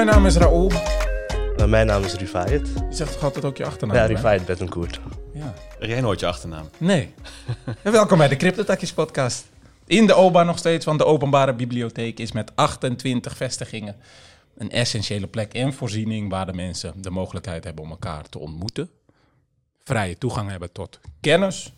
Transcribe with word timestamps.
Mijn 0.00 0.12
naam 0.12 0.26
is 0.26 0.36
Raoul. 0.36 0.72
Mijn 1.66 1.86
naam 1.86 2.02
is 2.02 2.14
Rifayet. 2.14 2.68
Je 2.68 2.96
zegt 2.96 3.12
toch 3.12 3.22
altijd 3.22 3.44
ook 3.44 3.56
je 3.56 3.64
achternaam? 3.64 3.96
Ja, 3.96 4.04
Rifayet 4.04 4.44
Bettencourt. 4.46 5.00
Ja. 5.34 5.54
Jij 5.80 6.00
nooit 6.00 6.20
je 6.20 6.26
achternaam? 6.26 6.68
Nee. 6.78 7.14
en 7.82 7.92
welkom 7.92 8.18
bij 8.18 8.28
de 8.28 8.36
Cryptotakjes 8.36 8.92
podcast. 8.92 9.48
In 9.86 10.06
de 10.06 10.14
OBA 10.14 10.42
nog 10.42 10.58
steeds, 10.58 10.84
want 10.84 10.98
de 10.98 11.04
openbare 11.04 11.54
bibliotheek 11.54 12.18
is 12.18 12.32
met 12.32 12.56
28 12.56 13.36
vestigingen 13.36 13.96
een 14.56 14.70
essentiële 14.70 15.26
plek 15.26 15.54
en 15.54 15.72
voorziening 15.72 16.30
waar 16.30 16.46
de 16.46 16.52
mensen 16.54 17.02
de 17.02 17.10
mogelijkheid 17.10 17.64
hebben 17.64 17.84
om 17.84 17.90
elkaar 17.90 18.28
te 18.28 18.38
ontmoeten. 18.38 18.90
Vrije 19.84 20.18
toegang 20.18 20.50
hebben 20.50 20.72
tot 20.72 21.00
kennis, 21.20 21.72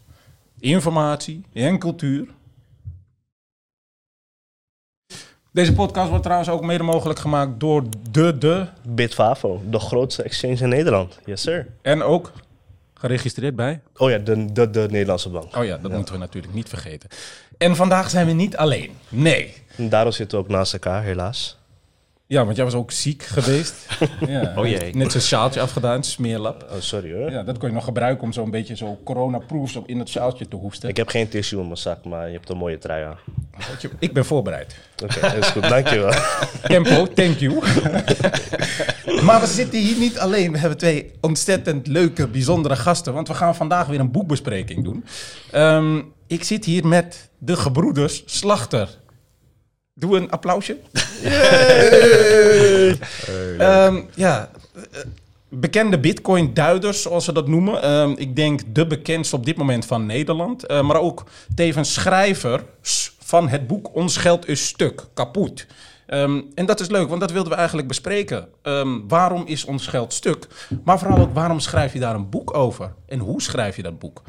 informatie 0.59 1.45
en 1.53 1.79
cultuur. 1.79 2.29
Deze 5.53 5.73
podcast 5.73 6.09
wordt 6.09 6.23
trouwens 6.23 6.51
ook 6.51 6.63
mede 6.63 6.83
mogelijk 6.83 7.19
gemaakt 7.19 7.61
door 7.61 7.85
de, 8.11 8.39
de... 8.39 8.67
Bitfavo, 8.89 9.63
de 9.71 9.79
grootste 9.79 10.23
exchange 10.23 10.57
in 10.57 10.69
Nederland. 10.69 11.19
Yes, 11.25 11.43
sir. 11.43 11.67
En 11.83 12.03
ook 12.03 12.33
geregistreerd 12.95 13.57
bij? 13.57 13.81
Oh 13.97 14.11
ja, 14.11 14.19
de, 14.19 14.53
de, 14.53 14.71
de 14.71 14.87
Nederlandse 14.91 15.29
bank. 15.29 15.57
Oh 15.57 15.65
ja, 15.65 15.79
dat 15.79 15.93
moeten 15.93 16.15
we 16.15 16.21
natuurlijk 16.21 16.55
niet 16.55 16.69
vergeten. 16.69 17.09
En 17.59 17.77
vandaag 17.77 18.11
zijn 18.11 18.27
we 18.27 18.33
niet 18.33 18.57
alleen. 18.57 18.91
Nee. 19.09 19.55
En 19.77 19.89
daarom 19.89 20.13
zitten 20.13 20.39
we 20.39 20.45
ook 20.45 20.51
naast 20.51 20.73
elkaar, 20.73 21.03
helaas. 21.03 21.59
Ja, 22.33 22.45
want 22.45 22.57
jij 22.57 22.65
was 22.65 22.75
ook 22.75 22.91
ziek 22.91 23.23
geweest. 23.23 23.75
ja, 24.27 24.53
oh 24.57 24.67
jee. 24.67 24.95
Net 24.95 25.13
zo'n 25.13 25.21
sjaaltje 25.21 25.61
afgedaan, 25.61 26.05
smeerlap. 26.05 26.67
Oh, 26.71 26.81
sorry 26.81 27.13
hoor. 27.13 27.31
Ja, 27.31 27.43
dat 27.43 27.59
kon 27.59 27.69
je 27.69 27.75
nog 27.75 27.85
gebruiken 27.85 28.25
om 28.25 28.33
zo'n 28.33 28.51
beetje 28.51 28.77
zo 28.77 28.99
coronaproof 29.05 29.79
in 29.87 29.99
het 29.99 30.09
sjaaltje 30.09 30.49
te 30.49 30.57
hoesten. 30.57 30.89
Ik 30.89 30.97
heb 30.97 31.09
geen 31.09 31.29
tissue 31.29 31.61
in 31.61 31.67
mijn 31.67 31.77
zak, 31.79 32.05
maar 32.05 32.27
je 32.27 32.33
hebt 32.33 32.49
een 32.49 32.57
mooie 32.57 32.79
trui 32.79 33.05
aan. 33.05 33.17
Ik 33.99 34.13
ben 34.13 34.25
voorbereid. 34.25 34.77
Oké, 35.03 35.17
okay, 35.17 35.39
is 35.39 35.47
goed. 35.47 35.69
Dankjewel. 35.69 36.13
Tempo, 36.63 37.07
thank 37.07 37.39
you. 37.39 37.55
maar 39.27 39.41
we 39.41 39.47
zitten 39.47 39.79
hier 39.79 39.99
niet 39.99 40.19
alleen. 40.19 40.53
We 40.53 40.59
hebben 40.59 40.79
twee 40.79 41.13
ontzettend 41.21 41.87
leuke, 41.87 42.29
bijzondere 42.29 42.77
gasten. 42.77 43.13
Want 43.13 43.29
we 43.29 43.35
gaan 43.35 43.55
vandaag 43.55 43.87
weer 43.87 44.01
een 44.01 44.11
boekbespreking 44.11 44.85
doen. 44.85 45.05
Um, 45.55 46.13
ik 46.27 46.45
zit 46.45 46.65
hier 46.65 46.87
met 46.87 47.31
de 47.39 47.57
gebroeders 47.57 48.23
Slachter. 48.27 49.01
Doe 49.95 50.17
een 50.17 50.31
applausje. 50.31 50.77
um, 53.59 54.09
ja, 54.15 54.51
bekende 55.49 55.99
Bitcoin-duiders, 55.99 57.03
zoals 57.03 57.25
ze 57.25 57.33
dat 57.33 57.49
noemen. 57.49 57.91
Um, 57.91 58.15
ik 58.17 58.37
denk 58.37 58.61
de 58.75 58.87
bekendste 58.87 59.37
op 59.37 59.45
dit 59.45 59.57
moment 59.57 59.87
van 59.87 60.07
Nederland. 60.07 60.71
Uh, 60.71 60.83
maar 60.83 61.01
ook 61.01 61.25
tevens 61.55 61.93
schrijver 61.93 62.65
van 63.19 63.49
het 63.49 63.67
boek 63.67 63.95
Ons 63.95 64.17
geld 64.17 64.49
is 64.49 64.67
stuk, 64.67 65.07
kapot. 65.15 65.67
Um, 66.07 66.51
en 66.55 66.67
dat 66.67 66.81
is 66.81 66.89
leuk, 66.89 67.09
want 67.09 67.21
dat 67.21 67.33
wilden 67.33 67.53
we 67.53 67.59
eigenlijk 67.59 67.89
bespreken. 67.89 68.49
Um, 68.63 69.09
waarom 69.09 69.47
is 69.47 69.65
ons 69.65 69.87
geld 69.87 70.13
stuk? 70.13 70.47
Maar 70.85 70.99
vooral 70.99 71.19
ook, 71.19 71.35
waarom 71.35 71.61
schrijf 71.61 71.93
je 71.93 71.99
daar 71.99 72.15
een 72.15 72.31
boek 72.31 72.55
over? 72.55 72.95
En 73.07 73.19
hoe 73.19 73.43
schrijf 73.43 73.77
je 73.77 73.83
dat 73.83 73.99
boek? 73.99 74.23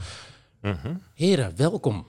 Mm 0.61 0.77
-hmm. 0.81 1.01
Heren, 1.13 1.53
welkom. 1.55 2.07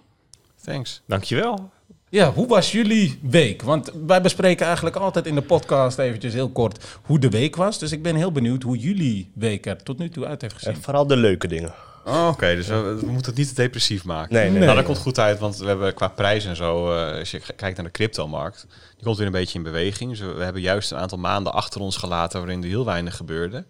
Thanks. 0.65 1.03
Dankjewel. 1.07 1.71
Ja, 2.15 2.33
hoe 2.33 2.47
was 2.47 2.73
jullie 2.73 3.19
week? 3.23 3.63
Want 3.63 3.91
wij 4.07 4.21
bespreken 4.21 4.67
eigenlijk 4.67 4.97
altijd 4.97 5.27
in 5.27 5.35
de 5.35 5.43
podcast 5.43 5.99
eventjes 5.99 6.33
heel 6.33 6.49
kort 6.49 6.85
hoe 7.03 7.19
de 7.19 7.29
week 7.29 7.57
was. 7.57 7.79
Dus 7.79 7.93
ik 7.93 8.03
ben 8.03 8.17
heel 8.17 8.33
benieuwd 8.33 8.63
hoe 8.63 8.79
jullie 8.79 9.31
week 9.35 9.67
er 9.67 9.83
tot 9.83 9.99
nu 9.99 10.09
toe 10.09 10.27
uit 10.27 10.41
heeft 10.41 10.55
gezien. 10.55 10.75
En 10.75 10.83
vooral 10.83 11.07
de 11.07 11.17
leuke 11.17 11.49
dingen. 11.49 11.75
Oh, 12.05 12.29
Oké, 12.33 12.55
dus 12.55 12.67
we, 12.67 12.75
we, 13.01 13.07
moeten 13.07 13.31
het 13.31 13.37
niet 13.37 13.49
te 13.49 13.55
depressief 13.55 14.05
maken. 14.05 14.35
Nee, 14.35 14.51
nee. 14.51 14.61
Nou, 14.61 14.77
dat 14.77 14.85
komt 14.85 14.99
goed 14.99 15.19
uit, 15.19 15.39
want 15.39 15.57
we 15.57 15.67
hebben 15.67 15.95
qua 15.95 16.09
prijs 16.09 16.45
en 16.45 16.57
zo, 16.57 16.97
uh, 16.97 17.19
als 17.19 17.31
je 17.31 17.41
kijkt 17.57 17.77
naar 17.77 17.87
de 17.87 17.93
cryptomarkt, 17.93 18.67
die 18.95 19.05
komt 19.05 19.17
weer 19.17 19.27
een 19.27 19.33
beetje 19.33 19.59
in 19.59 19.65
beweging. 19.65 20.11
Dus 20.11 20.21
we, 20.21 20.33
we 20.33 20.45
hebben 20.45 20.63
juist 20.63 20.91
een 20.91 20.99
aantal 20.99 21.19
maanden 21.19 21.53
achter 21.53 21.81
ons 21.81 21.97
gelaten 21.97 22.41
waarin 22.41 22.63
er 22.63 22.69
heel 22.69 22.85
weinig 22.85 23.17
gebeurde. 23.17 23.65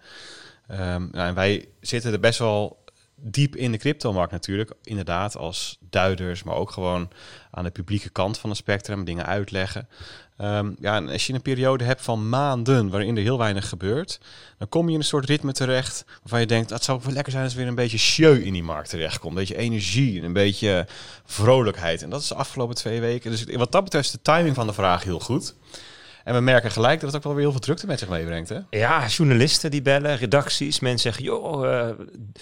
Um, 0.70 1.09
nou, 1.12 1.28
en 1.28 1.34
wij 1.34 1.69
zitten 1.81 2.12
er 2.12 2.20
best 2.20 2.39
wel 2.39 2.83
diep 3.16 3.56
in 3.56 3.72
de 3.72 3.78
cryptomarkt 3.78 4.32
natuurlijk. 4.32 4.72
Inderdaad, 4.82 5.36
als 5.36 5.78
duiders, 5.91 6.42
maar 6.42 6.54
ook 6.54 6.70
gewoon 6.70 7.10
aan 7.50 7.64
de 7.64 7.70
publieke 7.70 8.08
kant 8.08 8.38
van 8.38 8.50
het 8.50 8.58
spectrum, 8.58 9.04
dingen 9.04 9.26
uitleggen. 9.26 9.88
Um, 10.38 10.76
ja, 10.80 10.97
en 10.97 11.08
als 11.08 11.26
je 11.26 11.32
een 11.32 11.42
periode 11.42 11.84
hebt 11.84 12.03
van 12.03 12.28
maanden 12.28 12.91
waarin 12.91 13.16
er 13.16 13.22
heel 13.22 13.38
weinig 13.38 13.69
gebeurt, 13.69 14.20
dan 14.58 14.69
kom 14.69 14.86
je 14.86 14.92
in 14.92 14.98
een 14.98 15.04
soort 15.04 15.24
ritme 15.24 15.53
terecht 15.53 16.04
waarvan 16.20 16.41
je 16.41 16.47
denkt, 16.47 16.69
dat 16.69 16.84
zou 16.84 17.00
wel 17.03 17.12
lekker 17.12 17.32
zijn 17.32 17.44
als 17.44 17.53
er 17.53 17.58
weer 17.58 17.69
een 17.69 17.74
beetje 17.74 17.98
show 17.98 18.36
in 18.36 18.53
die 18.53 18.62
markt 18.62 18.91
terechtkomt. 18.91 19.32
Een 19.32 19.38
beetje 19.38 19.56
energie 19.56 20.19
en 20.19 20.24
een 20.24 20.32
beetje 20.32 20.86
vrolijkheid. 21.24 22.03
En 22.03 22.10
dat 22.10 22.20
is 22.20 22.28
de 22.28 22.34
afgelopen 22.34 22.74
twee 22.74 23.00
weken. 23.00 23.30
Dus 23.30 23.44
wat 23.44 23.72
dat 23.72 23.84
betreft 23.84 24.06
is 24.06 24.12
de 24.12 24.22
timing 24.22 24.54
van 24.54 24.66
de 24.66 24.72
vraag 24.72 25.04
heel 25.04 25.20
goed. 25.20 25.54
En 26.24 26.34
we 26.34 26.40
merken 26.40 26.70
gelijk 26.70 27.00
dat 27.00 27.08
het 27.08 27.16
ook 27.16 27.24
wel 27.24 27.32
weer 27.32 27.42
heel 27.42 27.50
veel 27.50 27.60
drukte 27.60 27.86
met 27.86 27.98
zich 27.98 28.08
meebrengt. 28.08 28.48
Hè? 28.48 28.58
Ja, 28.70 29.06
journalisten 29.06 29.70
die 29.70 29.82
bellen, 29.82 30.16
redacties. 30.16 30.80
Mensen 30.80 31.00
zeggen, 31.00 31.24
joh, 31.24 31.64
uh, 31.64 31.88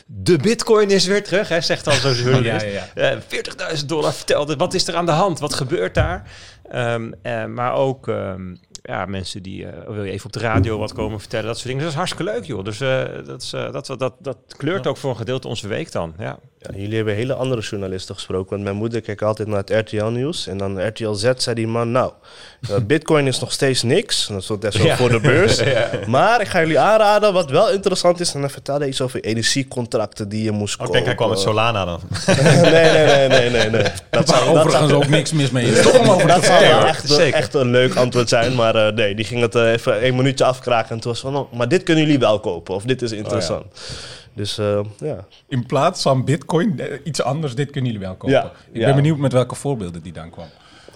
de 0.07 0.37
bitcoin 0.37 0.91
is 0.91 1.07
weer 1.07 1.25
terug. 1.25 1.49
Hè, 1.49 1.61
zegt 1.61 1.87
al 1.87 1.93
zo'n 1.93 2.15
journalist. 2.23 2.67
ja, 2.67 2.71
ja, 2.71 2.87
ja. 2.95 3.15
Uh, 3.15 3.79
40.000 3.81 3.87
dollar 3.87 4.13
vertelde. 4.13 4.57
Wat 4.57 4.75
is 4.75 4.89
er 4.89 4.97
aan 4.97 5.07
de 5.07 5.13
hand? 5.13 5.39
Wat 5.39 5.55
gebeurt 5.55 5.95
daar? 5.95 6.31
Um, 6.75 7.15
uh, 7.23 7.45
maar 7.45 7.75
ook 7.75 8.07
um, 8.07 8.61
ja, 8.83 9.07
mensen 9.07 9.43
die, 9.43 9.67
wil 9.87 10.05
je 10.05 10.11
even 10.11 10.27
op 10.27 10.33
de 10.33 10.41
radio 10.41 10.79
wat 10.79 10.93
komen 10.93 11.21
vertellen. 11.21 11.47
Dat 11.47 11.57
soort 11.57 11.67
dingen. 11.67 11.83
Dat 11.83 11.91
is 11.91 11.97
hartstikke 11.97 12.33
leuk, 12.33 12.45
joh. 12.45 12.65
Dus 12.65 12.79
dat, 13.27 13.43
is, 13.43 13.51
dat, 13.51 13.87
dat, 13.99 14.15
dat 14.19 14.37
kleurt 14.57 14.87
ook 14.87 14.97
voor 14.97 15.11
een 15.11 15.17
gedeelte 15.17 15.49
onze 15.49 15.69
week 15.69 15.93
dan. 15.93 16.15
Ja. 16.19 16.39
Ja, 16.63 16.79
jullie 16.79 16.97
hebben 16.97 17.15
hele 17.15 17.35
andere 17.35 17.61
journalisten 17.61 18.15
gesproken. 18.15 18.51
Want 18.51 18.63
mijn 18.63 18.77
moeder 18.77 19.01
kijkt 19.01 19.23
altijd 19.23 19.49
naar 19.49 19.59
het 19.59 19.71
RTL-nieuws. 19.71 20.47
En 20.47 20.59
dan 20.59 20.87
RTL 20.87 21.13
Z 21.13 21.31
zei 21.37 21.55
die 21.55 21.67
man, 21.67 21.93
nou, 21.93 22.13
uh, 22.71 22.77
bitcoin 22.87 23.27
is 23.27 23.41
nog 23.41 23.53
steeds 23.53 23.83
niks. 23.83 24.27
Dat 24.27 24.43
is 24.43 24.59
best 24.59 24.79
wel 24.79 24.87
ja. 24.87 24.97
voor 24.97 25.09
de 25.09 25.21
beurs. 25.21 25.59
ja. 25.65 25.91
Maar 26.07 26.41
ik 26.41 26.49
ga 26.49 26.61
jullie 26.61 26.79
aanraden, 26.79 27.33
wat 27.33 27.51
wel 27.51 27.71
interessant 27.71 28.21
is... 28.21 28.35
en 28.35 28.41
dan 28.41 28.51
vertelde 28.51 28.81
hij 28.81 28.89
iets 28.89 29.01
over 29.01 29.21
energiecontracten 29.21 30.29
die 30.29 30.43
je 30.43 30.51
moest 30.51 30.75
oh, 30.75 30.81
kopen. 30.81 30.99
Ik 30.99 31.05
denk 31.05 31.07
hij 31.07 31.15
kwam 31.15 31.29
met 31.29 31.39
Solana 31.39 31.85
dan. 31.85 32.01
nee, 32.63 32.71
nee, 32.73 33.07
nee, 33.07 33.29
nee, 33.29 33.51
nee. 33.51 33.71
nee. 33.71 33.93
Dat 34.11 34.29
zou 34.29 34.49
overigens 34.49 34.89
dat 34.89 34.93
ook 34.93 35.09
niks 35.09 35.33
mis 35.33 35.51
mee 35.51 35.67
is. 35.67 35.83
Toch 35.83 35.99
om 35.99 36.09
over 36.09 36.29
dat 36.29 36.45
zou 36.45 36.65
echt, 36.87 37.19
echt 37.19 37.55
een 37.55 37.71
leuk 37.71 37.95
antwoord 37.95 38.29
zijn. 38.29 38.55
Maar 38.55 38.77
uh, 38.77 38.93
nee, 38.93 39.15
die 39.15 39.25
ging 39.25 39.41
het 39.41 39.55
uh, 39.55 39.73
even 39.73 40.07
een 40.07 40.17
minuutje 40.17 40.45
afkraken. 40.45 40.91
En 40.91 41.01
toen 41.01 41.13
was 41.13 41.21
van, 41.21 41.37
oh, 41.37 41.53
maar 41.53 41.69
dit 41.69 41.83
kunnen 41.83 42.05
jullie 42.05 42.19
wel 42.19 42.41
kopen. 42.41 42.75
Of 42.75 42.83
dit 42.83 43.03
is 43.03 43.13
interessant. 43.13 43.65
Oh, 43.65 44.22
dus 44.35 44.59
uh, 44.59 44.81
ja. 44.99 45.27
In 45.49 45.67
plaats 45.67 46.03
van 46.03 46.25
bitcoin, 46.25 46.81
iets 47.05 47.23
anders, 47.23 47.55
dit 47.55 47.71
kunnen 47.71 47.93
jullie 47.93 48.07
wel 48.07 48.17
kopen. 48.17 48.37
Ja, 48.37 48.53
ik 48.71 48.81
ja. 48.81 48.87
ben 48.87 48.95
benieuwd 48.95 49.19
met 49.19 49.33
welke 49.33 49.55
voorbeelden 49.55 50.03
die 50.03 50.13
dan 50.13 50.31
kwam. 50.31 50.47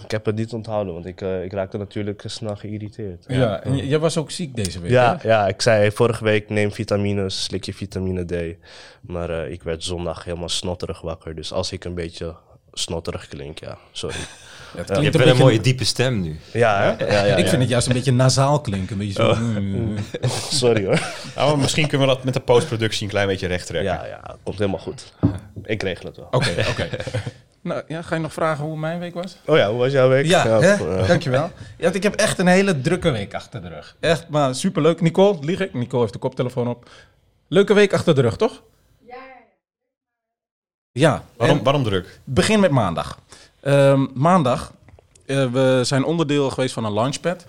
Ik 0.03 0.11
heb 0.11 0.25
het 0.25 0.35
niet 0.35 0.53
onthouden, 0.53 0.93
want 0.93 1.05
ik, 1.05 1.21
uh, 1.21 1.43
ik 1.43 1.53
raakte 1.53 1.77
natuurlijk 1.77 2.23
snel 2.25 2.55
geïrriteerd. 2.55 3.25
Ja, 3.27 3.35
ja. 3.35 3.63
en 3.63 3.87
jij 3.87 3.99
was 3.99 4.17
ook 4.17 4.31
ziek 4.31 4.55
deze 4.55 4.79
week, 4.79 4.91
ja, 4.91 5.17
hè? 5.21 5.27
Ja, 5.27 5.47
ik 5.47 5.61
zei 5.61 5.91
vorige 5.91 6.23
week 6.23 6.49
neem 6.49 6.71
vitamines, 6.71 7.43
slik 7.43 7.63
je 7.63 7.73
vitamine 7.73 8.25
D. 8.25 8.57
Maar 9.01 9.29
uh, 9.29 9.51
ik 9.51 9.63
werd 9.63 9.83
zondag 9.83 10.23
helemaal 10.23 10.49
snotterig 10.49 11.01
wakker. 11.01 11.35
Dus 11.35 11.51
als 11.51 11.71
ik 11.71 11.83
een 11.83 11.93
beetje 11.93 12.35
snotterig 12.73 13.27
klink, 13.27 13.59
ja, 13.59 13.77
sorry. 13.91 14.19
Ja, 14.73 14.77
het 14.77 14.85
klinkt 14.85 15.13
je 15.13 15.19
hebt 15.19 15.29
een, 15.29 15.35
een 15.35 15.41
mooie 15.41 15.61
diepe 15.61 15.83
stem 15.83 16.21
nu. 16.21 16.39
Ja, 16.51 16.81
hè? 16.81 17.05
Ja, 17.05 17.25
ja, 17.25 17.35
ik 17.35 17.47
vind 17.47 17.61
het 17.61 17.69
juist 17.69 17.87
een 17.87 17.93
beetje 17.93 18.11
nasaal 18.11 18.61
klinken. 18.61 18.91
Een 18.91 19.07
beetje 19.07 19.23
zo. 19.23 19.29
Oh. 19.29 20.29
Sorry 20.51 20.85
hoor. 20.85 21.01
Nou, 21.35 21.57
misschien 21.57 21.87
kunnen 21.87 22.07
we 22.07 22.13
dat 22.13 22.23
met 22.23 22.33
de 22.33 22.39
postproductie 22.39 23.03
een 23.03 23.09
klein 23.09 23.27
beetje 23.27 23.47
recht 23.47 23.67
trekken. 23.67 23.93
Ja, 23.93 24.05
ja, 24.05 24.35
komt 24.43 24.57
helemaal 24.57 24.79
goed. 24.79 25.13
Ik 25.63 25.83
regel 25.83 26.05
het 26.05 26.15
wel. 26.15 26.25
Oké, 26.25 26.35
okay, 26.35 26.53
oké. 26.53 26.69
Okay. 26.69 26.89
nou, 27.61 27.81
ja, 27.87 28.01
ga 28.01 28.15
je 28.15 28.21
nog 28.21 28.33
vragen 28.33 28.65
hoe 28.65 28.77
mijn 28.77 28.99
week 28.99 29.13
was? 29.13 29.37
Oh 29.45 29.57
ja, 29.57 29.69
hoe 29.69 29.77
was 29.77 29.91
jouw 29.91 30.09
week? 30.09 30.25
Ja, 30.25 30.45
ja 30.45 30.59
hè? 30.59 30.99
Uh. 30.99 31.07
dankjewel. 31.07 31.51
Ja, 31.77 31.91
ik 31.91 32.03
heb 32.03 32.15
echt 32.15 32.39
een 32.39 32.47
hele 32.47 32.81
drukke 32.81 33.11
week 33.11 33.33
achter 33.33 33.61
de 33.61 33.67
rug. 33.67 33.95
Echt, 33.99 34.29
maar 34.29 34.55
superleuk. 34.55 35.01
Nicole, 35.01 35.37
lieg 35.41 35.59
ik? 35.59 35.73
Nicole 35.73 36.01
heeft 36.01 36.13
de 36.13 36.19
koptelefoon 36.19 36.67
op. 36.67 36.89
Leuke 37.47 37.73
week 37.73 37.93
achter 37.93 38.15
de 38.15 38.21
rug, 38.21 38.37
toch? 38.37 38.63
Ja. 39.05 39.15
Ja. 40.91 41.23
Waarom, 41.37 41.63
waarom 41.63 41.83
druk? 41.83 42.19
Begin 42.23 42.59
met 42.59 42.71
maandag. 42.71 43.19
Um, 43.67 44.09
maandag 44.13 44.73
uh, 45.25 45.51
we 45.51 45.81
zijn 45.83 46.03
onderdeel 46.03 46.49
geweest 46.49 46.73
van 46.73 46.85
een 46.85 46.93
launchpad, 46.93 47.45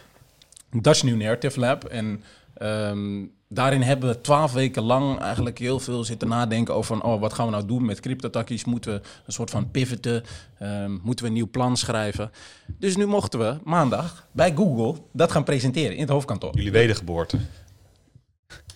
Dutch 0.71 1.03
New 1.03 1.17
Narrative 1.17 1.61
Lab. 1.61 1.85
En 1.85 2.23
um, 2.63 3.33
daarin 3.49 3.83
hebben 3.83 4.09
we 4.09 4.21
twaalf 4.21 4.53
weken 4.53 4.83
lang 4.83 5.19
eigenlijk 5.19 5.59
heel 5.59 5.81
veel 5.81 6.05
zitten 6.05 6.29
nadenken 6.29 6.75
over 6.75 6.97
van, 6.97 7.11
oh, 7.11 7.21
wat 7.21 7.33
gaan 7.33 7.47
we 7.47 7.53
nou 7.53 7.67
doen 7.67 7.85
met 7.85 8.01
cryptotakkies? 8.01 8.65
Moeten 8.65 8.93
we 8.93 9.01
een 9.27 9.33
soort 9.33 9.51
van 9.51 9.71
pivoten? 9.71 10.25
Um, 10.63 11.01
moeten 11.03 11.25
we 11.25 11.31
een 11.31 11.37
nieuw 11.37 11.51
plan 11.51 11.77
schrijven? 11.77 12.31
Dus 12.79 12.97
nu 12.97 13.07
mochten 13.07 13.39
we 13.39 13.57
maandag 13.65 14.27
bij 14.33 14.53
Google 14.57 15.01
dat 15.13 15.33
gaan 15.33 15.45
presenteren 15.45 15.95
in 15.95 16.01
het 16.01 16.11
hoofdkantoor. 16.11 16.55
Jullie 16.55 16.73
wedergeboorte. 16.73 17.39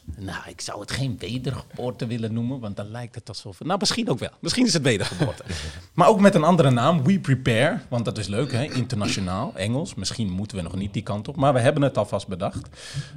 Nou, 0.05 0.43
ik 0.49 0.61
zou 0.61 0.81
het 0.81 0.91
geen 0.91 1.17
wedergeboorte 1.19 2.07
willen 2.07 2.33
noemen, 2.33 2.61
want 2.61 2.77
dan 2.77 2.91
lijkt 2.91 3.15
het 3.15 3.29
alsof... 3.29 3.61
Nou, 3.61 3.79
misschien 3.79 4.09
ook 4.09 4.19
wel. 4.19 4.31
Misschien 4.39 4.67
is 4.67 4.73
het 4.73 4.83
wedergeboorte. 4.83 5.43
maar 5.95 6.09
ook 6.09 6.21
met 6.21 6.35
een 6.35 6.45
andere 6.45 6.71
naam, 6.71 7.03
We 7.03 7.21
Prepare, 7.21 7.79
want 7.89 8.05
dat 8.05 8.19
is 8.19 8.27
leuk, 8.27 8.53
hè? 8.53 8.73
internationaal, 8.73 9.53
Engels. 9.55 9.95
Misschien 9.95 10.31
moeten 10.31 10.57
we 10.57 10.63
nog 10.63 10.75
niet 10.75 10.93
die 10.93 11.03
kant 11.03 11.29
op, 11.29 11.37
maar 11.37 11.53
we 11.53 11.61
hebben 11.61 11.83
het 11.83 11.99
alvast 11.99 12.29
bedacht. 12.29 12.69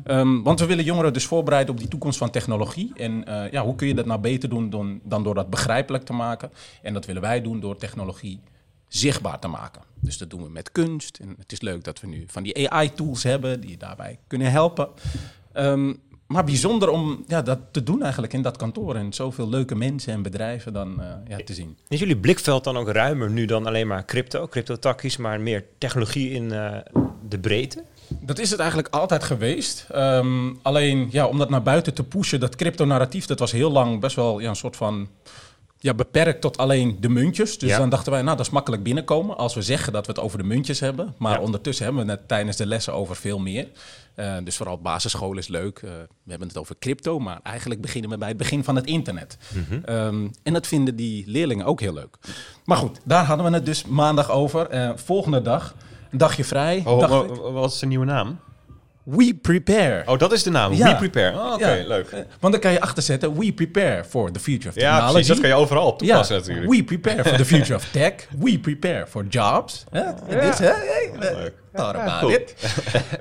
Um, 0.06 0.44
want 0.44 0.60
we 0.60 0.66
willen 0.66 0.84
jongeren 0.84 1.14
dus 1.14 1.26
voorbereiden 1.26 1.74
op 1.74 1.80
die 1.80 1.90
toekomst 1.90 2.18
van 2.18 2.30
technologie. 2.30 2.92
En 2.96 3.30
uh, 3.30 3.52
ja, 3.52 3.64
hoe 3.64 3.76
kun 3.76 3.88
je 3.88 3.96
dat 3.96 4.06
nou 4.06 4.20
beter 4.20 4.50
doen 4.50 4.70
dan, 4.70 5.00
dan 5.04 5.24
door 5.24 5.36
dat 5.36 5.50
begrijpelijk 5.50 6.06
te 6.06 6.14
maken? 6.14 6.52
En 6.82 6.94
dat 6.94 7.06
willen 7.06 7.22
wij 7.22 7.42
doen 7.42 7.60
door 7.60 7.78
technologie 7.78 8.40
zichtbaar 8.88 9.40
te 9.40 9.48
maken. 9.48 9.82
Dus 10.00 10.18
dat 10.18 10.30
doen 10.30 10.44
we 10.44 10.50
met 10.50 10.72
kunst. 10.72 11.18
En 11.18 11.36
het 11.38 11.52
is 11.52 11.62
leuk 11.62 11.84
dat 11.84 12.00
we 12.00 12.08
nu 12.08 12.24
van 12.28 12.44
die 12.44 12.72
AI-tools 12.72 13.24
hebben 13.24 13.62
die 13.62 13.70
je 13.70 13.78
daarbij 13.78 14.20
kunnen 14.28 14.52
helpen. 14.52 14.90
Ehm, 15.56 15.94
maar 16.28 16.44
bijzonder 16.44 16.90
om 16.90 17.24
ja, 17.28 17.42
dat 17.42 17.60
te 17.72 17.84
doen 17.84 18.02
eigenlijk 18.02 18.34
in 18.34 18.42
dat 18.42 18.58
kantoor. 18.58 18.96
En 18.96 19.14
zoveel 19.14 19.50
leuke 19.50 19.76
mensen 19.76 20.14
en 20.14 20.22
bedrijven 20.22 20.74
dan 20.74 20.96
uh, 21.00 21.06
ja, 21.28 21.38
te 21.46 21.54
zien. 21.54 21.78
Is 21.88 22.00
jullie 22.00 22.18
blikveld 22.18 22.64
dan 22.64 22.78
ook 22.78 22.90
ruimer 22.90 23.30
nu 23.30 23.46
dan 23.46 23.66
alleen 23.66 23.88
maar 23.88 24.06
crypto, 24.06 24.48
crypto-takkies, 24.48 25.18
maar 25.18 25.42
meer 25.42 25.66
technologie 25.78 26.32
in 26.32 26.44
uh, 26.44 26.78
de 27.30 27.40
breedte? 27.40 27.84
Dat 28.08 28.40
is 28.40 28.50
het 28.50 28.60
eigenlijk 28.60 28.94
altijd 28.94 29.24
geweest. 29.24 29.88
Um, 29.96 30.60
alleen 30.62 31.08
ja, 31.12 31.28
om 31.28 31.38
dat 31.38 31.50
naar 31.50 31.64
buiten 31.64 31.94
te 31.94 32.04
pushen, 32.04 32.40
dat 32.40 32.56
crypto-narratief, 32.56 33.26
dat 33.26 33.40
was 33.40 33.52
heel 33.52 33.72
lang 33.72 34.00
best 34.00 34.16
wel 34.16 34.40
ja, 34.40 34.50
een 34.50 34.56
soort 34.56 34.76
van 34.76 35.08
ja, 35.80 35.94
beperkt 35.94 36.42
tot 36.42 36.58
alleen 36.58 36.98
de 37.00 37.10
muntjes. 37.10 37.58
Dus 37.58 37.78
dan 37.78 37.90
dachten 37.90 38.12
wij, 38.12 38.22
nou, 38.22 38.38
dat 38.38 38.46
is 38.46 38.52
makkelijk 38.52 38.84
binnenkomen 38.84 39.38
als 39.38 39.54
we 39.54 39.62
zeggen 39.62 39.94
dat 39.94 40.06
we 40.06 40.12
het 40.12 40.22
over 40.22 40.38
de 40.38 40.44
muntjes 40.44 40.80
hebben. 40.80 41.14
Maar 41.18 41.42
ondertussen 41.42 41.86
hebben 41.86 42.06
we 42.06 42.12
het 42.12 42.28
tijdens 42.28 42.58
de 42.58 42.66
lessen 42.66 42.94
over 42.94 43.16
veel 43.16 43.40
meer. 43.40 43.68
Uh, 44.16 44.38
dus 44.44 44.58
vooral 44.58 44.78
basisschool 44.82 45.38
is 45.38 45.48
leuk. 45.48 45.82
Uh, 45.82 45.92
we 46.24 46.30
hebben 46.30 46.48
het 46.48 46.58
over 46.58 46.76
crypto, 46.80 47.20
maar 47.20 47.40
eigenlijk 47.44 47.82
beginnen 47.82 48.10
we 48.10 48.18
bij 48.18 48.28
het 48.28 48.38
begin 48.38 48.64
van 48.64 48.76
het 48.76 48.86
internet. 48.86 49.38
Mm 49.54 49.66
-hmm. 49.70 49.96
um, 49.96 50.32
en 50.44 50.54
dat 50.54 50.68
vinden 50.68 50.96
die 50.96 51.24
leerlingen 51.28 51.66
ook 51.66 51.80
heel 51.80 51.94
leuk. 51.94 52.18
Maar 52.66 52.78
goed, 52.78 53.00
daar 53.04 53.26
hadden 53.26 53.46
we 53.46 53.52
het 53.52 53.66
dus 53.66 53.86
maandag 53.86 54.32
over. 54.32 54.74
Uh, 54.74 54.92
volgende 54.96 55.42
dag, 55.42 55.76
een 56.12 56.18
dagje 56.18 56.44
vrij. 56.44 56.84
Oh, 56.86 57.54
wat 57.54 57.72
is 57.72 57.80
de 57.80 57.86
nieuwe 57.86 58.06
naam? 58.06 58.40
We 59.06 59.38
Prepare. 59.42 60.04
Oh, 60.06 60.20
dat 60.20 60.32
is 60.32 60.44
de 60.44 60.50
naam. 60.50 60.74
Ja. 60.74 60.92
We 60.92 60.96
Prepare. 60.96 61.36
Oh, 61.36 61.46
Oké, 61.46 61.54
okay, 61.54 61.82
ja. 61.82 61.88
leuk. 61.88 62.10
Want 62.40 62.54
dan 62.54 62.62
kan 62.62 62.72
je 62.72 62.82
achterzetten 62.82 63.38
We 63.38 63.54
Prepare 63.54 64.04
for 64.04 64.32
the 64.32 64.40
Future 64.40 64.70
of 64.70 64.74
Technology. 64.74 65.06
Ja, 65.06 65.12
precies. 65.12 65.28
Dat 65.28 65.40
kan 65.40 65.50
je 65.50 65.56
overal 65.56 65.88
op 65.88 65.98
toepassen 65.98 66.36
ja. 66.36 66.42
natuurlijk. 66.42 66.72
We 66.72 66.84
Prepare 66.84 67.24
for 67.24 67.38
the 67.38 67.46
Future 67.46 67.76
of 67.76 67.86
Tech. 67.92 68.14
We 68.40 68.60
Prepare 68.60 69.08
for 69.08 69.26
Jobs. 69.30 69.84
Ja. 69.92 70.16
This, 70.30 70.58
hè? 70.58 70.74
Thought 71.74 71.96
about 71.96 72.20
cool. 72.20 72.32
it. 72.32 72.56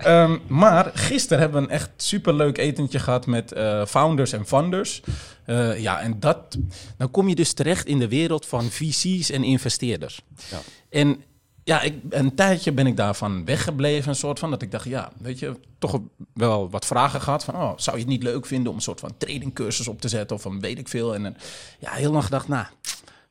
um, 0.07 0.43
maar 0.61 0.91
gisteren 0.95 1.39
hebben 1.39 1.63
we 1.63 1.69
een 1.69 1.75
echt 1.75 1.91
superleuk 1.97 2.59
etentje 2.59 2.99
gehad 2.99 3.27
met 3.27 3.53
uh, 3.57 3.87
founders 3.87 4.33
en 4.33 4.47
funders. 4.47 5.03
Uh, 5.47 5.81
ja, 5.81 6.01
en 6.01 6.21
dat... 6.21 6.57
Dan 6.97 7.11
kom 7.11 7.29
je 7.29 7.35
dus 7.35 7.53
terecht 7.53 7.87
in 7.87 7.99
de 7.99 8.09
wereld 8.09 8.47
van 8.47 8.65
VC's 8.71 9.31
en 9.31 9.45
investeerders. 9.45 10.21
Ja. 10.51 10.59
En 10.91 11.23
ja, 11.65 11.81
ik, 11.81 11.95
een 12.11 12.35
tijdje 12.35 12.73
ben 12.73 12.87
ik 12.87 12.97
daarvan 12.97 13.45
weggebleven, 13.45 14.09
een 14.09 14.15
soort 14.15 14.39
van. 14.39 14.51
Dat 14.51 14.63
ik 14.63 14.71
dacht, 14.71 14.85
ja, 14.85 15.11
weet 15.19 15.39
je, 15.39 15.55
toch 15.79 15.99
wel 16.35 16.71
wat 16.71 16.87
vragen 16.87 17.21
gehad 17.21 17.45
van, 17.45 17.55
oh, 17.55 17.73
zou 17.77 17.97
je 17.97 18.03
het 18.03 18.11
niet 18.11 18.23
leuk 18.23 18.47
vinden 18.47 18.71
om 18.71 18.77
een 18.77 18.83
soort 18.83 19.01
van 19.01 19.15
tradingcursus 19.19 19.89
op 19.89 20.01
te 20.01 20.09
zetten 20.09 20.37
of 20.37 20.43
van 20.43 20.61
weet 20.61 20.79
ik 20.79 20.89
veel. 20.89 21.15
En 21.15 21.37
ja, 21.79 21.93
heel 21.93 22.13
lang 22.13 22.25
gedacht, 22.25 22.49
nou, 22.49 22.67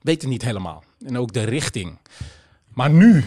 weet 0.02 0.22
het 0.22 0.30
niet 0.30 0.44
helemaal. 0.44 0.84
En 1.06 1.18
ook 1.18 1.34
de 1.34 1.44
richting. 1.44 1.98
Maar 2.74 2.90
nu... 2.90 3.24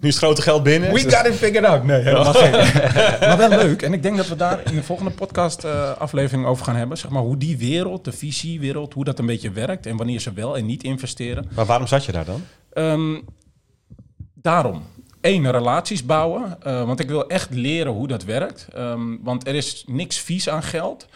Nu 0.00 0.08
is 0.08 0.14
het 0.14 0.24
grote 0.24 0.42
geld 0.42 0.62
binnen. 0.62 0.92
We 0.92 1.10
got 1.10 1.26
it 1.26 1.34
figured 1.34 1.64
out. 1.64 1.84
Nee, 1.84 2.02
helemaal 2.02 2.34
geen. 2.34 2.50
maar 3.28 3.36
wel 3.36 3.48
leuk. 3.48 3.82
En 3.82 3.92
ik 3.92 4.02
denk 4.02 4.16
dat 4.16 4.28
we 4.28 4.36
daar 4.36 4.60
in 4.64 4.74
de 4.74 4.82
volgende 4.82 5.10
podcast 5.10 5.64
uh, 5.64 5.90
aflevering 5.98 6.46
over 6.46 6.64
gaan 6.64 6.76
hebben. 6.76 6.98
Zeg 6.98 7.10
maar 7.10 7.22
hoe 7.22 7.36
die 7.36 7.56
wereld, 7.56 8.04
de 8.04 8.12
visiewereld, 8.12 8.94
hoe 8.94 9.04
dat 9.04 9.18
een 9.18 9.26
beetje 9.26 9.50
werkt. 9.50 9.86
En 9.86 9.96
wanneer 9.96 10.20
ze 10.20 10.32
wel 10.32 10.56
en 10.56 10.66
niet 10.66 10.82
investeren. 10.82 11.48
Maar 11.54 11.66
waarom 11.66 11.86
zat 11.86 12.04
je 12.04 12.12
daar 12.12 12.24
dan? 12.24 12.44
Um, 12.74 13.24
daarom. 14.42 14.82
één, 15.20 15.50
relaties 15.50 16.04
bouwen. 16.04 16.58
Uh, 16.66 16.84
want 16.84 17.00
ik 17.00 17.08
wil 17.08 17.28
echt 17.28 17.50
leren 17.50 17.92
hoe 17.92 18.08
dat 18.08 18.24
werkt. 18.24 18.68
Um, 18.76 19.18
want 19.22 19.46
er 19.46 19.54
is 19.54 19.84
niks 19.86 20.18
vies 20.18 20.48
aan 20.48 20.62
geld. 20.62 21.06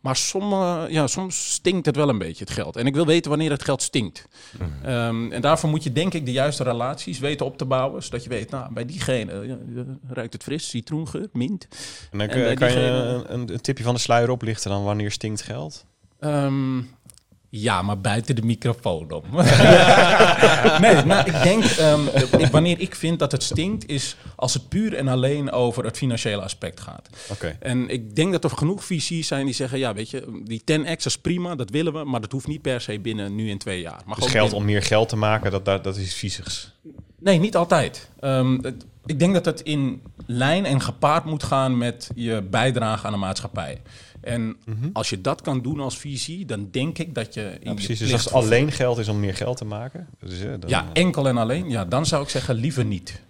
Maar 0.00 0.90
ja, 0.90 1.06
soms 1.06 1.52
stinkt 1.52 1.86
het 1.86 1.96
wel 1.96 2.08
een 2.08 2.18
beetje, 2.18 2.44
het 2.44 2.52
geld. 2.52 2.76
En 2.76 2.86
ik 2.86 2.94
wil 2.94 3.06
weten 3.06 3.30
wanneer 3.30 3.50
het 3.50 3.64
geld 3.64 3.82
stinkt. 3.82 4.28
Mm. 4.58 4.90
Um, 4.90 5.32
en 5.32 5.40
daarvoor 5.40 5.70
moet 5.70 5.82
je 5.82 5.92
denk 5.92 6.14
ik 6.14 6.24
de 6.24 6.32
juiste 6.32 6.62
relaties 6.62 7.18
weten 7.18 7.46
op 7.46 7.58
te 7.58 7.64
bouwen. 7.64 8.02
Zodat 8.02 8.22
je 8.22 8.28
weet, 8.28 8.50
nou, 8.50 8.72
bij 8.72 8.84
diegene 8.84 9.46
ja, 9.46 9.56
ruikt 10.08 10.32
het 10.32 10.42
fris, 10.42 10.68
citroengeur, 10.68 11.28
mint. 11.32 11.68
En 12.10 12.18
dan 12.18 12.28
en 12.28 12.56
kan 12.56 12.72
je 12.72 12.78
een, 12.78 13.52
een, 13.52 13.60
tipje 13.60 13.84
van 13.84 13.94
de 13.94 14.00
sluier 14.00 14.30
oplichten 14.30 14.70
dan 14.70 14.84
wanneer 14.84 15.10
stinkt 15.10 15.42
geld? 15.42 15.84
Um, 16.20 16.90
ja, 17.50 17.82
maar 17.82 18.00
buiten 18.00 18.36
de 18.36 18.42
microfoon 18.42 19.10
om. 19.10 19.22
nee, 20.84 21.04
nou, 21.04 21.26
ik 21.26 21.42
denk, 21.42 21.64
um, 21.64 22.50
wanneer 22.50 22.80
ik 22.80 22.94
vind 22.94 23.18
dat 23.18 23.32
het 23.32 23.42
stinkt, 23.42 23.88
is 23.88 24.16
als 24.36 24.54
het 24.54 24.68
puur 24.68 24.94
en 24.94 25.08
alleen 25.08 25.50
over 25.50 25.84
het 25.84 25.96
financiële 25.96 26.42
aspect 26.42 26.80
gaat. 26.80 27.08
Okay. 27.30 27.56
En 27.60 27.88
ik 27.88 28.16
denk 28.16 28.32
dat 28.32 28.44
er 28.44 28.50
genoeg 28.50 28.84
visies 28.84 29.26
zijn 29.26 29.44
die 29.44 29.54
zeggen, 29.54 29.78
ja, 29.78 29.94
weet 29.94 30.10
je, 30.10 30.42
die 30.44 30.62
10x 30.72 31.04
is 31.04 31.18
prima, 31.18 31.54
dat 31.54 31.70
willen 31.70 31.92
we, 31.92 32.04
maar 32.04 32.20
dat 32.20 32.32
hoeft 32.32 32.46
niet 32.46 32.62
per 32.62 32.80
se 32.80 32.98
binnen 33.00 33.34
nu 33.34 33.48
in 33.48 33.58
twee 33.58 33.80
jaar. 33.80 34.00
Maar 34.06 34.16
dus 34.16 34.30
geld 34.30 34.52
om 34.52 34.64
meer 34.64 34.82
geld 34.82 35.08
te 35.08 35.16
maken, 35.16 35.50
dat, 35.50 35.64
dat, 35.64 35.84
dat 35.84 35.96
is 35.96 36.14
viesigs? 36.14 36.72
Nee, 37.18 37.38
niet 37.38 37.56
altijd. 37.56 38.10
Um, 38.20 38.58
het, 38.62 38.84
ik 39.06 39.18
denk 39.18 39.34
dat 39.34 39.44
het 39.44 39.60
in 39.60 40.02
lijn 40.26 40.64
en 40.64 40.80
gepaard 40.80 41.24
moet 41.24 41.42
gaan 41.42 41.78
met 41.78 42.10
je 42.14 42.42
bijdrage 42.50 43.06
aan 43.06 43.12
de 43.12 43.18
maatschappij. 43.18 43.80
En 44.20 44.42
mm 44.42 44.56
-hmm. 44.64 44.90
als 44.92 45.10
je 45.10 45.20
dat 45.20 45.40
kan 45.40 45.62
doen 45.62 45.80
als 45.80 45.98
visie, 45.98 46.46
dan 46.46 46.68
denk 46.70 46.98
ik 46.98 47.14
dat 47.14 47.34
je. 47.34 47.40
In 47.60 47.68
ja, 47.68 47.74
precies. 47.74 47.98
dus 47.98 48.12
als 48.12 48.24
het 48.24 48.32
alleen 48.32 48.72
geld 48.72 48.98
is 48.98 49.08
om 49.08 49.20
meer 49.20 49.34
geld 49.34 49.56
te 49.56 49.64
maken. 49.64 50.08
Dus, 50.20 50.40
ja, 50.40 50.56
dan, 50.56 50.70
ja, 50.70 50.86
enkel 50.92 51.28
en 51.28 51.36
alleen. 51.36 51.70
Ja, 51.70 51.84
dan 51.84 52.06
zou 52.06 52.22
ik 52.22 52.28
zeggen 52.28 52.54
liever 52.54 52.84
niet. 52.84 53.20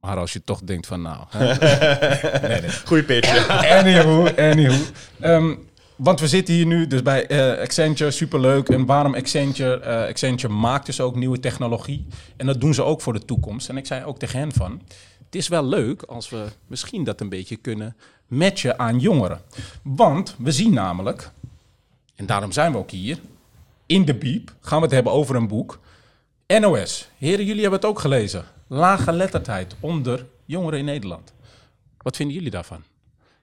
Maar 0.00 0.16
als 0.16 0.32
je 0.32 0.44
toch 0.44 0.60
denkt 0.60 0.86
van 0.86 1.02
nou. 1.02 1.24
nee, 1.38 2.60
nee. 2.60 2.70
Goeie 2.84 3.04
pitch. 3.04 3.48
anywho, 3.48 4.28
anywho. 4.36 4.82
Um, 5.22 5.68
want 5.96 6.20
we 6.20 6.28
zitten 6.28 6.54
hier 6.54 6.66
nu 6.66 6.86
dus 6.86 7.02
bij 7.02 7.30
uh, 7.30 7.60
Accenture, 7.60 8.10
superleuk. 8.10 8.68
En 8.68 8.86
waarom 8.86 9.14
Accenture? 9.14 9.80
Uh, 9.80 10.08
Accenture 10.08 10.52
maakt 10.52 10.86
dus 10.86 11.00
ook 11.00 11.16
nieuwe 11.16 11.40
technologie. 11.40 12.06
En 12.36 12.46
dat 12.46 12.60
doen 12.60 12.74
ze 12.74 12.82
ook 12.82 13.00
voor 13.00 13.12
de 13.12 13.24
toekomst. 13.24 13.68
En 13.68 13.76
ik 13.76 13.86
zei 13.86 14.04
ook 14.04 14.18
tegen 14.18 14.38
hen 14.38 14.52
van... 14.52 14.82
Het 15.24 15.34
is 15.34 15.48
wel 15.48 15.64
leuk 15.64 16.02
als 16.02 16.30
we 16.30 16.44
misschien 16.66 17.04
dat 17.04 17.20
een 17.20 17.28
beetje 17.28 17.56
kunnen 17.56 17.96
matchen 18.26 18.78
aan 18.78 18.98
jongeren. 18.98 19.40
Want 19.82 20.34
we 20.38 20.52
zien 20.52 20.72
namelijk, 20.72 21.30
en 22.14 22.26
daarom 22.26 22.52
zijn 22.52 22.72
we 22.72 22.78
ook 22.78 22.90
hier... 22.90 23.18
In 23.86 24.04
de 24.04 24.14
Biep 24.14 24.54
gaan 24.60 24.78
we 24.78 24.84
het 24.84 24.94
hebben 24.94 25.12
over 25.12 25.36
een 25.36 25.48
boek. 25.48 25.78
NOS. 26.46 27.08
Heren, 27.18 27.44
jullie 27.44 27.60
hebben 27.60 27.80
het 27.80 27.88
ook 27.88 27.98
gelezen. 27.98 28.44
Lage 28.66 29.12
lettertijd 29.12 29.76
onder 29.80 30.26
jongeren 30.44 30.78
in 30.78 30.84
Nederland. 30.84 31.32
Wat 31.98 32.16
vinden 32.16 32.34
jullie 32.34 32.50
daarvan? 32.50 32.82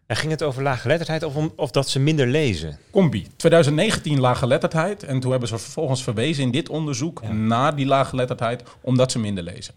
En 0.06 0.16
ging 0.16 0.32
het 0.32 0.44
over 0.44 0.64
laaggeletterdheid 0.64 1.24
of, 1.24 1.36
om, 1.36 1.54
of 1.56 1.72
dat 1.72 1.90
ze 1.90 2.00
minder 2.00 2.28
lezen? 2.28 2.78
Combi. 2.92 3.28
2019 3.36 4.20
laaggeletterdheid. 4.20 5.04
En 5.04 5.20
toen 5.20 5.32
hebben 5.32 5.50
ze 5.50 5.58
vervolgens 5.58 6.04
verwezen 6.04 6.44
in 6.44 6.52
dit 6.52 6.70
onderzoek 6.70 7.20
ja. 7.22 7.32
naar 7.32 7.76
die 7.76 7.86
laaggeletterdheid, 7.86 8.64
omdat 8.82 9.12
ze 9.12 9.20
minder 9.20 9.44
lezen. 9.44 9.74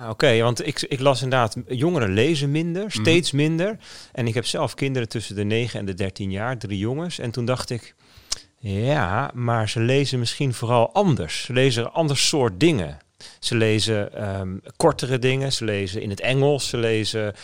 Ah, 0.00 0.08
oké, 0.08 0.12
okay, 0.12 0.42
want 0.42 0.66
ik, 0.66 0.82
ik 0.82 1.00
las 1.00 1.22
inderdaad, 1.22 1.56
jongeren 1.68 2.12
lezen 2.12 2.50
minder, 2.50 2.82
mhm. 2.82 3.00
steeds 3.00 3.30
mm. 3.30 3.38
minder. 3.38 3.78
En 4.12 4.26
ik 4.26 4.34
heb 4.34 4.46
zelf 4.46 4.74
kinderen 4.74 5.08
tussen 5.08 5.34
de 5.34 5.44
9 5.44 5.78
en 5.78 5.86
de 5.86 5.94
13 5.94 6.30
jaar, 6.30 6.58
drie 6.58 6.78
jongens. 6.78 7.18
En 7.18 7.30
toen 7.30 7.44
dacht 7.44 7.70
ik, 7.70 7.94
ja, 8.58 9.30
maar 9.34 9.68
ze 9.68 9.80
lezen 9.80 10.18
misschien 10.18 10.54
vooral 10.54 10.92
anders. 10.92 11.42
Ze 11.42 11.52
lezen 11.52 11.84
een 11.84 11.90
ander 11.90 12.16
soort 12.16 12.60
dingen. 12.60 12.98
Ze 13.38 13.54
lezen 13.56 14.30
um, 14.40 14.62
kortere 14.76 15.18
dingen, 15.18 15.52
ze 15.52 15.64
lezen 15.64 16.02
in 16.02 16.10
het 16.10 16.20
Engels, 16.20 16.68
ze 16.68 16.76
lezen 16.76 17.34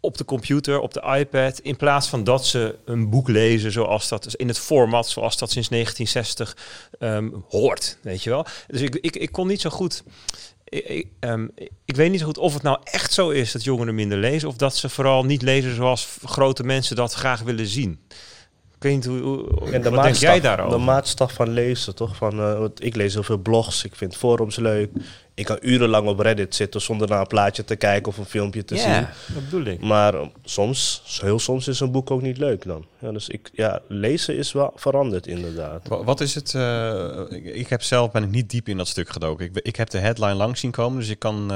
op 0.00 0.16
de 0.16 0.24
computer, 0.24 0.80
op 0.80 0.92
de 0.92 1.16
iPad, 1.18 1.58
in 1.58 1.76
plaats 1.76 2.08
van 2.08 2.24
dat 2.24 2.46
ze 2.46 2.78
een 2.84 3.10
boek 3.10 3.28
lezen 3.28 3.72
zoals 3.72 4.08
dat 4.08 4.34
in 4.34 4.48
het 4.48 4.58
format 4.58 5.08
zoals 5.08 5.38
dat 5.38 5.50
sinds 5.50 5.68
1960 5.68 6.56
um, 6.98 7.44
hoort, 7.48 7.98
weet 8.02 8.22
je 8.22 8.30
wel. 8.30 8.46
Dus 8.66 8.80
ik, 8.80 8.94
ik, 8.94 9.16
ik 9.16 9.32
kon 9.32 9.46
niet 9.46 9.60
zo 9.60 9.70
goed. 9.70 10.02
Ik, 10.74 11.06
um, 11.20 11.50
ik 11.84 11.96
weet 11.96 12.10
niet 12.10 12.20
zo 12.20 12.26
goed 12.26 12.38
of 12.38 12.54
het 12.54 12.62
nou 12.62 12.78
echt 12.84 13.12
zo 13.12 13.30
is 13.30 13.52
dat 13.52 13.64
jongeren 13.64 13.94
minder 13.94 14.18
lezen 14.18 14.48
of 14.48 14.56
dat 14.56 14.76
ze 14.76 14.88
vooral 14.88 15.24
niet 15.24 15.42
lezen 15.42 15.74
zoals 15.74 16.18
grote 16.24 16.64
mensen 16.64 16.96
dat 16.96 17.12
graag 17.12 17.40
willen 17.40 17.66
zien. 17.66 18.00
Ik 18.74 18.82
weet 18.82 18.94
niet 18.94 19.04
hoe, 19.04 19.20
hoe 19.20 19.70
en 19.70 19.82
de 19.82 19.90
wat 19.90 20.02
denk 20.02 20.14
jij 20.14 20.40
daarover? 20.40 20.78
De 20.78 20.84
maatstaf 20.84 21.32
van 21.32 21.50
lezen, 21.50 21.94
toch? 21.94 22.16
Van, 22.16 22.40
uh, 22.40 22.64
ik 22.76 22.96
lees 22.96 23.14
heel 23.14 23.22
veel 23.22 23.38
blogs, 23.38 23.84
ik 23.84 23.94
vind 23.94 24.16
forums 24.16 24.56
leuk 24.56 24.90
ik 25.36 25.44
kan 25.44 25.58
urenlang 25.60 26.08
op 26.08 26.18
Reddit 26.18 26.54
zitten 26.54 26.80
zonder 26.80 27.08
naar 27.08 27.20
een 27.20 27.26
plaatje 27.26 27.64
te 27.64 27.76
kijken 27.76 28.08
of 28.08 28.18
een 28.18 28.24
filmpje 28.24 28.64
te 28.64 28.74
yeah, 28.74 28.94
zien. 28.94 29.34
dat 29.34 29.44
bedoel 29.44 29.64
ik. 29.64 29.80
Maar 29.80 30.14
um, 30.14 30.32
soms, 30.44 31.02
heel 31.20 31.38
soms 31.38 31.68
is 31.68 31.80
een 31.80 31.90
boek 31.90 32.10
ook 32.10 32.22
niet 32.22 32.38
leuk 32.38 32.64
dan. 32.64 32.84
Ja, 32.98 33.12
dus 33.12 33.28
ik, 33.28 33.50
ja, 33.52 33.80
lezen 33.88 34.36
is 34.36 34.52
wel 34.52 34.72
veranderd 34.76 35.26
inderdaad. 35.26 35.88
Wat 35.88 36.20
is 36.20 36.34
het? 36.34 36.52
Uh, 36.52 37.20
ik, 37.28 37.44
ik, 37.44 37.68
heb 37.68 37.82
zelf 37.82 38.10
ben 38.10 38.22
ik 38.22 38.30
niet 38.30 38.50
diep 38.50 38.68
in 38.68 38.76
dat 38.76 38.88
stuk 38.88 39.08
gedoken. 39.08 39.46
Ik, 39.46 39.56
ik 39.56 39.76
heb 39.76 39.90
de 39.90 39.98
headline 39.98 40.34
lang 40.34 40.58
zien 40.58 40.70
komen, 40.70 40.98
dus 40.98 41.08
ik 41.08 41.18
kan 41.18 41.42
uh, 41.42 41.48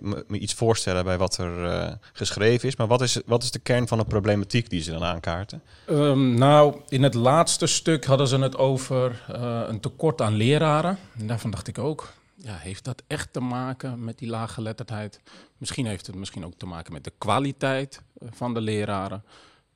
me, 0.00 0.24
me, 0.28 0.38
iets 0.38 0.54
voorstellen 0.54 1.04
bij 1.04 1.18
wat 1.18 1.36
er 1.36 1.64
uh, 1.64 1.92
geschreven 2.12 2.68
is. 2.68 2.76
Maar 2.76 2.86
wat 2.86 3.02
is, 3.02 3.20
wat 3.26 3.42
is 3.42 3.50
de 3.50 3.58
kern 3.58 3.88
van 3.88 3.98
de 3.98 4.04
problematiek 4.04 4.70
die 4.70 4.82
ze 4.82 4.90
dan 4.90 5.04
aankaarten? 5.04 5.62
Um, 5.90 6.34
nou, 6.34 6.80
in 6.88 7.02
het 7.02 7.14
laatste 7.14 7.66
stuk 7.66 8.04
hadden 8.04 8.28
ze 8.28 8.38
het 8.38 8.56
over 8.56 9.22
een 9.68 9.80
tekort 9.80 10.20
aan 10.20 10.34
leraren. 10.34 10.98
En 11.18 11.26
daarvan 11.26 11.50
dacht 11.50 11.68
ik 11.68 11.78
ook 11.78 12.12
ja, 12.44 12.56
heeft 12.56 12.84
dat 12.84 13.02
echt 13.06 13.32
te 13.32 13.40
maken 13.40 14.04
met 14.04 14.18
die 14.18 14.28
laaggeletterdheid? 14.28 15.20
Misschien 15.58 15.86
heeft 15.86 16.06
het 16.06 16.16
misschien 16.16 16.44
ook 16.44 16.54
te 16.54 16.66
maken 16.66 16.92
met 16.92 17.04
de 17.04 17.12
kwaliteit 17.18 18.02
eh, 18.18 18.28
van 18.32 18.54
de 18.54 18.60
leraren. 18.60 19.24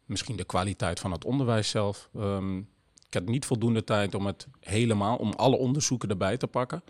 Misschien 0.05 0.37
de 0.37 0.45
kwaliteit 0.45 1.01
van 1.01 1.13
het 1.13 1.25
onderwijs 1.25 1.71
zelf. 1.71 2.09
Um, 2.17 2.69
ik 3.07 3.15
had 3.15 3.27
niet 3.27 3.47
voldoende 3.47 3.85
tijd 3.85 4.15
om 4.15 4.27
het 4.27 4.47
helemaal, 4.61 5.17
om 5.17 5.33
alle 5.33 5.57
onderzoeken 5.57 6.09
erbij 6.09 6.37
te 6.37 6.47
pakken. 6.47 6.83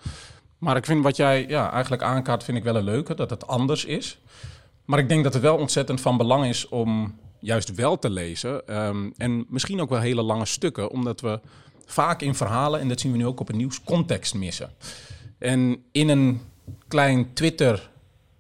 Maar 0.59 0.77
ik 0.77 0.85
vind 0.85 1.03
wat 1.03 1.17
jij 1.17 1.47
ja, 1.49 1.73
eigenlijk 1.73 2.03
aankaart, 2.03 2.45
vind 2.45 2.59
ik 2.59 2.65
wel 2.65 2.77
een 2.77 2.85
leuke, 2.85 3.15
dat 3.15 3.31
het 3.31 3.47
anders 3.47 3.85
is. 3.85 4.19
Maar 4.85 4.99
ik 4.99 5.09
denk 5.09 5.25
dat 5.25 5.33
het 5.33 5.43
wel 5.43 5.57
ontzettend 5.57 6.01
van 6.01 6.17
belang 6.17 6.47
is 6.47 6.69
om 6.69 7.19
juist 7.39 7.75
wel 7.75 7.99
te 7.99 8.11
lezen. 8.11 8.67
Ehm, 8.67 9.11
en 9.17 9.47
misschien 9.49 9.81
ook 9.81 9.91
wel 9.91 10.01
hele 10.01 10.23
lange 10.23 10.47
stukken, 10.47 10.91
omdat 10.91 11.21
we 11.21 11.41
vaak 11.85 12.23
in 12.23 12.35
verhalen, 12.35 12.81
en 12.81 12.89
dat 12.89 13.01
zien 13.01 13.13
we 13.13 13.19
nu 13.19 13.27
ook 13.27 13.41
op 13.41 13.47
het 13.47 13.57
nieuws, 13.57 13.85
context 13.85 14.35
missen. 14.35 14.71
En 15.39 15.83
in 15.93 16.09
een 16.09 16.41
klein 16.89 17.33
Twitter 17.35 17.91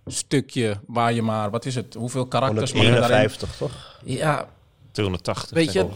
stukje 0.06 0.80
waar 0.86 1.12
je 1.12 1.22
maar, 1.22 1.50
wat 1.50 1.64
is 1.64 1.74
het, 1.74 1.94
hoeveel 1.94 2.26
karakters... 2.26 2.72
151, 2.72 3.56
toch? 3.56 3.96
Ja, 4.04 4.48
280. 4.98 5.50
Weet 5.50 5.72
je, 5.72 5.86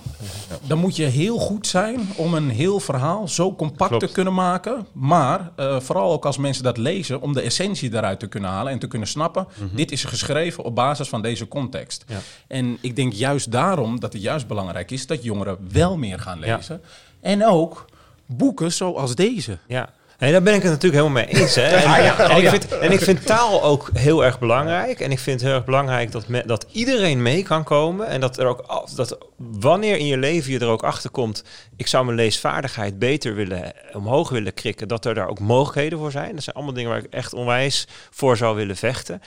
dan 0.67 0.79
moet 0.79 0.97
je 0.97 1.05
heel 1.05 1.39
goed 1.39 1.67
zijn 1.67 2.01
om 2.17 2.35
een 2.35 2.51
heel 2.51 2.81
verhaal 2.81 3.29
zo 3.29 3.55
compact 3.55 4.01
te 4.01 4.13
kunnen 4.13 4.35
maken. 4.35 4.87
Maar 4.93 5.51
uh, 5.57 5.81
vooral 5.81 6.13
ook 6.13 6.27
als 6.27 6.37
mensen 6.37 6.63
dat 6.63 6.77
lezen, 6.77 7.21
om 7.21 7.33
de 7.33 7.41
essentie 7.41 7.91
daaruit 7.91 8.21
te 8.21 8.27
kunnen 8.27 8.51
halen 8.51 8.73
en 8.73 8.79
te 8.79 8.87
kunnen 8.87 9.09
snappen. 9.09 9.47
Mhm. 9.55 9.77
Dit 9.77 9.93
is 9.93 10.05
geschreven 10.05 10.65
op 10.65 10.75
basis 10.75 11.09
van 11.09 11.23
deze 11.23 11.49
context. 11.49 12.05
Ja. 12.09 12.19
En 12.47 12.79
ik 12.81 12.97
denk 12.97 13.13
juist 13.13 13.53
daarom 13.53 14.01
dat 14.01 14.13
het 14.13 14.23
juist 14.23 14.47
belangrijk 14.47 14.91
is 14.91 15.07
dat 15.07 15.23
jongeren 15.23 15.59
wel 15.73 15.97
meer 15.97 16.19
gaan 16.19 16.39
lezen. 16.39 16.81
Ja. 16.83 16.89
En 17.21 17.47
ook 17.47 17.85
boeken 18.27 18.73
zoals 18.73 19.15
deze. 19.15 19.59
Ja. 19.67 19.93
Nee, 20.23 20.33
daar 20.33 20.43
ben 20.43 20.55
ik 20.55 20.63
het 20.63 20.71
natuurlijk 20.71 21.03
helemaal 21.03 21.25
mee 21.25 21.41
eens. 21.41 21.55
Hè. 21.55 21.69
En, 21.73 22.31
en, 22.31 22.37
ik 22.37 22.49
vind, 22.49 22.79
en, 22.79 22.93
ik 22.93 23.01
vind, 23.01 23.27
taal 23.27 23.63
ook 23.63 23.91
heel 23.93 24.25
erg 24.25 24.39
belangrijk. 24.39 25.01
En 25.01 25.11
ik 25.11 25.19
vind 25.19 25.41
het 25.41 25.49
heel 25.49 25.57
erg 25.57 25.65
belangrijk 25.65 26.13
dat, 26.13 26.25
dat 26.47 26.67
iedereen 26.73 27.23
mee 27.23 27.43
kan 27.43 27.65
komen. 27.65 28.07
En 28.07 28.21
dat 28.21 28.39
er 28.39 28.47
ook 28.47 28.87
dat 28.95 29.19
wanneer 29.37 29.97
in 29.97 30.07
je 30.07 30.17
leven 30.17 30.53
je 30.53 30.59
er 30.59 30.67
ook 30.67 30.83
achter 30.83 31.11
komt, 31.11 31.45
ik 31.77 31.87
zou 31.87 32.05
mijn 32.05 32.17
leesvaardigheid 32.17 32.99
beter 32.99 33.35
willen 33.35 33.73
omhoog 33.93 34.29
willen 34.29 34.55
krikken, 34.55 34.89
dat 34.89 35.05
er 35.05 35.15
daar 35.15 35.29
ook 35.29 35.41
mogelijkheden 35.41 35.99
voor 35.99 36.11
zijn. 36.11 36.35
Dat 36.35 36.43
zijn 36.43 36.57
allemaal 36.57 36.75
dingen 36.75 36.91
waar 36.91 37.05
ik 37.05 37.13
echt 37.13 37.33
onwijs 37.33 37.89
voor 38.11 38.37
zou 38.37 38.57
willen 38.57 38.77
vechten. 38.77 39.23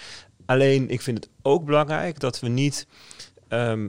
Alleen 0.46 0.90
ik 0.90 1.02
vind 1.02 1.18
het 1.18 1.30
ook 1.42 1.66
belangrijk 1.66 2.20
dat 2.20 2.40
we 2.40 2.48
niet 2.48 2.88
ehm, 3.48 3.88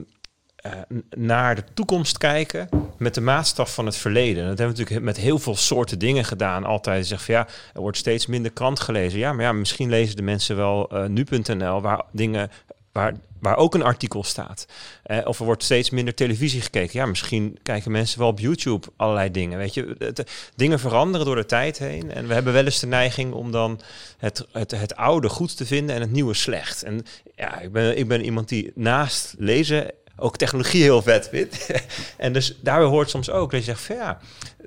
eh, 0.57 0.71
naar 1.15 1.55
de 1.55 1.63
toekomst 1.73 2.17
kijken 2.17 2.69
met 2.97 3.13
de 3.13 3.21
maatstaf 3.21 3.73
van 3.73 3.85
het 3.85 3.95
verleden. 3.95 4.47
Dat 4.47 4.57
hebben 4.57 4.75
we 4.75 4.81
natuurlijk 4.81 5.05
met 5.05 5.17
heel 5.17 5.39
veel 5.39 5.55
soorten 5.55 5.99
dingen 5.99 6.25
gedaan. 6.25 6.63
Altijd 6.63 7.07
zeggen 7.07 7.25
van 7.25 7.35
ja, 7.35 7.47
er 7.73 7.81
wordt 7.81 7.97
steeds 7.97 8.25
minder 8.25 8.51
krant 8.51 8.79
gelezen. 8.79 9.19
Ja, 9.19 9.33
maar 9.33 9.45
ja, 9.45 9.51
misschien 9.51 9.89
lezen 9.89 10.15
de 10.15 10.21
mensen 10.21 10.55
wel 10.55 10.89
uh, 10.93 11.05
nu.nl 11.05 11.81
waar 11.81 12.03
dingen 12.11 12.49
waar, 12.97 13.13
waar 13.39 13.57
ook 13.57 13.73
een 13.73 13.83
artikel 13.83 14.23
staat. 14.23 14.67
Uh, 15.07 15.17
of 15.23 15.39
er 15.39 15.45
wordt 15.45 15.63
steeds 15.63 15.89
minder 15.89 16.13
televisie 16.13 16.61
gekeken. 16.61 16.99
Ja, 16.99 17.05
misschien 17.05 17.57
kijken 17.63 17.91
mensen 17.91 18.19
wel 18.19 18.27
op 18.27 18.39
YouTube 18.39 18.87
allerlei 18.95 19.31
dingen. 19.31 19.57
Weet 19.57 19.73
je, 19.73 20.13
dingen 20.55 20.79
veranderen 20.79 21.25
door 21.25 21.35
de 21.35 21.45
tijd 21.45 21.77
heen. 21.77 22.11
En 22.11 22.27
we 22.27 22.33
hebben 22.33 22.53
wel 22.53 22.65
eens 22.65 22.79
de 22.79 22.87
neiging 22.87 23.33
om 23.33 23.51
dan 23.51 23.79
het, 24.17 24.47
het, 24.51 24.71
het 24.71 24.95
oude 24.95 25.29
goed 25.29 25.57
te 25.57 25.65
vinden 25.65 25.95
en 25.95 26.01
het 26.01 26.11
nieuwe 26.11 26.33
slecht. 26.33 26.83
En 26.83 27.05
ja, 27.35 27.59
ik 27.59 27.71
ben, 27.71 27.97
ik 27.97 28.07
ben 28.07 28.23
iemand 28.23 28.49
die 28.49 28.71
naast 28.75 29.35
lezen 29.37 29.91
ook 30.17 30.37
technologie 30.37 30.81
heel 30.81 31.01
vet 31.01 31.29
vindt. 31.29 31.71
en 32.17 32.33
dus 32.33 32.57
daar 32.61 32.81
hoort 32.81 33.09
soms 33.09 33.29
ook 33.29 33.51
dat 33.51 33.59
je 33.59 33.65
zegt 33.65 33.81
van 33.81 33.95
ja, 33.95 34.19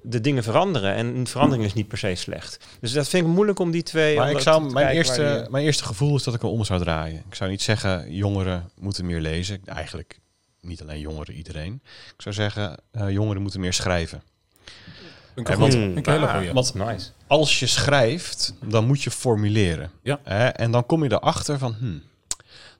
de 0.03 0.21
dingen 0.21 0.43
veranderen 0.43 0.95
en 0.95 1.27
verandering 1.27 1.67
is 1.67 1.75
niet 1.75 1.89
per 1.89 1.99
se 1.99 2.15
slecht. 2.15 2.59
Dus 2.81 2.93
dat 2.93 3.09
vind 3.09 3.27
ik 3.27 3.33
moeilijk 3.33 3.59
om 3.59 3.71
die 3.71 3.83
twee. 3.83 4.17
Maar 4.17 4.31
ik 4.31 4.39
zou, 4.39 4.73
mijn, 4.73 4.89
eerste, 4.89 5.47
mijn 5.51 5.65
eerste 5.65 5.85
gevoel 5.85 6.17
is 6.17 6.23
dat 6.23 6.35
ik 6.35 6.41
hem 6.41 6.51
om 6.51 6.65
zou 6.65 6.81
draaien. 6.81 7.23
Ik 7.29 7.35
zou 7.35 7.51
niet 7.51 7.63
zeggen 7.63 8.15
jongeren 8.15 8.71
moeten 8.79 9.07
meer 9.07 9.21
lezen. 9.21 9.61
Eigenlijk 9.65 10.21
niet 10.61 10.83
alleen 10.83 11.01
jongeren, 11.01 11.35
iedereen. 11.35 11.83
Ik 12.17 12.23
zou 12.23 12.35
zeggen 12.35 12.77
uh, 12.93 13.11
jongeren 13.11 13.43
moeten 13.43 13.61
meer 13.61 13.73
schrijven. 13.73 14.23
Een 15.35 15.59
want, 15.59 15.75
een 15.75 16.01
hele 16.03 16.29
goeie. 16.29 16.53
Want 16.53 16.75
nice. 16.75 17.11
als 17.27 17.59
je 17.61 17.67
schrijft, 17.67 18.55
dan 18.65 18.87
moet 18.87 19.03
je 19.03 19.11
formuleren. 19.11 19.91
Ja. 20.03 20.21
Hè? 20.23 20.47
En 20.47 20.71
dan 20.71 20.87
kom 20.87 21.05
je 21.05 21.13
erachter 21.13 21.59
van, 21.59 21.75
hmm, 21.79 22.03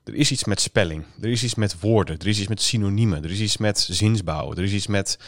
er 0.03 0.15
is 0.15 0.31
iets 0.31 0.43
met 0.43 0.61
spelling, 0.61 1.05
er 1.21 1.29
is 1.29 1.43
iets 1.43 1.55
met 1.55 1.79
woorden, 1.79 2.19
er 2.19 2.27
is 2.27 2.39
iets 2.39 2.47
met 2.47 2.61
synoniemen, 2.61 3.23
er 3.23 3.31
is 3.31 3.39
iets 3.39 3.57
met 3.57 3.87
zinsbouw, 3.89 4.51
er 4.51 4.63
is 4.63 4.71
iets 4.71 4.87
met 4.87 5.19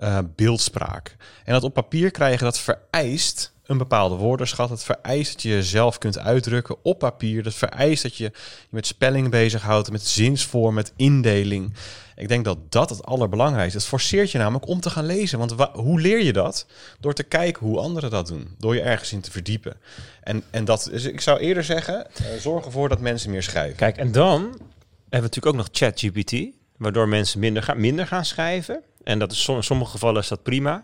uh, 0.00 0.18
beeldspraak. 0.36 1.16
En 1.44 1.52
dat 1.52 1.64
op 1.64 1.74
papier 1.74 2.10
krijgen, 2.10 2.44
dat 2.44 2.58
vereist 2.58 3.52
een 3.70 3.78
bepaalde 3.78 4.14
woordenschat. 4.14 4.70
Het 4.70 4.84
vereist 4.84 5.32
dat 5.32 5.42
je 5.42 5.48
jezelf 5.48 5.98
kunt 5.98 6.18
uitdrukken 6.18 6.76
op 6.82 6.98
papier. 6.98 7.42
Dat 7.42 7.54
vereist 7.54 8.02
dat 8.02 8.16
je 8.16 8.24
je 8.24 8.32
met 8.70 8.86
spelling 8.86 9.30
bezighoudt, 9.30 9.90
met 9.90 10.06
zinsvorm, 10.06 10.74
met 10.74 10.92
indeling. 10.96 11.74
Ik 12.20 12.28
denk 12.28 12.44
dat 12.44 12.72
dat 12.72 12.90
het 12.90 13.04
allerbelangrijkste 13.04 13.76
is. 13.76 13.82
Het 13.82 13.92
forceert 13.92 14.30
je 14.30 14.38
namelijk 14.38 14.66
om 14.66 14.80
te 14.80 14.90
gaan 14.90 15.06
lezen. 15.06 15.38
Want 15.38 15.54
hoe 15.72 16.00
leer 16.00 16.22
je 16.22 16.32
dat? 16.32 16.66
Door 17.00 17.14
te 17.14 17.22
kijken 17.22 17.66
hoe 17.66 17.78
anderen 17.78 18.10
dat 18.10 18.26
doen. 18.26 18.54
Door 18.58 18.74
je 18.74 18.80
ergens 18.80 19.12
in 19.12 19.20
te 19.20 19.30
verdiepen. 19.30 19.76
En, 20.22 20.42
en 20.50 20.64
dat, 20.64 20.88
dus 20.90 21.04
ik 21.04 21.20
zou 21.20 21.38
eerder 21.38 21.64
zeggen, 21.64 22.06
uh, 22.20 22.26
zorg 22.40 22.64
ervoor 22.64 22.88
dat 22.88 23.00
mensen 23.00 23.30
meer 23.30 23.42
schrijven. 23.42 23.76
Kijk, 23.76 23.96
en 23.96 24.12
dan 24.12 24.40
hebben 24.42 24.60
we 25.08 25.20
natuurlijk 25.20 25.46
ook 25.46 25.54
nog 25.54 25.68
ChatGPT. 25.72 26.58
Waardoor 26.76 27.08
mensen 27.08 27.40
minder 27.40 27.62
gaan, 27.62 27.80
minder 27.80 28.06
gaan 28.06 28.24
schrijven. 28.24 28.82
En 29.04 29.18
dat 29.18 29.32
is 29.32 29.48
in 29.48 29.62
sommige 29.62 29.90
gevallen 29.90 30.22
is 30.22 30.28
dat 30.28 30.42
prima. 30.42 30.82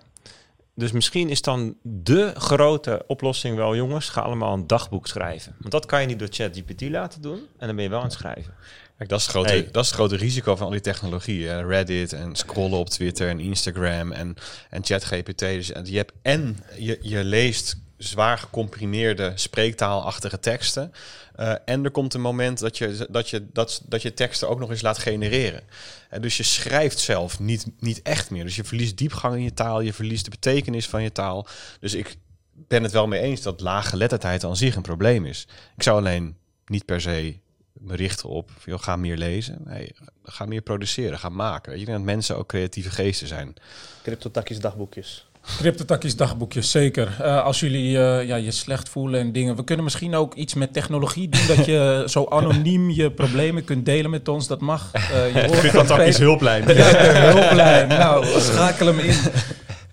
Dus 0.74 0.92
misschien 0.92 1.28
is 1.28 1.42
dan 1.42 1.76
de 1.82 2.32
grote 2.34 3.04
oplossing 3.06 3.56
wel, 3.56 3.76
jongens, 3.76 4.08
ga 4.08 4.20
allemaal 4.20 4.52
een 4.52 4.66
dagboek 4.66 5.06
schrijven. 5.06 5.54
Want 5.58 5.72
dat 5.72 5.86
kan 5.86 6.00
je 6.00 6.06
niet 6.06 6.18
door 6.18 6.28
ChatGPT 6.30 6.80
laten 6.80 7.22
doen 7.22 7.38
en 7.58 7.66
dan 7.66 7.74
ben 7.74 7.84
je 7.84 7.90
wel 7.90 7.98
aan 7.98 8.04
het 8.04 8.12
schrijven. 8.12 8.54
Kijk, 8.96 9.08
dat 9.08 9.18
is, 9.18 9.26
het 9.26 9.34
grote, 9.34 9.68
dat 9.72 9.82
is 9.82 9.88
het 9.88 9.98
grote 9.98 10.16
risico 10.16 10.56
van 10.56 10.66
al 10.66 10.72
die 10.72 10.80
technologie. 10.80 11.66
Reddit 11.66 12.12
en 12.12 12.36
scrollen 12.36 12.78
op 12.78 12.90
Twitter 12.90 13.28
en 13.28 13.40
Instagram 13.40 14.12
en, 14.12 14.36
en 14.70 14.84
ChatGPT. 14.84 15.38
Dus 15.38 15.66
je 15.66 15.96
hebt 15.96 16.12
en 16.22 16.58
je, 16.78 16.98
je 17.02 17.24
leest 17.24 17.76
zwaar 17.96 18.38
gecomprimeerde 18.38 19.32
spreektaalachtige 19.34 20.40
teksten. 20.40 20.92
Uh, 21.40 21.54
en 21.64 21.84
er 21.84 21.90
komt 21.90 22.14
een 22.14 22.20
moment 22.20 22.58
dat 22.58 22.78
je, 22.78 23.06
dat, 23.10 23.30
je, 23.30 23.46
dat, 23.52 23.82
dat 23.86 24.02
je 24.02 24.14
teksten 24.14 24.48
ook 24.48 24.58
nog 24.58 24.70
eens 24.70 24.82
laat 24.82 24.98
genereren. 24.98 25.62
En 26.10 26.22
dus 26.22 26.36
je 26.36 26.42
schrijft 26.42 26.98
zelf 26.98 27.40
niet, 27.40 27.66
niet 27.78 28.02
echt 28.02 28.30
meer. 28.30 28.44
Dus 28.44 28.56
je 28.56 28.64
verliest 28.64 28.98
diepgang 28.98 29.34
in 29.34 29.42
je 29.42 29.54
taal, 29.54 29.80
je 29.80 29.92
verliest 29.92 30.24
de 30.24 30.30
betekenis 30.30 30.88
van 30.88 31.02
je 31.02 31.12
taal. 31.12 31.46
Dus 31.80 31.94
ik 31.94 32.16
ben 32.52 32.82
het 32.82 32.92
wel 32.92 33.06
mee 33.06 33.20
eens 33.20 33.42
dat 33.42 33.60
lage 33.60 33.88
geletterdheid 33.88 34.44
aan 34.44 34.56
zich 34.56 34.76
een 34.76 34.82
probleem 34.82 35.26
is. 35.26 35.46
Ik 35.76 35.82
zou 35.82 35.98
alleen 35.98 36.36
niet 36.66 36.84
per 36.84 37.00
se 37.00 37.38
me 37.80 37.96
richten 37.96 38.28
op, 38.28 38.50
joh, 38.64 38.80
ga 38.80 38.96
meer 38.96 39.16
lezen. 39.16 39.58
Nee, 39.64 39.92
ga 40.24 40.44
meer 40.44 40.60
produceren, 40.60 41.18
ga 41.18 41.28
maken. 41.28 41.72
Weet 41.72 41.80
je, 41.80 41.86
dat 41.86 42.00
mensen 42.00 42.36
ook 42.36 42.48
creatieve 42.48 42.90
geesten 42.90 43.28
zijn. 43.28 43.54
Cryptotakjes 44.02 44.60
dagboekjes. 44.60 45.26
Cryptotakjes 45.56 46.16
dagboekjes, 46.16 46.70
zeker. 46.70 47.16
Uh, 47.20 47.44
als 47.44 47.60
jullie 47.60 47.96
uh, 47.96 48.24
ja, 48.26 48.36
je 48.36 48.50
slecht 48.50 48.88
voelen 48.88 49.20
en 49.20 49.32
dingen. 49.32 49.56
We 49.56 49.64
kunnen 49.64 49.84
misschien 49.84 50.14
ook 50.14 50.34
iets 50.34 50.54
met 50.54 50.72
technologie 50.72 51.28
doen. 51.28 51.46
dat 51.56 51.66
je 51.66 52.02
zo 52.06 52.26
anoniem 52.28 52.90
je 52.90 53.10
problemen 53.10 53.64
kunt 53.64 53.84
delen 53.84 54.10
met 54.10 54.28
ons. 54.28 54.46
Dat 54.46 54.60
mag. 54.60 54.92
Uh, 54.94 55.34
je 55.34 55.48
Cryptotakjes 55.50 56.18
hulplijn. 56.28 56.74
Ja, 56.74 57.32
hulplijn. 57.32 57.88
Nou, 57.98 58.40
schakel 58.40 58.86
hem 58.86 58.98
in. 58.98 59.16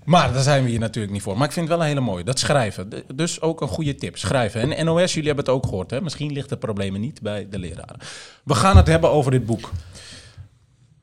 Maar 0.06 0.34
daar 0.34 0.44
zijn 0.44 0.64
we 0.64 0.70
hier 0.70 0.80
natuurlijk 0.80 1.14
niet 1.14 1.22
voor. 1.22 1.38
Maar 1.38 1.48
ik 1.48 1.54
vind 1.54 1.68
het 1.68 1.78
wel 1.78 1.86
een 1.86 1.94
hele 1.94 2.06
mooie. 2.06 2.24
Dat 2.24 2.40
schrijven. 2.40 2.90
Dus 3.16 3.42
ook 3.42 3.62
een 3.62 3.68
goede 3.68 3.96
tip. 3.96 4.18
Schrijven. 4.18 4.72
En 4.72 4.86
NOS, 4.86 5.14
jullie 5.14 5.28
hebben 5.28 5.46
het 5.46 5.54
ook 5.54 5.66
gehoord. 5.66 5.92
Hè? 5.92 6.02
Misschien 6.02 6.32
ligt 6.32 6.50
het 6.50 6.60
probleem 6.60 7.00
niet 7.00 7.22
bij 7.22 7.50
de 7.50 7.60
leraren. 7.60 8.00
We 8.44 8.54
gaan 8.54 8.78
het 8.78 8.88
hebben 8.88 9.10
over 9.10 9.32
dit 9.32 9.46
boek. 9.46 9.72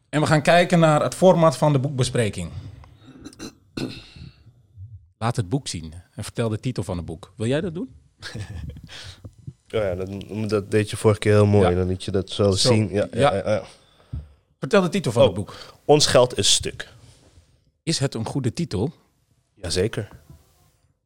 En 0.08 0.20
we 0.20 0.26
gaan 0.26 0.42
kijken 0.42 0.78
naar 0.78 1.02
het 1.02 1.14
format 1.14 1.56
van 1.56 1.72
de 1.72 1.78
boekbespreking. 1.78 2.50
Laat 5.18 5.36
het 5.36 5.48
boek 5.48 5.68
zien 5.68 5.94
en 6.14 6.24
vertel 6.24 6.48
de 6.48 6.60
titel 6.60 6.82
van 6.82 6.96
het 6.96 7.06
boek. 7.06 7.32
Wil 7.36 7.46
jij 7.46 7.60
dat 7.60 7.74
doen? 7.74 7.88
Oh 9.74 9.80
ja, 9.80 9.94
dat, 9.94 10.08
dat, 10.48 10.70
deed 10.70 10.90
je 10.90 10.96
vorige 10.96 11.20
keer 11.20 11.32
heel 11.32 11.46
mooi. 11.46 11.74
Dan 11.74 11.86
liet 11.86 12.04
je 12.04 12.10
dat 12.10 12.30
zo, 12.30 12.50
zien. 12.50 12.88
Ja, 12.92 13.08
ja. 13.12 13.34
Ja, 13.34 13.62
Vertel 14.58 14.82
de 14.82 14.88
titel 14.88 15.12
van 15.12 15.22
het 15.22 15.30
oh, 15.30 15.36
boek. 15.36 15.56
Ons 15.84 16.06
geld 16.06 16.38
is 16.38 16.52
stuk. 16.52 16.88
Is 17.90 17.98
het 17.98 18.14
een 18.14 18.26
goede 18.26 18.52
titel? 18.52 18.92
Jazeker. 19.54 20.08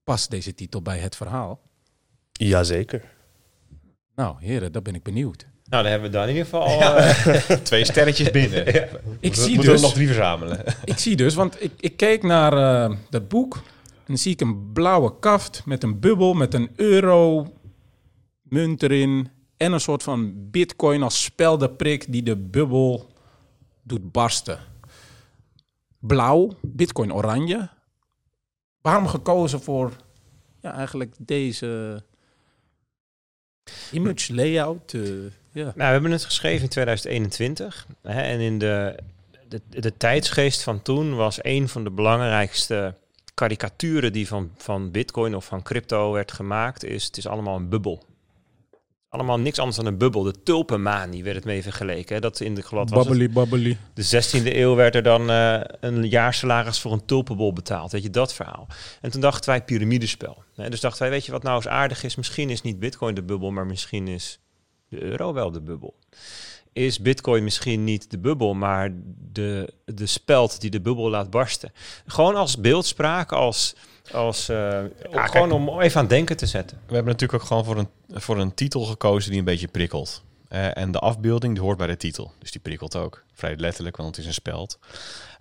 Past 0.02 0.30
deze 0.30 0.54
titel 0.54 0.82
bij 0.82 0.98
het 0.98 1.16
verhaal? 1.16 1.60
Jazeker. 2.32 3.02
Nou, 4.14 4.36
heren, 4.38 4.72
daar 4.72 4.82
ben 4.82 4.94
ik 4.94 5.02
benieuwd. 5.02 5.46
Nou, 5.64 5.82
dan 5.82 5.92
hebben 5.92 6.10
we 6.10 6.16
dan 6.16 6.28
in 6.28 6.28
ieder 6.28 6.44
geval 6.44 6.80
uh, 6.80 7.40
twee 7.70 7.84
sterretjes 7.84 8.30
binnen. 8.30 8.88
Ik 9.20 9.34
zie 9.34 9.60
dus, 9.60 9.82
nog 9.82 9.92
drie 9.92 10.06
verzamelen. 10.06 10.64
ik 10.84 10.98
zie 10.98 11.16
dus, 11.16 11.34
want 11.34 11.62
ik, 11.62 11.72
ik 11.80 11.96
keek 11.96 12.22
naar 12.22 12.52
uh, 12.90 12.96
dat 13.10 13.28
boek 13.28 13.62
dan 14.06 14.18
zie 14.18 14.32
ik 14.32 14.40
een 14.40 14.72
blauwe 14.72 15.18
kaft 15.18 15.62
met 15.64 15.82
een 15.82 16.00
bubbel, 16.00 16.34
met 16.34 16.54
een 16.54 16.70
euro 16.76 17.52
munt 18.42 18.82
erin. 18.82 19.28
En 19.56 19.72
een 19.72 19.80
soort 19.80 20.02
van 20.02 20.50
bitcoin 20.50 21.02
als 21.02 21.22
speldenprik 21.22 22.12
die 22.12 22.22
de 22.22 22.36
bubbel 22.36 23.12
doet 23.82 24.12
barsten. 24.12 24.72
Blauw, 26.06 26.56
bitcoin 26.62 27.12
oranje. 27.14 27.68
Waarom 28.80 29.06
gekozen 29.06 29.60
voor 29.60 29.92
ja, 30.60 30.74
eigenlijk 30.74 31.14
deze 31.18 32.02
image 33.92 34.34
layout? 34.34 34.92
Uh, 34.92 35.02
Nou, 35.52 35.74
we 35.74 35.82
hebben 35.82 36.10
het 36.10 36.24
geschreven 36.24 36.62
in 36.62 36.68
2021. 36.68 37.86
Hè, 38.02 38.22
en 38.22 38.40
in 38.40 38.58
de, 38.58 38.96
de, 39.48 39.60
de 39.80 39.96
tijdsgeest 39.96 40.62
van 40.62 40.82
toen 40.82 41.16
was 41.16 41.38
een 41.42 41.68
van 41.68 41.84
de 41.84 41.90
belangrijkste 41.90 42.94
karikaturen 43.34 44.12
die 44.12 44.28
van, 44.28 44.50
van 44.56 44.90
bitcoin 44.90 45.34
of 45.34 45.44
van 45.44 45.62
crypto 45.62 46.12
werd 46.12 46.32
gemaakt, 46.32 46.84
is 46.84 47.04
het 47.04 47.16
is 47.16 47.26
allemaal 47.26 47.56
een 47.56 47.68
bubbel. 47.68 48.02
Allemaal 49.14 49.38
niks 49.38 49.58
anders 49.58 49.76
dan 49.76 49.86
een 49.86 49.98
bubbel. 49.98 50.22
De 50.22 50.42
tulpenmanie 50.42 51.24
werd 51.24 51.36
het 51.36 51.44
mee 51.44 51.62
vergeleken. 51.62 52.14
Hè? 52.14 52.20
Dat 52.20 52.40
in 52.40 52.54
de 52.54 52.62
glad 52.62 52.90
was 52.90 53.06
Babbely, 53.06 53.30
babbely. 53.30 53.76
De 53.94 54.04
16e 54.04 54.44
eeuw 54.44 54.74
werd 54.74 54.94
er 54.94 55.02
dan 55.02 55.30
uh, 55.30 55.60
een 55.80 56.08
jaarsalaris 56.08 56.80
voor 56.80 56.92
een 56.92 57.04
tulpenbol 57.04 57.52
betaald. 57.52 57.92
Weet 57.92 58.02
je, 58.02 58.10
dat 58.10 58.34
verhaal. 58.34 58.66
En 59.00 59.10
toen 59.10 59.20
dachten 59.20 59.50
wij 59.50 59.64
piramidespel. 59.64 60.42
Hè? 60.54 60.70
Dus 60.70 60.80
dachten 60.80 61.02
wij, 61.02 61.10
weet 61.10 61.26
je 61.26 61.32
wat 61.32 61.42
nou 61.42 61.56
eens 61.56 61.68
aardig 61.68 62.04
is? 62.04 62.14
Misschien 62.14 62.50
is 62.50 62.62
niet 62.62 62.78
bitcoin 62.78 63.14
de 63.14 63.22
bubbel, 63.22 63.50
maar 63.50 63.66
misschien 63.66 64.08
is 64.08 64.38
de 64.88 65.02
euro 65.02 65.32
wel 65.32 65.50
de 65.50 65.60
bubbel. 65.60 65.94
Is 66.72 67.00
bitcoin 67.00 67.44
misschien 67.44 67.84
niet 67.84 68.10
de 68.10 68.18
bubbel, 68.18 68.54
maar 68.54 68.90
de, 69.32 69.72
de 69.84 70.06
speld 70.06 70.60
die 70.60 70.70
de 70.70 70.80
bubbel 70.80 71.10
laat 71.10 71.30
barsten. 71.30 71.72
Gewoon 72.06 72.34
als 72.34 72.60
beeldspraak, 72.60 73.32
als 73.32 73.74
als, 74.12 74.48
uh, 74.48 74.56
ja, 75.10 75.26
gewoon 75.26 75.52
om 75.52 75.80
even 75.80 76.00
aan 76.00 76.06
denken 76.06 76.36
te 76.36 76.46
zetten. 76.46 76.78
We 76.86 76.94
hebben 76.94 77.12
natuurlijk 77.12 77.42
ook 77.42 77.48
gewoon 77.48 77.64
voor 77.64 77.78
een, 77.78 77.88
voor 78.20 78.38
een 78.38 78.54
titel 78.54 78.84
gekozen 78.84 79.30
die 79.30 79.38
een 79.38 79.44
beetje 79.44 79.68
prikkelt. 79.68 80.22
Uh, 80.48 80.76
en 80.76 80.92
de 80.92 80.98
afbeelding 80.98 81.54
die 81.54 81.62
hoort 81.62 81.78
bij 81.78 81.86
de 81.86 81.96
titel. 81.96 82.32
Dus 82.38 82.52
die 82.52 82.60
prikkelt 82.60 82.96
ook. 82.96 83.24
Vrij 83.32 83.56
letterlijk, 83.56 83.96
want 83.96 84.08
het 84.08 84.18
is 84.18 84.26
een 84.26 84.34
speld. 84.34 84.78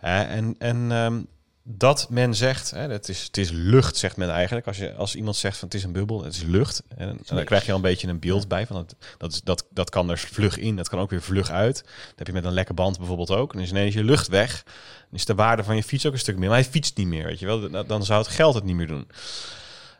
Uh, 0.03 0.31
en 0.31 0.55
en 0.57 0.91
um, 0.91 1.27
dat 1.63 2.09
men 2.09 2.35
zegt, 2.35 2.71
hè, 2.71 2.89
het, 2.89 3.09
is, 3.09 3.23
het 3.23 3.37
is 3.37 3.49
lucht, 3.51 3.97
zegt 3.97 4.17
men 4.17 4.29
eigenlijk. 4.29 4.67
Als, 4.67 4.77
je, 4.77 4.93
als 4.93 5.15
iemand 5.15 5.35
zegt 5.35 5.57
van 5.57 5.67
het 5.67 5.77
is 5.77 5.83
een 5.83 5.91
bubbel, 5.91 6.23
het 6.23 6.33
is 6.33 6.43
lucht. 6.43 6.83
En, 6.87 7.09
en 7.09 7.19
dan 7.25 7.43
krijg 7.43 7.65
je 7.65 7.69
al 7.69 7.75
een 7.75 7.83
beetje 7.83 8.07
een 8.07 8.19
beeld 8.19 8.47
bij. 8.47 8.67
Van 8.67 8.75
dat, 8.75 8.95
dat, 9.17 9.31
is, 9.31 9.41
dat, 9.41 9.65
dat 9.69 9.89
kan 9.89 10.09
er 10.09 10.17
vlug 10.17 10.57
in, 10.57 10.75
dat 10.75 10.89
kan 10.89 10.99
ook 10.99 11.09
weer 11.09 11.21
vlug 11.21 11.49
uit. 11.49 11.75
Dat 11.83 12.17
heb 12.17 12.27
je 12.27 12.33
met 12.33 12.43
een 12.43 12.53
lekke 12.53 12.73
band 12.73 12.97
bijvoorbeeld 12.97 13.31
ook. 13.31 13.51
En 13.51 13.57
dan 13.57 13.65
is 13.65 13.71
ineens 13.71 13.93
je 13.93 14.03
lucht 14.03 14.27
weg. 14.27 14.63
Dan 14.63 15.19
is 15.19 15.25
de 15.25 15.35
waarde 15.35 15.63
van 15.63 15.75
je 15.75 15.83
fiets 15.83 16.05
ook 16.05 16.13
een 16.13 16.19
stuk 16.19 16.37
meer. 16.37 16.49
Maar 16.49 16.57
hij 16.57 16.69
fietst 16.69 16.97
niet 16.97 17.07
meer, 17.07 17.25
weet 17.25 17.39
je 17.39 17.45
wel. 17.45 17.85
Dan 17.85 18.05
zou 18.05 18.21
het 18.21 18.31
geld 18.31 18.55
het 18.55 18.63
niet 18.63 18.75
meer 18.75 18.87
doen. 18.87 19.07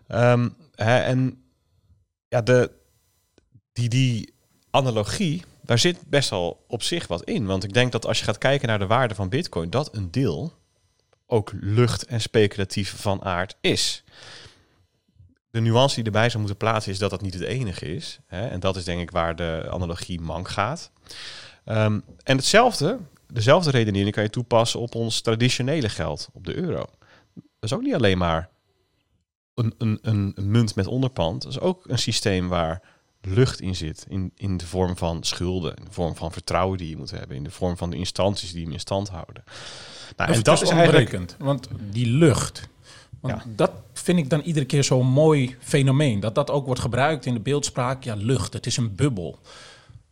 Um, 0.07 0.55
hè, 0.75 0.99
en 0.99 1.43
ja, 2.27 2.41
de, 2.41 2.71
die, 3.73 3.89
die 3.89 4.33
analogie, 4.69 5.43
daar 5.61 5.79
zit 5.79 5.97
best 6.07 6.29
wel 6.29 6.65
op 6.67 6.83
zich 6.83 7.07
wat 7.07 7.23
in. 7.23 7.45
Want 7.45 7.63
ik 7.63 7.73
denk 7.73 7.91
dat 7.91 8.05
als 8.05 8.19
je 8.19 8.25
gaat 8.25 8.37
kijken 8.37 8.67
naar 8.67 8.79
de 8.79 8.87
waarde 8.87 9.15
van 9.15 9.29
bitcoin, 9.29 9.69
dat 9.69 9.95
een 9.95 10.11
deel 10.11 10.53
ook 11.33 11.51
lucht 11.59 12.05
en 12.05 12.21
speculatief 12.21 13.01
van 13.01 13.23
aard 13.23 13.55
is. 13.61 14.03
De 15.49 15.59
nuance 15.59 15.95
die 15.95 16.03
erbij 16.03 16.27
zou 16.27 16.39
moeten 16.39 16.57
plaatsen 16.57 16.91
is 16.91 16.99
dat 16.99 17.09
dat 17.09 17.21
niet 17.21 17.33
het 17.33 17.43
enige 17.43 17.95
is. 17.95 18.19
Hè? 18.27 18.47
En 18.47 18.59
dat 18.59 18.75
is 18.75 18.83
denk 18.83 19.01
ik 19.01 19.11
waar 19.11 19.35
de 19.35 19.67
analogie 19.69 20.21
mank 20.21 20.49
gaat. 20.49 20.91
Um, 21.65 22.03
en 22.23 22.37
hetzelfde, 22.37 22.99
dezelfde 23.27 23.71
redenering 23.71 24.13
kan 24.13 24.23
je 24.23 24.29
toepassen 24.29 24.79
op 24.79 24.95
ons 24.95 25.21
traditionele 25.21 25.89
geld, 25.89 26.29
op 26.33 26.45
de 26.45 26.55
euro. 26.55 26.85
Dat 27.33 27.71
is 27.71 27.73
ook 27.73 27.81
niet 27.81 27.93
alleen 27.93 28.17
maar 28.17 28.49
een, 29.53 29.73
een, 29.77 29.99
een 30.01 30.33
munt 30.35 30.75
met 30.75 30.87
onderpand. 30.87 31.41
Dat 31.41 31.51
is 31.51 31.59
ook 31.59 31.83
een 31.87 31.99
systeem 31.99 32.47
waar 32.47 32.81
lucht 33.21 33.61
in 33.61 33.75
zit. 33.75 34.05
In, 34.09 34.31
in 34.35 34.57
de 34.57 34.67
vorm 34.67 34.97
van 34.97 35.23
schulden, 35.23 35.75
in 35.75 35.85
de 35.85 35.91
vorm 35.91 36.15
van 36.15 36.31
vertrouwen 36.31 36.77
die 36.77 36.89
je 36.89 36.97
moet 36.97 37.11
hebben, 37.11 37.37
in 37.37 37.43
de 37.43 37.51
vorm 37.51 37.77
van 37.77 37.89
de 37.89 37.97
instanties 37.97 38.51
die 38.51 38.63
hem 38.63 38.71
in 38.71 38.79
stand 38.79 39.09
houden. 39.09 39.43
Nou, 40.15 40.31
en 40.31 40.41
dat 40.41 40.61
is 40.61 40.69
eigenlijk... 40.69 41.35
Want 41.37 41.67
die 41.89 42.07
lucht, 42.07 42.69
want 43.19 43.43
ja. 43.43 43.49
dat 43.55 43.71
vind 43.93 44.17
ik 44.17 44.29
dan 44.29 44.41
iedere 44.41 44.65
keer 44.65 44.83
zo'n 44.83 45.07
mooi 45.07 45.55
fenomeen. 45.59 46.19
Dat 46.19 46.35
dat 46.35 46.51
ook 46.51 46.65
wordt 46.65 46.81
gebruikt 46.81 47.25
in 47.25 47.33
de 47.33 47.39
beeldspraak. 47.39 48.03
Ja, 48.03 48.13
lucht, 48.15 48.53
het 48.53 48.65
is 48.65 48.77
een 48.77 48.95
bubbel. 48.95 49.39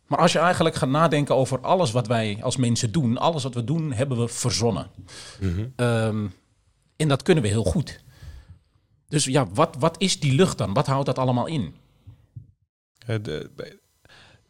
Maar 0.06 0.18
als 0.18 0.32
je 0.32 0.38
eigenlijk 0.38 0.74
gaat 0.74 0.88
nadenken 0.88 1.34
over 1.34 1.60
alles 1.60 1.90
wat 1.90 2.06
wij 2.06 2.38
als 2.42 2.56
mensen 2.56 2.92
doen, 2.92 3.18
alles 3.18 3.42
wat 3.42 3.54
we 3.54 3.64
doen, 3.64 3.92
hebben 3.92 4.18
we 4.18 4.28
verzonnen. 4.28 4.86
Mm 5.40 5.54
-hmm. 5.54 5.86
um, 5.86 6.34
en 6.96 7.08
dat 7.08 7.22
kunnen 7.22 7.42
we 7.42 7.50
heel 7.50 7.64
goed. 7.64 8.00
Dus 9.08 9.24
ja, 9.24 9.46
wat, 9.54 9.76
wat 9.78 9.94
is 9.98 10.20
die 10.20 10.34
lucht 10.34 10.58
dan? 10.58 10.72
Wat 10.72 10.86
houdt 10.86 11.06
dat 11.06 11.18
allemaal 11.18 11.46
in? 11.46 11.74
Uh, 13.06 13.16
de, 13.22 13.50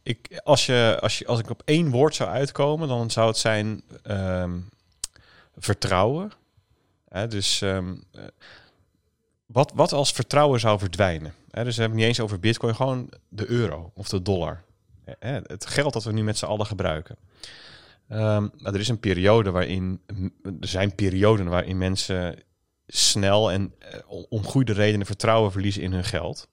ik, 0.03 0.41
als, 0.45 0.67
je, 0.67 0.99
als, 1.01 1.19
je, 1.19 1.27
als 1.27 1.41
ik 1.41 1.51
op 1.51 1.63
één 1.65 1.91
woord 1.91 2.15
zou 2.15 2.31
uitkomen, 2.31 2.89
dan 2.89 3.11
zou 3.11 3.29
het 3.29 3.37
zijn 3.37 3.83
um, 4.11 4.69
vertrouwen. 5.57 6.33
Hè, 7.09 7.27
dus 7.27 7.61
um, 7.61 8.05
wat, 9.47 9.73
wat 9.75 9.93
als 9.93 10.13
vertrouwen 10.13 10.61
zou 10.61 10.79
verdwijnen? 10.79 11.35
Hè, 11.51 11.65
dus 11.65 11.75
we 11.75 11.81
hebben 11.81 11.99
niet 11.99 12.09
eens 12.09 12.21
over 12.21 12.41
bitcoin, 12.41 12.75
gewoon 12.75 13.13
de 13.29 13.49
euro 13.51 13.93
of 13.95 14.09
de 14.09 14.23
dollar. 14.23 14.63
Hè, 15.05 15.41
het 15.47 15.67
geld 15.67 15.93
dat 15.93 16.05
we 16.05 16.13
nu 16.13 16.23
met 16.23 16.39
z'n 16.39 16.45
allen 16.45 16.67
gebruiken. 16.67 17.17
Um, 18.09 18.53
er 18.63 18.81
is 18.81 18.89
een 18.89 19.01
periode 19.01 19.51
waarin, 19.51 20.01
er 20.61 20.69
zijn 20.69 20.95
perioden 20.95 21.47
waarin 21.47 21.79
mensen 21.79 22.39
snel 22.87 23.51
en 23.51 23.75
uh, 24.09 24.23
om 24.29 24.45
goede 24.45 24.73
redenen 24.73 25.07
vertrouwen 25.07 25.53
verliezen 25.53 25.83
in 25.83 25.93
hun 25.93 26.05
geld. 26.05 26.49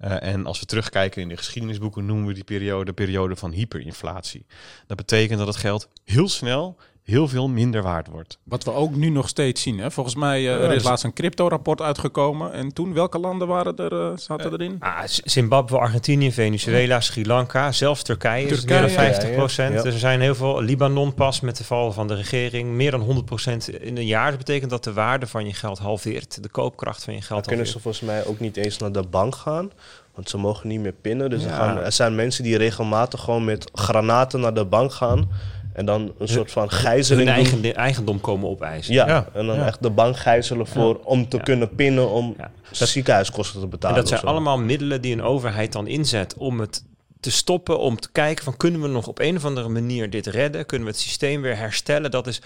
Uh, 0.00 0.22
en 0.22 0.46
als 0.46 0.60
we 0.60 0.66
terugkijken 0.66 1.22
in 1.22 1.28
de 1.28 1.36
geschiedenisboeken, 1.36 2.06
noemen 2.06 2.26
we 2.26 2.34
die 2.34 2.44
periode 2.44 2.84
de 2.84 2.92
periode 2.92 3.36
van 3.36 3.50
hyperinflatie. 3.50 4.46
Dat 4.86 4.96
betekent 4.96 5.38
dat 5.38 5.46
het 5.46 5.56
geld 5.56 5.88
heel 6.04 6.28
snel 6.28 6.76
heel 7.08 7.28
veel 7.28 7.48
minder 7.48 7.82
waard 7.82 8.08
wordt. 8.08 8.38
Wat 8.42 8.64
we 8.64 8.72
ook 8.72 8.94
nu 8.94 9.08
nog 9.08 9.28
steeds 9.28 9.62
zien. 9.62 9.78
Hè? 9.78 9.90
Volgens 9.90 10.14
mij 10.14 10.42
uh, 10.42 10.64
er 10.64 10.72
is 10.72 10.82
laatst 10.82 11.04
een 11.04 11.12
crypto-rapport 11.12 11.80
uitgekomen. 11.80 12.52
En 12.52 12.72
toen, 12.72 12.92
welke 12.92 13.18
landen 13.18 13.48
waren 13.48 13.76
er, 13.76 13.92
uh, 13.92 14.16
zaten 14.16 14.52
erin? 14.52 14.76
Ah, 14.78 15.02
Zimbabwe, 15.06 15.78
Argentinië, 15.78 16.32
Venezuela, 16.32 17.00
Sri 17.00 17.26
Lanka, 17.26 17.72
zelfs 17.72 18.02
Turkije, 18.02 18.46
Turkije 18.46 18.56
is 18.56 18.64
meer 18.64 18.80
dan 18.80 18.90
50 18.90 19.32
procent. 19.32 19.70
Ja, 19.70 19.76
ja. 19.76 19.82
Dus 19.82 19.92
er 19.92 19.98
zijn 19.98 20.20
heel 20.20 20.34
veel. 20.34 20.62
Libanon 20.62 21.14
pas 21.14 21.40
met 21.40 21.56
de 21.56 21.64
val 21.64 21.92
van 21.92 22.06
de 22.06 22.14
regering. 22.14 22.70
Meer 22.70 22.90
dan 22.90 23.00
100 23.00 23.26
procent 23.26 23.68
in 23.68 23.96
een 23.96 24.06
jaar. 24.06 24.28
Dat 24.28 24.38
betekent 24.38 24.70
dat 24.70 24.84
de 24.84 24.92
waarde 24.92 25.26
van 25.26 25.46
je 25.46 25.54
geld 25.54 25.78
halveert. 25.78 26.42
De 26.42 26.48
koopkracht 26.48 27.04
van 27.04 27.14
je 27.14 27.22
geld 27.22 27.38
Dan 27.38 27.48
kunnen 27.48 27.66
ze 27.66 27.80
volgens 27.80 28.02
mij 28.02 28.26
ook 28.26 28.40
niet 28.40 28.56
eens 28.56 28.78
naar 28.78 28.92
de 28.92 29.02
bank 29.02 29.34
gaan. 29.34 29.70
Want 30.14 30.30
ze 30.30 30.38
mogen 30.38 30.68
niet 30.68 30.80
meer 30.80 30.92
pinnen. 30.92 31.30
Dus 31.30 31.42
ja. 31.42 31.48
er, 31.48 31.54
gaan, 31.54 31.78
er 31.78 31.92
zijn 31.92 32.14
mensen 32.14 32.44
die 32.44 32.56
regelmatig 32.56 33.20
gewoon 33.20 33.44
met 33.44 33.70
granaten 33.72 34.40
naar 34.40 34.54
de 34.54 34.64
bank 34.64 34.92
gaan. 34.92 35.28
En 35.78 35.86
dan 35.86 36.12
een 36.18 36.28
soort 36.28 36.52
van 36.52 36.70
gijzeling. 36.70 37.28
Hun 37.28 37.36
eigen, 37.36 37.74
eigendom 37.74 38.20
komen 38.20 38.48
opeisen. 38.48 38.94
Ja, 38.94 39.06
ja. 39.06 39.26
en 39.32 39.46
dan 39.46 39.56
ja. 39.56 39.66
echt 39.66 39.82
de 39.82 39.90
bank 39.90 40.16
gijzelen 40.16 40.66
voor, 40.66 40.94
ja. 40.94 41.04
om 41.04 41.28
te 41.28 41.40
kunnen 41.40 41.74
pinnen 41.74 42.10
om 42.10 42.36
ziekenhuiskosten 42.70 43.60
te 43.60 43.66
betalen. 43.66 43.96
En 43.96 44.02
dat 44.02 44.10
zijn 44.10 44.22
allemaal 44.30 44.58
middelen 44.58 45.00
die 45.00 45.12
een 45.12 45.22
overheid 45.22 45.72
dan 45.72 45.86
inzet 45.86 46.34
om 46.36 46.60
het 46.60 46.84
te 47.20 47.30
stoppen, 47.30 47.78
om 47.78 48.00
te 48.00 48.10
kijken 48.12 48.44
van 48.44 48.56
kunnen 48.56 48.82
we 48.82 48.88
nog 48.88 49.06
op 49.06 49.18
een 49.18 49.36
of 49.36 49.44
andere 49.44 49.68
manier 49.68 50.10
dit 50.10 50.26
redden? 50.26 50.66
Kunnen 50.66 50.86
we 50.86 50.92
het 50.92 51.02
systeem 51.02 51.42
weer 51.42 51.56
herstellen? 51.56 52.10
Dat 52.10 52.26
is 52.26 52.40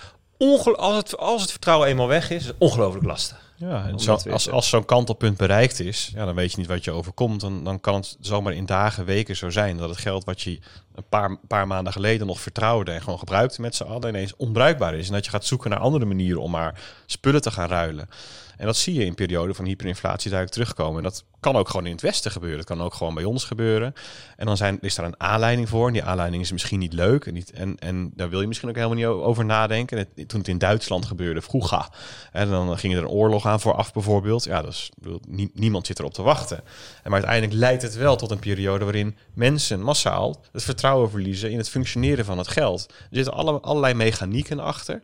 als 0.77 0.97
het, 0.97 1.17
als 1.17 1.43
het 1.43 1.51
vertrouwen 1.51 1.89
eenmaal 1.89 2.09
weg 2.09 2.31
is, 2.31 2.45
is 2.45 2.53
ongelooflijk 2.59 3.07
lastig. 3.07 3.51
Ja, 3.57 3.87
en 3.87 3.99
zo, 3.99 4.19
als, 4.31 4.51
als 4.51 4.69
zo'n 4.69 4.85
kantelpunt 4.85 5.37
bereikt 5.37 5.81
is, 5.81 6.11
ja, 6.15 6.25
dan 6.25 6.35
weet 6.35 6.51
je 6.51 6.59
niet 6.59 6.67
wat 6.67 6.85
je 6.85 6.91
overkomt. 6.91 7.41
Dan, 7.41 7.65
dan 7.65 7.81
kan 7.81 7.95
het 7.95 8.17
zomaar 8.21 8.53
in 8.53 8.67
dagen, 8.67 9.05
weken 9.05 9.37
zo 9.37 9.51
zijn 9.51 9.77
dat 9.77 9.89
het 9.89 9.99
geld 9.99 10.25
wat 10.25 10.41
je 10.41 10.59
een 10.95 11.09
paar, 11.09 11.37
paar 11.49 11.67
maanden 11.67 11.93
geleden 11.93 12.27
nog 12.27 12.41
vertrouwde 12.41 12.91
en 12.91 13.03
gewoon 13.03 13.19
gebruikte 13.19 13.61
met 13.61 13.75
z'n 13.75 13.83
allen 13.83 14.09
ineens 14.09 14.37
onbruikbaar 14.37 14.95
is. 14.95 15.07
En 15.07 15.13
dat 15.13 15.25
je 15.25 15.31
gaat 15.31 15.45
zoeken 15.45 15.71
naar 15.71 15.79
andere 15.79 16.05
manieren 16.05 16.43
om 16.43 16.51
maar 16.51 16.81
spullen 17.07 17.43
te 17.43 17.51
gaan 17.51 17.69
ruilen. 17.69 18.09
En 18.57 18.67
dat 18.67 18.77
zie 18.77 18.95
je 18.95 19.05
in 19.05 19.15
perioden 19.15 19.55
van 19.55 19.65
hyperinflatie 19.65 20.31
duidelijk 20.31 20.61
terugkomen. 20.61 20.97
En 20.97 21.03
dat 21.03 21.25
kan 21.41 21.57
ook 21.57 21.69
gewoon 21.69 21.87
in 21.87 21.93
het 21.93 22.01
Westen 22.01 22.31
gebeuren. 22.31 22.59
Dat 22.59 22.67
kan 22.67 22.83
ook 22.83 22.95
gewoon 22.95 23.15
bij 23.15 23.25
ons 23.25 23.45
gebeuren. 23.45 23.95
En 24.37 24.47
dan 24.47 24.57
zijn, 24.57 24.79
is 24.81 24.95
daar 24.95 25.07
een 25.07 25.21
aanleiding 25.21 25.69
voor. 25.69 25.87
En 25.87 25.93
die 25.93 26.05
aanleiding 26.05 26.43
is 26.43 26.53
misschien 26.53 26.79
niet 26.79 26.93
leuk. 26.93 27.27
En, 27.27 27.35
niet, 27.35 27.51
en, 27.51 27.79
en 27.79 28.13
daar 28.15 28.29
wil 28.29 28.41
je 28.41 28.47
misschien 28.47 28.69
ook 28.69 28.75
helemaal 28.75 28.97
niet 28.97 29.07
over 29.07 29.45
nadenken. 29.45 29.99
Het, 29.99 30.29
toen 30.29 30.39
het 30.39 30.49
in 30.49 30.59
Duitsland 30.59 31.07
gebeurde, 31.07 31.43
vroeger. 31.43 31.89
En 32.33 32.49
dan 32.49 32.79
ging 32.79 32.95
er 32.95 33.03
een 33.03 33.09
oorlog 33.09 33.47
aan 33.47 33.61
vooraf 33.61 33.93
bijvoorbeeld. 33.93 34.45
Ja, 34.45 34.63
dus 34.63 34.91
nie, 35.29 35.51
niemand 35.55 35.87
zit 35.87 35.99
erop 35.99 36.15
te 36.15 36.23
wachten. 36.23 36.57
En 36.57 37.11
maar 37.11 37.13
uiteindelijk 37.13 37.55
leidt 37.55 37.83
het 37.83 37.95
wel 37.95 38.17
tot 38.17 38.31
een 38.31 38.39
periode 38.39 38.85
waarin 38.85 39.17
mensen 39.35 39.81
massaal 39.81 40.41
het 40.53 40.65
vertrouwen 40.65 40.82
verliezen 40.91 41.51
in 41.51 41.59
het 41.59 41.69
functioneren 41.69 42.25
van 42.25 42.39
het 42.39 42.49
geld. 42.49 42.87
Er 42.89 43.17
zitten 43.17 43.35
alle, 43.35 43.61
allerlei 43.61 43.95
mechanieken 43.95 44.61
achter. 44.61 45.03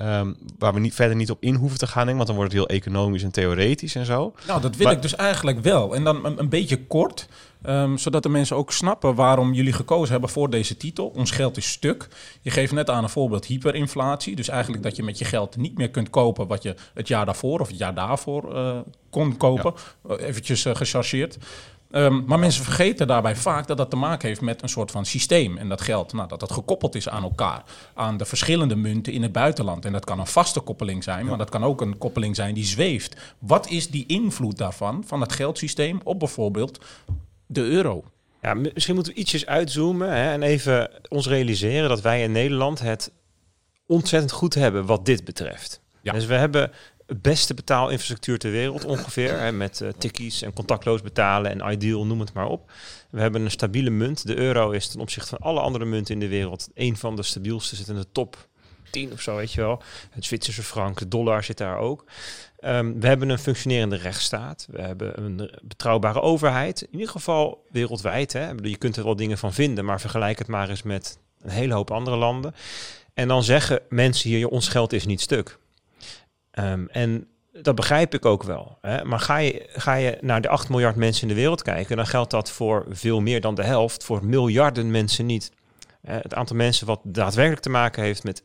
Um, 0.00 0.36
waar 0.58 0.74
we 0.74 0.80
niet, 0.80 0.94
verder 0.94 1.16
niet 1.16 1.30
op 1.30 1.42
in 1.42 1.54
hoeven 1.54 1.78
te 1.78 1.86
gaan, 1.86 2.06
want 2.14 2.26
dan 2.26 2.36
wordt 2.36 2.52
het 2.52 2.60
heel 2.60 2.76
economisch 2.76 3.22
en 3.22 3.30
theoretisch 3.30 3.94
en 3.94 4.04
zo. 4.04 4.34
Nou, 4.46 4.60
dat 4.60 4.76
wil 4.76 4.86
maar, 4.86 4.94
ik 4.96 5.02
dus 5.02 5.16
eigenlijk 5.16 5.60
wel. 5.60 5.94
En 5.94 6.04
dan 6.04 6.24
een, 6.24 6.38
een 6.38 6.48
beetje 6.48 6.86
kort, 6.86 7.28
um, 7.66 7.98
zodat 7.98 8.22
de 8.22 8.28
mensen 8.28 8.56
ook 8.56 8.72
snappen 8.72 9.14
waarom 9.14 9.52
jullie 9.52 9.72
gekozen 9.72 10.10
hebben 10.10 10.30
voor 10.30 10.50
deze 10.50 10.76
titel. 10.76 11.06
Ons 11.06 11.30
geld 11.30 11.56
is 11.56 11.70
stuk. 11.70 12.08
Je 12.40 12.50
geeft 12.50 12.72
net 12.72 12.90
aan 12.90 13.02
een 13.02 13.08
voorbeeld 13.08 13.44
hyperinflatie. 13.44 14.36
Dus 14.36 14.48
eigenlijk 14.48 14.82
dat 14.82 14.96
je 14.96 15.02
met 15.02 15.18
je 15.18 15.24
geld 15.24 15.56
niet 15.56 15.78
meer 15.78 15.90
kunt 15.90 16.10
kopen 16.10 16.46
wat 16.46 16.62
je 16.62 16.74
het 16.94 17.08
jaar 17.08 17.24
daarvoor 17.26 17.60
of 17.60 17.68
het 17.68 17.78
jaar 17.78 17.94
daarvoor 17.94 18.54
uh, 18.54 18.78
kon 19.10 19.36
kopen. 19.36 19.74
Ja. 20.08 20.16
Uh, 20.16 20.26
eventjes 20.26 20.64
uh, 20.64 20.74
gechargeerd. 20.74 21.38
Um, 21.90 22.24
maar 22.26 22.38
mensen 22.38 22.64
vergeten 22.64 23.06
daarbij 23.06 23.36
vaak 23.36 23.66
dat 23.66 23.76
dat 23.76 23.90
te 23.90 23.96
maken 23.96 24.28
heeft 24.28 24.40
met 24.40 24.62
een 24.62 24.68
soort 24.68 24.90
van 24.90 25.04
systeem. 25.04 25.56
En 25.56 25.68
dat 25.68 25.80
geld, 25.80 26.12
nou, 26.12 26.28
dat 26.28 26.40
dat 26.40 26.52
gekoppeld 26.52 26.94
is 26.94 27.08
aan 27.08 27.22
elkaar. 27.22 27.62
Aan 27.94 28.16
de 28.16 28.24
verschillende 28.24 28.76
munten 28.76 29.12
in 29.12 29.22
het 29.22 29.32
buitenland. 29.32 29.84
En 29.84 29.92
dat 29.92 30.04
kan 30.04 30.18
een 30.18 30.26
vaste 30.26 30.60
koppeling 30.60 31.04
zijn, 31.04 31.22
ja. 31.22 31.28
maar 31.28 31.38
dat 31.38 31.50
kan 31.50 31.64
ook 31.64 31.80
een 31.80 31.98
koppeling 31.98 32.36
zijn 32.36 32.54
die 32.54 32.64
zweeft. 32.64 33.34
Wat 33.38 33.68
is 33.68 33.88
die 33.88 34.06
invloed 34.06 34.58
daarvan, 34.58 35.04
van 35.06 35.20
het 35.20 35.32
geldsysteem, 35.32 36.00
op 36.04 36.18
bijvoorbeeld 36.18 36.84
de 37.46 37.62
euro? 37.62 38.04
Ja, 38.42 38.54
misschien 38.54 38.94
moeten 38.94 39.12
we 39.12 39.18
ietsjes 39.18 39.46
uitzoomen 39.46 40.08
hè, 40.08 40.32
en 40.32 40.42
even 40.42 40.90
ons 41.08 41.26
realiseren 41.26 41.88
dat 41.88 42.00
wij 42.00 42.22
in 42.22 42.32
Nederland 42.32 42.80
het 42.80 43.12
ontzettend 43.86 44.32
goed 44.32 44.54
hebben 44.54 44.86
wat 44.86 45.06
dit 45.06 45.24
betreft. 45.24 45.80
Ja. 46.02 46.12
Dus 46.12 46.26
we 46.26 46.34
hebben 46.34 46.70
beste 47.16 47.54
betaalinfrastructuur 47.54 48.38
ter 48.38 48.50
wereld 48.50 48.84
ongeveer. 48.84 49.38
Hè, 49.38 49.52
met 49.52 49.80
uh, 49.80 49.88
tikkies 49.98 50.42
en 50.42 50.52
contactloos 50.52 51.02
betalen 51.02 51.60
en 51.60 51.72
ideal, 51.72 52.06
noem 52.06 52.20
het 52.20 52.32
maar 52.32 52.48
op. 52.48 52.70
We 53.10 53.20
hebben 53.20 53.44
een 53.44 53.50
stabiele 53.50 53.90
munt. 53.90 54.26
De 54.26 54.36
euro 54.36 54.70
is 54.70 54.88
ten 54.88 55.00
opzichte 55.00 55.28
van 55.28 55.38
alle 55.38 55.60
andere 55.60 55.84
munten 55.84 56.14
in 56.14 56.20
de 56.20 56.28
wereld 56.28 56.68
een 56.74 56.96
van 56.96 57.16
de 57.16 57.22
stabielste. 57.22 57.76
Zit 57.76 57.88
in 57.88 57.94
de 57.94 58.06
top 58.12 58.48
10 58.90 59.12
of 59.12 59.20
zo, 59.20 59.36
weet 59.36 59.52
je 59.52 59.60
wel. 59.60 59.82
Het 60.10 60.24
Zwitserse 60.24 60.62
frank, 60.62 60.98
de 60.98 61.08
dollar 61.08 61.44
zit 61.44 61.58
daar 61.58 61.78
ook. 61.78 62.04
Um, 62.60 63.00
we 63.00 63.06
hebben 63.06 63.28
een 63.28 63.38
functionerende 63.38 63.96
rechtsstaat. 63.96 64.66
We 64.70 64.80
hebben 64.80 65.22
een 65.22 65.50
betrouwbare 65.62 66.20
overheid. 66.20 66.82
In 66.82 66.92
ieder 66.92 67.08
geval 67.08 67.64
wereldwijd. 67.70 68.32
Hè. 68.32 68.50
Je 68.62 68.76
kunt 68.76 68.96
er 68.96 69.04
wel 69.04 69.16
dingen 69.16 69.38
van 69.38 69.52
vinden, 69.52 69.84
maar 69.84 70.00
vergelijk 70.00 70.38
het 70.38 70.48
maar 70.48 70.68
eens 70.68 70.82
met 70.82 71.18
een 71.40 71.50
hele 71.50 71.74
hoop 71.74 71.90
andere 71.90 72.16
landen. 72.16 72.54
En 73.14 73.28
dan 73.28 73.44
zeggen 73.44 73.80
mensen 73.88 74.30
hier, 74.30 74.48
ons 74.48 74.68
geld 74.68 74.92
is 74.92 75.06
niet 75.06 75.20
stuk. 75.20 75.58
Um, 76.58 76.88
en 76.88 77.28
dat 77.52 77.74
begrijp 77.74 78.14
ik 78.14 78.24
ook 78.24 78.42
wel. 78.42 78.78
Hè? 78.80 79.04
Maar 79.04 79.20
ga 79.20 79.36
je, 79.36 79.66
ga 79.72 79.94
je 79.94 80.18
naar 80.20 80.40
de 80.40 80.48
8 80.48 80.68
miljard 80.68 80.96
mensen 80.96 81.22
in 81.22 81.28
de 81.28 81.40
wereld 81.40 81.62
kijken, 81.62 81.96
dan 81.96 82.06
geldt 82.06 82.30
dat 82.30 82.50
voor 82.50 82.86
veel 82.90 83.20
meer 83.20 83.40
dan 83.40 83.54
de 83.54 83.64
helft, 83.64 84.04
voor 84.04 84.24
miljarden 84.24 84.90
mensen 84.90 85.26
niet. 85.26 85.52
Het 86.06 86.34
aantal 86.34 86.56
mensen 86.56 86.86
wat 86.86 87.00
daadwerkelijk 87.02 87.62
te 87.62 87.70
maken 87.70 88.02
heeft 88.02 88.24
met 88.24 88.42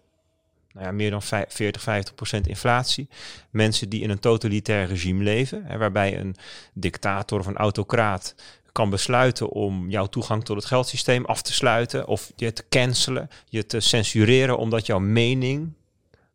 nou 0.71 0.85
ja, 0.85 0.91
meer 0.91 1.09
dan 1.09 1.21
40, 1.21 1.81
50 1.81 2.15
procent 2.15 2.47
inflatie. 2.47 3.09
Mensen 3.49 3.89
die 3.89 4.01
in 4.01 4.09
een 4.09 4.19
totalitair 4.19 4.87
regime 4.87 5.23
leven, 5.23 5.65
hè, 5.65 5.77
waarbij 5.77 6.19
een 6.19 6.35
dictator 6.73 7.39
of 7.39 7.45
een 7.45 7.57
autocraat 7.57 8.35
kan 8.71 8.89
besluiten 8.89 9.49
om 9.49 9.89
jouw 9.89 10.05
toegang 10.05 10.45
tot 10.45 10.55
het 10.55 10.65
geldsysteem 10.65 11.25
af 11.25 11.41
te 11.41 11.53
sluiten 11.53 12.07
of 12.07 12.31
je 12.35 12.53
te 12.53 12.63
cancelen, 12.69 13.29
je 13.45 13.65
te 13.65 13.79
censureren 13.79 14.57
omdat 14.57 14.85
jouw 14.85 14.99
mening 14.99 15.73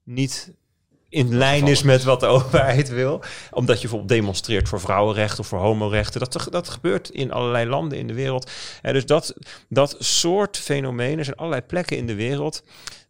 niet 0.03 0.53
in 1.09 1.37
lijn 1.37 1.67
is 1.67 1.83
met 1.83 2.03
wat 2.03 2.21
de 2.21 2.27
overheid 2.37 2.89
wil. 2.89 3.23
Omdat 3.51 3.77
je 3.77 3.81
bijvoorbeeld 3.81 4.21
demonstreert 4.21 4.69
voor 4.69 4.81
vrouwenrechten 4.81 5.39
of 5.39 5.47
voor 5.47 5.59
homorechten. 5.59 6.21
Dat, 6.21 6.49
dat 6.51 6.69
gebeurt 6.69 7.11
in 7.11 7.33
allerlei 7.33 7.67
landen 7.67 7.99
in 7.99 8.07
de 8.07 8.15
wereld. 8.15 8.51
En 8.83 8.93
dus 8.93 9.07
dat, 9.07 9.35
dat 9.69 9.97
soort 9.99 10.57
fenomenen 10.57 11.25
zijn 11.25 11.37
allerlei 11.37 11.63
plekken 11.63 11.97
in 11.97 12.07
de 12.07 12.15
wereld. 12.15 12.65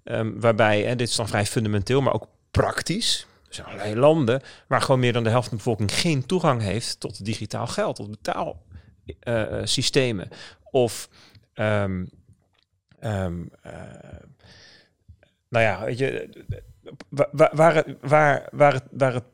Um, 0.05 0.41
waarbij, 0.41 0.87
en 0.87 0.97
dit 0.97 1.09
is 1.09 1.17
dan 1.17 1.29
vrij 1.29 1.47
fundamenteel, 1.47 2.01
maar 2.01 2.15
ook 2.15 2.29
praktisch. 2.51 3.27
Er 3.49 3.55
zijn 3.55 3.67
allerlei 3.67 3.97
landen 3.97 4.43
waar 4.69 4.81
gewoon 4.81 5.01
meer 5.01 5.13
dan 5.13 5.25
de 5.25 5.31
helft 5.31 5.49
van 5.49 5.57
de 5.57 5.63
bevolking 5.65 5.95
geen 5.95 6.27
toegang 6.27 6.63
heeft 6.63 7.01
tot 7.01 7.25
digitaal 7.25 7.67
geld, 7.67 7.97
tot 7.97 8.11
betaalsystemen. 8.11 10.29
Uh, 10.31 10.37
of 10.71 11.09
um, 11.55 12.11
um, 13.01 13.51
uh, 13.67 13.73
nou 15.49 15.65
ja, 15.65 15.85
weet 15.85 15.99
je, 15.99 16.29
waar, 17.09 17.51
waar, 17.53 17.85
waar, 18.01 18.49
waar, 18.91 19.13
het, 19.15 19.25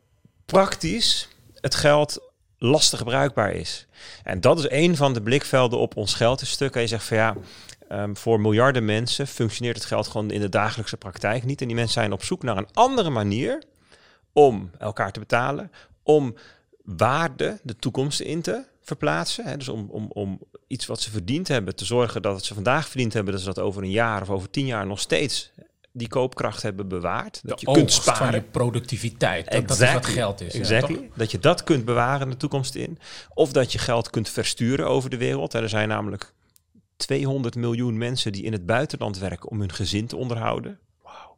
praktisch 0.46 1.28
het 1.60 1.74
geld 1.74 2.32
lastig 2.58 2.98
gebruikbaar 2.98 3.52
is. 3.52 3.86
En 4.22 4.40
dat 4.40 4.58
is 4.58 4.70
een 4.70 4.96
van 4.96 5.12
de 5.12 5.22
blikvelden 5.22 5.78
op 5.78 5.96
ons 5.96 6.14
geldstuk. 6.14 6.74
En 6.74 6.80
je 6.80 6.86
zegt 6.86 7.04
van 7.04 7.16
ja, 7.16 7.36
um, 7.92 8.16
voor 8.16 8.40
miljarden 8.40 8.84
mensen 8.84 9.26
functioneert 9.26 9.76
het 9.76 9.84
geld 9.84 10.06
gewoon 10.06 10.30
in 10.30 10.40
de 10.40 10.48
dagelijkse 10.48 10.96
praktijk 10.96 11.44
niet. 11.44 11.60
En 11.60 11.66
die 11.66 11.76
mensen 11.76 11.94
zijn 11.94 12.12
op 12.12 12.24
zoek 12.24 12.42
naar 12.42 12.56
een 12.56 12.72
andere 12.72 13.10
manier 13.10 13.62
om 14.32 14.70
elkaar 14.78 15.12
te 15.12 15.18
betalen, 15.18 15.70
om 16.02 16.34
waarde 16.84 17.60
de 17.62 17.76
toekomst 17.76 18.20
in 18.20 18.42
te 18.42 18.64
verplaatsen. 18.80 19.44
Hè? 19.44 19.56
Dus 19.56 19.68
om, 19.68 19.88
om, 19.90 20.10
om 20.12 20.38
iets 20.66 20.86
wat 20.86 21.00
ze 21.00 21.10
verdiend 21.10 21.48
hebben 21.48 21.76
te 21.76 21.84
zorgen 21.84 22.22
dat 22.22 22.44
ze 22.44 22.54
vandaag 22.54 22.88
verdiend 22.88 23.12
hebben, 23.12 23.32
dat 23.32 23.42
ze 23.42 23.48
dat 23.48 23.64
over 23.64 23.82
een 23.82 23.90
jaar 23.90 24.22
of 24.22 24.30
over 24.30 24.50
tien 24.50 24.66
jaar 24.66 24.86
nog 24.86 25.00
steeds 25.00 25.50
die 25.96 26.08
koopkracht 26.08 26.62
hebben 26.62 26.88
bewaard. 26.88 27.40
Dat 27.42 27.60
je 27.60 27.72
kunt 27.72 27.92
sparen. 27.92 28.26
van 28.26 28.34
je 28.34 28.42
productiviteit. 28.42 29.44
Dat, 29.44 29.54
exactly. 29.54 29.86
dat 29.86 30.00
is 30.00 30.06
wat 30.06 30.14
geld 30.14 30.40
is. 30.40 30.54
Exactly. 30.54 30.94
Ja, 30.94 31.08
dat 31.14 31.30
je 31.30 31.38
dat 31.38 31.64
kunt 31.64 31.84
bewaren 31.84 32.30
de 32.30 32.36
toekomst 32.36 32.74
in. 32.74 32.98
Of 33.34 33.52
dat 33.52 33.72
je 33.72 33.78
geld 33.78 34.10
kunt 34.10 34.28
versturen 34.28 34.88
over 34.88 35.10
de 35.10 35.16
wereld. 35.16 35.54
Er 35.54 35.68
zijn 35.68 35.88
namelijk 35.88 36.32
200 36.96 37.54
miljoen 37.54 37.98
mensen 37.98 38.32
die 38.32 38.42
in 38.42 38.52
het 38.52 38.66
buitenland 38.66 39.18
werken 39.18 39.50
om 39.50 39.60
hun 39.60 39.72
gezin 39.72 40.06
te 40.06 40.16
onderhouden. 40.16 40.78
Wauw. 41.02 41.36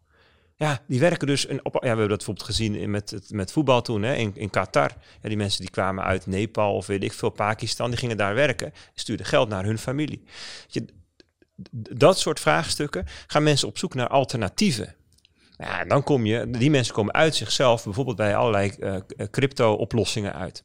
Ja, 0.56 0.82
die 0.86 1.00
werken 1.00 1.26
dus. 1.26 1.48
Een, 1.48 1.64
op, 1.64 1.72
ja, 1.72 1.80
we 1.80 1.86
hebben 1.86 2.08
dat 2.08 2.16
bijvoorbeeld 2.16 2.46
gezien 2.46 2.74
in, 2.74 2.90
met, 2.90 3.10
het, 3.10 3.30
met 3.30 3.52
voetbal 3.52 3.82
toen 3.82 4.02
hè, 4.02 4.14
in, 4.14 4.32
in 4.34 4.50
Qatar. 4.50 4.90
Ja, 5.22 5.28
die 5.28 5.38
mensen 5.38 5.60
die 5.60 5.70
kwamen 5.70 6.04
uit 6.04 6.26
Nepal 6.26 6.74
of 6.74 6.86
weet 6.86 7.02
ik 7.02 7.12
veel, 7.12 7.30
Pakistan, 7.30 7.90
die 7.90 7.98
gingen 7.98 8.16
daar 8.16 8.34
werken. 8.34 8.72
Stuurden 8.94 9.26
geld 9.26 9.48
naar 9.48 9.64
hun 9.64 9.78
familie. 9.78 10.22
Je, 10.66 10.84
dat 11.96 12.18
soort 12.18 12.40
vraagstukken 12.40 13.06
gaan 13.26 13.42
mensen 13.42 13.68
op 13.68 13.78
zoek 13.78 13.94
naar 13.94 14.08
alternatieven. 14.08 14.94
Ja, 15.56 15.84
dan 15.84 16.02
kom 16.02 16.26
je, 16.26 16.50
die 16.50 16.70
mensen 16.70 16.94
komen 16.94 17.14
uit 17.14 17.34
zichzelf 17.34 17.84
bijvoorbeeld 17.84 18.16
bij 18.16 18.36
allerlei 18.36 18.74
uh, 18.78 18.96
crypto-oplossingen 19.30 20.34
uit. 20.34 20.64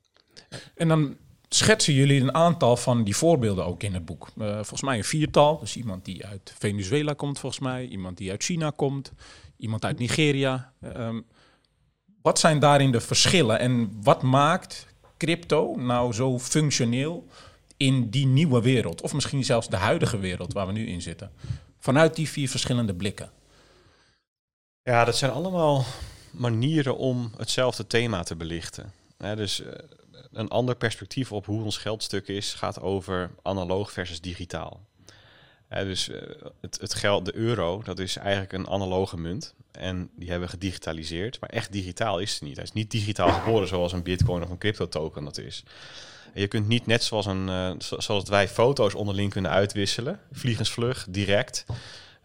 En 0.75 0.87
dan 0.87 1.17
schetsen 1.49 1.93
jullie 1.93 2.21
een 2.21 2.33
aantal 2.33 2.77
van 2.77 3.03
die 3.03 3.15
voorbeelden 3.15 3.65
ook 3.65 3.83
in 3.83 3.93
het 3.93 4.05
boek. 4.05 4.27
Uh, 4.37 4.53
volgens 4.53 4.81
mij 4.81 4.97
een 4.97 5.03
viertal. 5.03 5.59
Dus 5.59 5.75
iemand 5.75 6.05
die 6.05 6.25
uit 6.25 6.53
Venezuela 6.57 7.13
komt, 7.13 7.39
volgens 7.39 7.61
mij. 7.61 7.85
Iemand 7.85 8.17
die 8.17 8.31
uit 8.31 8.43
China 8.43 8.69
komt. 8.75 9.11
Iemand 9.57 9.85
uit 9.85 9.99
Nigeria. 9.99 10.73
Um, 10.97 11.25
wat 12.21 12.39
zijn 12.39 12.59
daarin 12.59 12.91
de 12.91 13.01
verschillen 13.01 13.59
en 13.59 13.97
wat 14.01 14.21
maakt 14.21 14.87
crypto 15.17 15.75
nou 15.75 16.13
zo 16.13 16.39
functioneel 16.39 17.27
in 17.81 18.09
die 18.09 18.25
nieuwe 18.25 18.61
wereld? 18.61 19.01
Of 19.01 19.13
misschien 19.13 19.43
zelfs 19.43 19.69
de 19.69 19.75
huidige 19.75 20.19
wereld 20.19 20.53
waar 20.53 20.67
we 20.67 20.71
nu 20.71 20.87
in 20.87 21.01
zitten. 21.01 21.31
Vanuit 21.79 22.15
die 22.15 22.29
vier 22.29 22.49
verschillende 22.49 22.93
blikken. 22.93 23.31
Ja, 24.83 25.05
dat 25.05 25.17
zijn 25.17 25.31
allemaal 25.31 25.85
manieren 26.31 26.97
om 26.97 27.31
hetzelfde 27.37 27.87
thema 27.87 28.23
te 28.23 28.35
belichten. 28.35 28.93
dus 29.17 29.59
uh, 29.59 29.67
een 30.31 30.49
ander 30.49 30.75
perspectief 30.75 31.31
op 31.31 31.45
hoe 31.45 31.63
ons 31.63 31.77
geldstuk 31.77 32.27
is, 32.27 32.53
gaat 32.53 32.81
over 32.81 33.31
analoog 33.41 33.91
versus 33.91 34.21
digitaal. 34.21 34.85
dus 35.69 36.09
uh, 36.09 36.21
het, 36.61 36.77
het, 36.81 36.93
geld, 36.93 37.25
de 37.25 37.35
euro, 37.35 37.81
dat 37.83 37.99
is 37.99 38.15
eigenlijk 38.15 38.53
een 38.53 38.67
analoge 38.67 39.17
munt. 39.17 39.53
En 39.71 40.09
die 40.15 40.29
hebben 40.29 40.47
we 40.47 40.53
gedigitaliseerd. 40.53 41.39
Maar 41.39 41.49
echt 41.49 41.71
digitaal 41.71 42.19
is 42.19 42.33
het 42.33 42.41
niet. 42.41 42.55
Hij 42.55 42.65
is 42.65 42.71
niet 42.71 42.91
digitaal 42.91 43.31
geboren 43.31 43.67
zoals 43.67 43.91
een 43.91 44.03
bitcoin 44.03 44.43
of 44.43 44.49
een 44.49 44.57
crypto 44.57 44.87
token 44.87 45.23
dat 45.23 45.37
is. 45.37 45.63
Je 46.33 46.47
kunt 46.47 46.67
niet 46.67 46.85
net 46.85 47.03
zoals, 47.03 47.25
een, 47.25 47.47
uh, 47.47 47.71
zoals 47.77 48.29
wij 48.29 48.47
foto's 48.47 48.93
onderling 48.93 49.31
kunnen 49.31 49.51
uitwisselen, 49.51 50.19
vliegensvlug, 50.31 51.05
direct, 51.09 51.65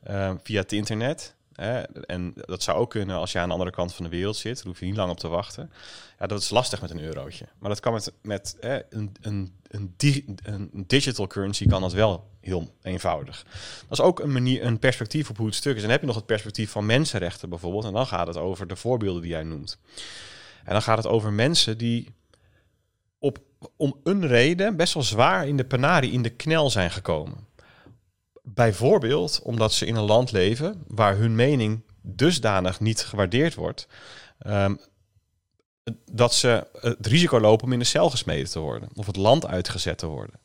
uh, 0.09 0.33
via 0.43 0.61
het 0.61 0.73
internet. 0.73 1.35
En 2.07 2.33
dat 2.35 2.63
zou 2.63 2.79
ook 2.79 2.91
kunnen 2.91 3.17
als 3.17 3.33
je 3.33 3.39
aan 3.39 3.47
de 3.47 3.53
andere 3.53 3.71
kant 3.71 3.95
van 3.95 4.05
de 4.05 4.11
wereld 4.11 4.37
zit. 4.37 4.57
Daar 4.57 4.67
hoef 4.67 4.81
je 4.81 4.87
niet 4.87 4.97
lang 4.97 5.11
op 5.11 5.19
te 5.19 5.29
wachten. 5.29 5.71
Ja, 6.19 6.27
dat 6.27 6.41
is 6.41 6.51
lastig 6.51 6.81
met 6.81 6.91
een 6.91 7.01
eurotje. 7.01 7.47
Maar 7.59 7.71
dat 7.71 7.81
kan 7.81 7.93
met, 7.93 8.13
met 8.23 8.57
hè, 8.61 8.81
een, 8.91 9.13
een, 9.21 9.55
een, 9.69 9.95
een, 10.43 10.85
digital 10.87 11.27
currency 11.27 11.67
kan 11.67 11.81
dat 11.81 11.93
wel 11.93 12.31
heel 12.41 12.75
eenvoudig. 12.83 13.45
Dat 13.89 13.99
is 13.99 14.05
ook 14.05 14.21
een 14.21 14.33
manier, 14.33 14.65
een 14.65 14.79
perspectief 14.79 15.31
op 15.31 15.37
hoe 15.37 15.47
het 15.47 15.55
stuk 15.55 15.77
is. 15.77 15.77
En 15.77 15.83
dan 15.83 15.91
heb 15.91 16.01
je 16.01 16.07
nog 16.07 16.17
het 16.17 16.27
perspectief 16.27 16.71
van 16.71 16.87
mensenrechten 16.87 17.49
bijvoorbeeld. 17.49 17.85
En 17.85 17.93
dan 17.93 18.07
gaat 18.07 18.27
het 18.27 18.37
over 18.37 18.67
de 18.67 18.77
voorbeelden 18.77 19.23
die 19.23 19.31
jij 19.31 19.43
noemt. 19.43 19.79
En 20.65 20.73
dan 20.73 20.83
gaat 20.83 20.97
het 20.97 21.07
over 21.07 21.33
mensen 21.33 21.79
die 21.79 22.15
op, 23.19 23.39
om 23.77 24.01
een 24.05 24.27
reden 24.27 24.77
best 24.77 24.95
wel 24.95 25.03
zwaar 25.03 25.49
in 25.49 25.57
de 25.57 25.65
penarie, 25.65 26.13
in 26.13 26.23
de 26.23 26.31
knel 26.31 26.71
zijn 26.71 26.91
gekomen. 26.91 27.47
Bijvoorbeeld 28.43 29.41
omdat 29.43 29.73
ze 29.73 29.87
in 29.87 29.97
een 29.97 30.05
land 30.05 30.33
leven 30.33 30.85
waar 30.87 31.17
hun 31.17 31.35
mening 31.35 31.83
dusdanig 32.03 32.81
niet 32.81 33.05
gewaardeerd 33.05 33.55
wordt. 33.55 33.87
Ehm, 34.39 34.75
dat 36.13 36.35
ze 36.35 36.67
het 36.81 37.07
risico 37.07 37.41
lopen 37.41 37.67
om 37.67 37.73
in 37.73 37.79
de 37.79 37.85
cel 37.85 38.11
gesmeden 38.11 38.51
te 38.51 38.59
worden. 38.59 38.89
Of 38.95 39.07
het 39.07 39.17
land 39.17 39.47
uitgezet 39.47 39.99
te 39.99 40.07
worden. 40.07 40.41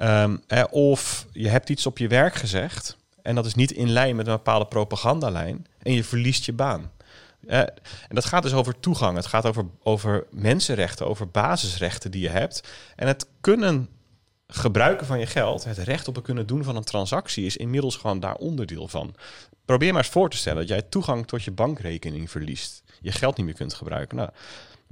Um, 0.00 0.42
of 0.70 1.26
je 1.32 1.48
hebt 1.48 1.68
iets 1.68 1.86
op 1.86 1.98
je 1.98 2.08
werk 2.08 2.34
gezegd. 2.34 2.96
En 3.22 3.34
dat 3.34 3.46
is 3.46 3.54
niet 3.54 3.70
in 3.72 3.90
lijn 3.90 4.16
met 4.16 4.26
een 4.26 4.32
bepaalde 4.32 4.66
propagandalijn. 4.66 5.66
En 5.82 5.92
je 5.92 6.04
verliest 6.04 6.44
je 6.44 6.52
baan. 6.52 6.90
En 7.46 7.74
dat 8.08 8.24
gaat 8.24 8.42
dus 8.42 8.52
over 8.52 8.80
toegang. 8.80 9.16
Het 9.16 9.26
gaat 9.26 9.46
over, 9.46 9.64
over 9.82 10.26
mensenrechten, 10.30 11.06
over 11.06 11.30
basisrechten 11.30 12.10
die 12.10 12.22
je 12.22 12.28
hebt. 12.28 12.68
En 12.96 13.06
het 13.06 13.26
kunnen 13.40 13.88
gebruiken 14.46 15.06
van 15.06 15.18
je 15.18 15.26
geld, 15.26 15.64
het 15.64 15.78
recht 15.78 16.08
op 16.08 16.14
het 16.14 16.24
kunnen 16.24 16.46
doen 16.46 16.64
van 16.64 16.76
een 16.76 16.84
transactie, 16.84 17.46
is 17.46 17.56
inmiddels 17.56 17.96
gewoon 17.96 18.20
daar 18.20 18.34
onderdeel 18.34 18.88
van. 18.88 19.14
Probeer 19.64 19.92
maar 19.92 20.02
eens 20.02 20.12
voor 20.12 20.30
te 20.30 20.36
stellen 20.36 20.58
dat 20.58 20.68
jij 20.68 20.82
toegang 20.82 21.26
tot 21.26 21.42
je 21.42 21.50
bankrekening 21.50 22.30
verliest. 22.30 22.82
Je 23.00 23.12
geld 23.12 23.36
niet 23.36 23.46
meer 23.46 23.54
kunt 23.54 23.74
gebruiken. 23.74 24.16
Nou, 24.16 24.30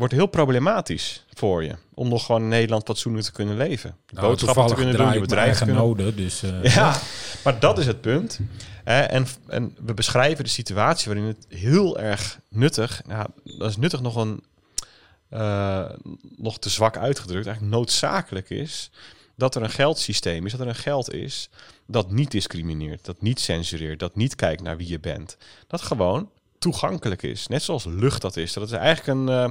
wordt 0.00 0.14
heel 0.14 0.26
problematisch 0.26 1.24
voor 1.34 1.64
je. 1.64 1.74
Om 1.94 2.08
nog 2.08 2.26
gewoon 2.26 2.42
in 2.42 2.48
Nederland 2.48 2.84
fatsoenlijk 2.84 3.24
te 3.24 3.32
kunnen 3.32 3.56
leven. 3.56 3.96
Nou, 4.10 4.26
Boodschappen 4.26 4.66
te 4.66 4.74
kunnen 4.74 4.96
doen, 4.96 5.12
je 5.12 5.20
bedrijf 5.20 5.58
te 5.58 5.64
kunnen... 5.64 5.82
Noden, 5.82 6.16
dus, 6.16 6.42
uh, 6.42 6.64
ja, 6.74 6.98
maar 7.44 7.60
dat 7.60 7.78
is 7.78 7.86
het 7.86 8.00
punt. 8.00 8.40
en, 8.84 9.26
en 9.46 9.76
we 9.84 9.94
beschrijven 9.94 10.44
de 10.44 10.50
situatie 10.50 11.12
waarin 11.12 11.26
het 11.26 11.46
heel 11.48 11.98
erg 11.98 12.38
nuttig... 12.48 13.02
Nou, 13.06 13.26
dat 13.44 13.70
is 13.70 13.76
nuttig 13.76 14.00
nog 14.00 14.16
een... 14.16 14.44
Uh, 15.30 15.84
nog 16.36 16.58
te 16.58 16.68
zwak 16.68 16.96
uitgedrukt, 16.96 17.46
eigenlijk 17.46 17.76
noodzakelijk 17.76 18.50
is 18.50 18.90
dat 19.36 19.54
er 19.54 19.62
een 19.62 19.70
geldsysteem 19.70 20.46
is, 20.46 20.52
dat 20.52 20.60
er 20.60 20.68
een 20.68 20.74
geld 20.74 21.12
is 21.12 21.50
dat 21.86 22.10
niet 22.10 22.30
discrimineert, 22.30 23.04
dat 23.04 23.22
niet 23.22 23.40
censureert, 23.40 23.98
dat 23.98 24.16
niet 24.16 24.34
kijkt 24.34 24.62
naar 24.62 24.76
wie 24.76 24.88
je 24.88 25.00
bent. 25.00 25.36
Dat 25.66 25.82
gewoon 25.82 26.30
toegankelijk 26.60 27.22
is. 27.22 27.46
Net 27.46 27.62
zoals 27.62 27.84
lucht 27.84 28.22
dat 28.22 28.36
is. 28.36 28.52
Dat 28.52 28.70
het 28.70 28.80
eigenlijk 28.80 29.18
een, 29.18 29.28
uh, 29.28 29.50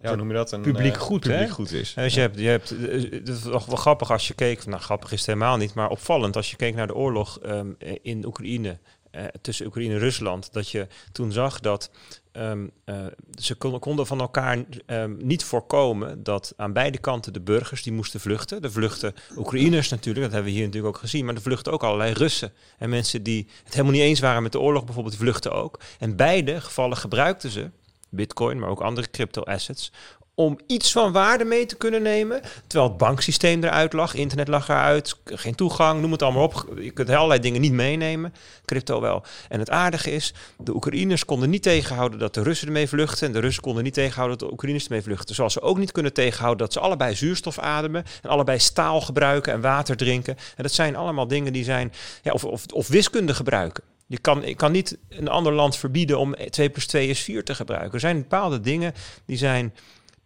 ja, 0.00 0.14
noem 0.14 0.28
je 0.28 0.34
dat? 0.34 0.52
Een 0.52 0.60
publiek 0.60 0.96
goed, 0.96 1.20
publiek 1.20 1.38
hè? 1.38 1.48
goed 1.48 1.72
is. 1.72 1.94
Dus 1.94 2.14
je 2.14 2.20
hebt, 2.20 2.38
je 2.38 2.48
hebt, 2.48 2.68
het 3.10 3.28
is 3.28 3.40
toch 3.40 3.66
wel 3.66 3.76
grappig 3.76 4.10
als 4.10 4.28
je 4.28 4.34
keek, 4.34 4.66
nou 4.66 4.82
grappig 4.82 5.12
is 5.12 5.18
het 5.18 5.26
helemaal 5.26 5.56
niet, 5.56 5.74
maar 5.74 5.88
opvallend 5.88 6.36
als 6.36 6.50
je 6.50 6.56
keek 6.56 6.74
naar 6.74 6.86
de 6.86 6.94
oorlog 6.94 7.38
um, 7.46 7.76
in 8.02 8.26
Oekraïne, 8.26 8.78
uh, 9.12 9.24
tussen 9.40 9.66
Oekraïne 9.66 9.94
en 9.94 10.00
Rusland, 10.00 10.52
dat 10.52 10.70
je 10.70 10.86
toen 11.12 11.32
zag 11.32 11.60
dat 11.60 11.90
um, 12.32 12.70
uh, 12.84 13.06
ze 13.40 13.54
konden 13.54 14.06
van 14.06 14.20
elkaar 14.20 14.64
um, 14.86 15.16
niet 15.22 15.44
voorkomen 15.44 16.22
dat 16.22 16.52
aan 16.56 16.72
beide 16.72 16.98
kanten 16.98 17.32
de 17.32 17.40
burgers 17.40 17.82
die 17.82 17.92
moesten 17.92 18.20
vluchten. 18.20 18.62
De 18.62 18.70
vluchten 18.70 19.14
Oekraïners 19.36 19.88
natuurlijk, 19.88 20.24
dat 20.24 20.34
hebben 20.34 20.52
we 20.52 20.56
hier 20.56 20.66
natuurlijk 20.66 20.94
ook 20.94 21.00
gezien, 21.00 21.24
maar 21.24 21.34
er 21.34 21.42
vluchten 21.42 21.72
ook 21.72 21.82
allerlei 21.82 22.12
Russen. 22.12 22.52
En 22.78 22.90
mensen 22.90 23.22
die 23.22 23.46
het 23.64 23.72
helemaal 23.72 23.92
niet 23.92 24.02
eens 24.02 24.20
waren 24.20 24.42
met 24.42 24.52
de 24.52 24.60
oorlog 24.60 24.84
bijvoorbeeld, 24.84 25.16
vluchten 25.16 25.52
ook. 25.52 25.80
En 25.98 26.16
beide 26.16 26.60
gevallen 26.60 26.96
gebruikten 26.96 27.50
ze 27.50 27.70
Bitcoin, 28.10 28.58
maar 28.58 28.68
ook 28.68 28.80
andere 28.80 29.10
crypto 29.10 29.42
assets, 29.42 29.92
om 30.38 30.58
iets 30.66 30.92
van 30.92 31.12
waarde 31.12 31.44
mee 31.44 31.66
te 31.66 31.76
kunnen 31.76 32.02
nemen. 32.02 32.40
Terwijl 32.66 32.90
het 32.90 32.98
banksysteem 32.98 33.64
eruit 33.64 33.92
lag, 33.92 34.14
internet 34.14 34.48
lag 34.48 34.68
eruit, 34.68 35.14
geen 35.24 35.54
toegang, 35.54 36.00
noem 36.00 36.12
het 36.12 36.22
allemaal 36.22 36.42
op. 36.42 36.66
Je 36.80 36.90
kunt 36.90 37.10
allerlei 37.10 37.40
dingen 37.40 37.60
niet 37.60 37.72
meenemen, 37.72 38.34
crypto 38.64 39.00
wel. 39.00 39.22
En 39.48 39.58
het 39.58 39.70
aardige 39.70 40.10
is, 40.10 40.34
de 40.58 40.74
Oekraïners 40.74 41.24
konden 41.24 41.50
niet 41.50 41.62
tegenhouden 41.62 42.18
dat 42.18 42.34
de 42.34 42.42
Russen 42.42 42.66
ermee 42.66 42.88
vluchten. 42.88 43.26
En 43.26 43.32
de 43.32 43.40
Russen 43.40 43.62
konden 43.62 43.84
niet 43.84 43.94
tegenhouden 43.94 44.38
dat 44.38 44.48
de 44.48 44.54
Oekraïners 44.54 44.84
ermee 44.84 45.02
vluchten. 45.02 45.34
Zoals 45.34 45.52
ze 45.52 45.60
ook 45.60 45.78
niet 45.78 45.92
kunnen 45.92 46.12
tegenhouden 46.12 46.66
dat 46.66 46.72
ze 46.72 46.80
allebei 46.80 47.14
zuurstof 47.14 47.58
ademen. 47.58 48.04
En 48.22 48.30
allebei 48.30 48.58
staal 48.58 49.00
gebruiken 49.00 49.52
en 49.52 49.60
water 49.60 49.96
drinken. 49.96 50.36
En 50.56 50.62
dat 50.62 50.72
zijn 50.72 50.96
allemaal 50.96 51.26
dingen 51.26 51.52
die 51.52 51.64
zijn, 51.64 51.92
ja, 52.22 52.32
of, 52.32 52.44
of, 52.44 52.64
of 52.72 52.88
wiskunde 52.88 53.34
gebruiken. 53.34 53.84
Je 54.06 54.18
kan, 54.18 54.42
je 54.44 54.54
kan 54.54 54.72
niet 54.72 54.98
een 55.08 55.28
ander 55.28 55.52
land 55.52 55.76
verbieden 55.76 56.18
om 56.18 56.34
2 56.50 56.70
plus 56.70 56.86
2 56.86 57.08
is 57.08 57.20
4 57.20 57.44
te 57.44 57.54
gebruiken. 57.54 57.92
Er 57.92 58.00
zijn 58.00 58.18
bepaalde 58.18 58.60
dingen 58.60 58.94
die 59.26 59.36
zijn 59.36 59.74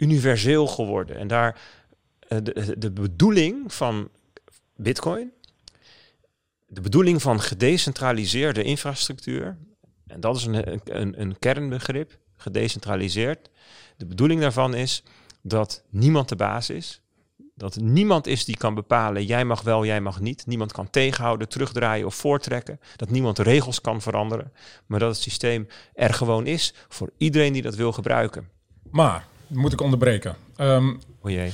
universeel 0.02 0.66
geworden. 0.66 1.16
En 1.16 1.28
daar 1.28 1.60
de, 2.28 2.74
de 2.78 2.90
bedoeling 2.90 3.74
van 3.74 4.08
Bitcoin, 4.76 5.32
de 6.66 6.80
bedoeling 6.80 7.22
van 7.22 7.40
gedecentraliseerde 7.40 8.62
infrastructuur, 8.62 9.56
en 10.06 10.20
dat 10.20 10.36
is 10.36 10.44
een, 10.44 10.80
een, 10.84 11.20
een 11.20 11.38
kernbegrip, 11.38 12.18
gedecentraliseerd. 12.36 13.50
De 13.96 14.06
bedoeling 14.06 14.40
daarvan 14.40 14.74
is 14.74 15.02
dat 15.42 15.82
niemand 15.90 16.28
de 16.28 16.36
baas 16.36 16.70
is. 16.70 17.00
Dat 17.54 17.76
niemand 17.76 18.26
is 18.26 18.44
die 18.44 18.56
kan 18.56 18.74
bepalen, 18.74 19.24
jij 19.24 19.44
mag 19.44 19.62
wel, 19.62 19.84
jij 19.84 20.00
mag 20.00 20.20
niet. 20.20 20.46
Niemand 20.46 20.72
kan 20.72 20.90
tegenhouden, 20.90 21.48
terugdraaien 21.48 22.06
of 22.06 22.14
voortrekken. 22.14 22.80
Dat 22.96 23.10
niemand 23.10 23.38
regels 23.38 23.80
kan 23.80 24.00
veranderen. 24.00 24.52
Maar 24.86 24.98
dat 24.98 25.12
het 25.12 25.22
systeem 25.22 25.68
er 25.94 26.14
gewoon 26.14 26.46
is 26.46 26.74
voor 26.88 27.10
iedereen 27.16 27.52
die 27.52 27.62
dat 27.62 27.74
wil 27.74 27.92
gebruiken. 27.92 28.48
Maar 28.90 29.26
moet 29.52 29.72
ik 29.72 29.80
onderbreken. 29.80 30.36
Um, 30.56 31.00
o 31.20 31.30
jee. 31.30 31.52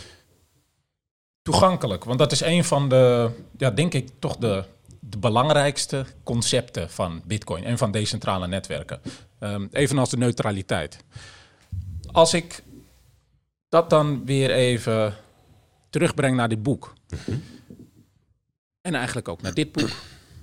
Toegankelijk, 1.42 2.04
want 2.04 2.18
dat 2.18 2.32
is 2.32 2.40
een 2.40 2.64
van 2.64 2.88
de, 2.88 3.30
ja, 3.56 3.70
denk 3.70 3.94
ik 3.94 4.08
toch 4.18 4.36
de, 4.36 4.64
de 5.00 5.18
belangrijkste 5.18 6.06
concepten 6.22 6.90
van 6.90 7.22
Bitcoin 7.26 7.64
en 7.64 7.78
van 7.78 7.90
decentrale 7.90 8.46
netwerken. 8.46 9.00
Um, 9.40 9.68
evenals 9.72 10.10
de 10.10 10.16
neutraliteit. 10.16 11.04
Als 12.12 12.34
ik 12.34 12.62
dat 13.68 13.90
dan 13.90 14.24
weer 14.24 14.50
even 14.50 15.14
terugbreng 15.90 16.36
naar 16.36 16.48
dit 16.48 16.62
boek. 16.62 16.92
En 18.80 18.94
eigenlijk 18.94 19.28
ook 19.28 19.42
naar 19.42 19.54
dit 19.54 19.72
boek. 19.72 19.90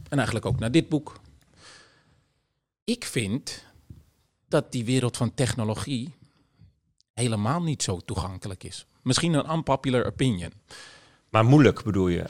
En 0.10 0.18
eigenlijk 0.18 0.46
ook 0.46 0.60
naar 0.60 0.72
dit 0.72 0.90
boek. 0.90 1.20
Ik 2.84 3.06
vind 3.06 3.64
dat 4.48 4.72
die 4.72 4.86
wereld 4.86 5.18
van 5.18 5.34
technologie 5.34 6.14
helemaal 7.16 7.62
niet 7.62 7.84
zo 7.84 8.00
toegankelijk 8.06 8.64
is. 8.64 8.86
Misschien 9.02 9.34
een 9.34 9.52
unpopular 9.52 10.06
opinion. 10.06 10.52
Maar 11.30 11.46
moeilijk 11.46 11.84
bedoel 11.84 12.08
je? 12.08 12.26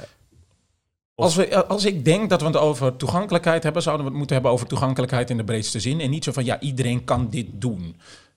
Als, 1.16 1.36
we, 1.36 1.66
als 1.66 1.86
ik 1.86 2.06
denk 2.06 2.30
dat 2.30 2.42
we 2.42 2.48
het 2.48 2.58
over 2.58 2.96
toegankelijkheid 2.96 3.64
hebben, 3.64 3.82
zouden 3.82 4.06
we 4.06 4.10
het 4.10 4.20
moeten 4.20 4.36
hebben 4.36 4.54
over 4.54 4.68
toegankelijkheid 4.68 5.30
in 5.30 5.38
de 5.38 5.44
breedste 5.44 5.80
zin. 5.80 6.00
En 6.00 6.10
niet 6.10 6.24
zo 6.24 6.32
van 6.32 6.46
ja, 6.46 6.60
iedereen 6.60 7.04
kan 7.04 7.30
dit 7.30 7.48
doen. 7.52 7.96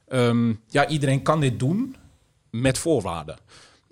Um, 0.09 0.61
ja, 0.69 0.89
iedereen 0.89 1.23
kan 1.23 1.41
dit 1.41 1.59
doen 1.59 1.97
met 2.51 2.79
voorwaarden. 2.79 3.39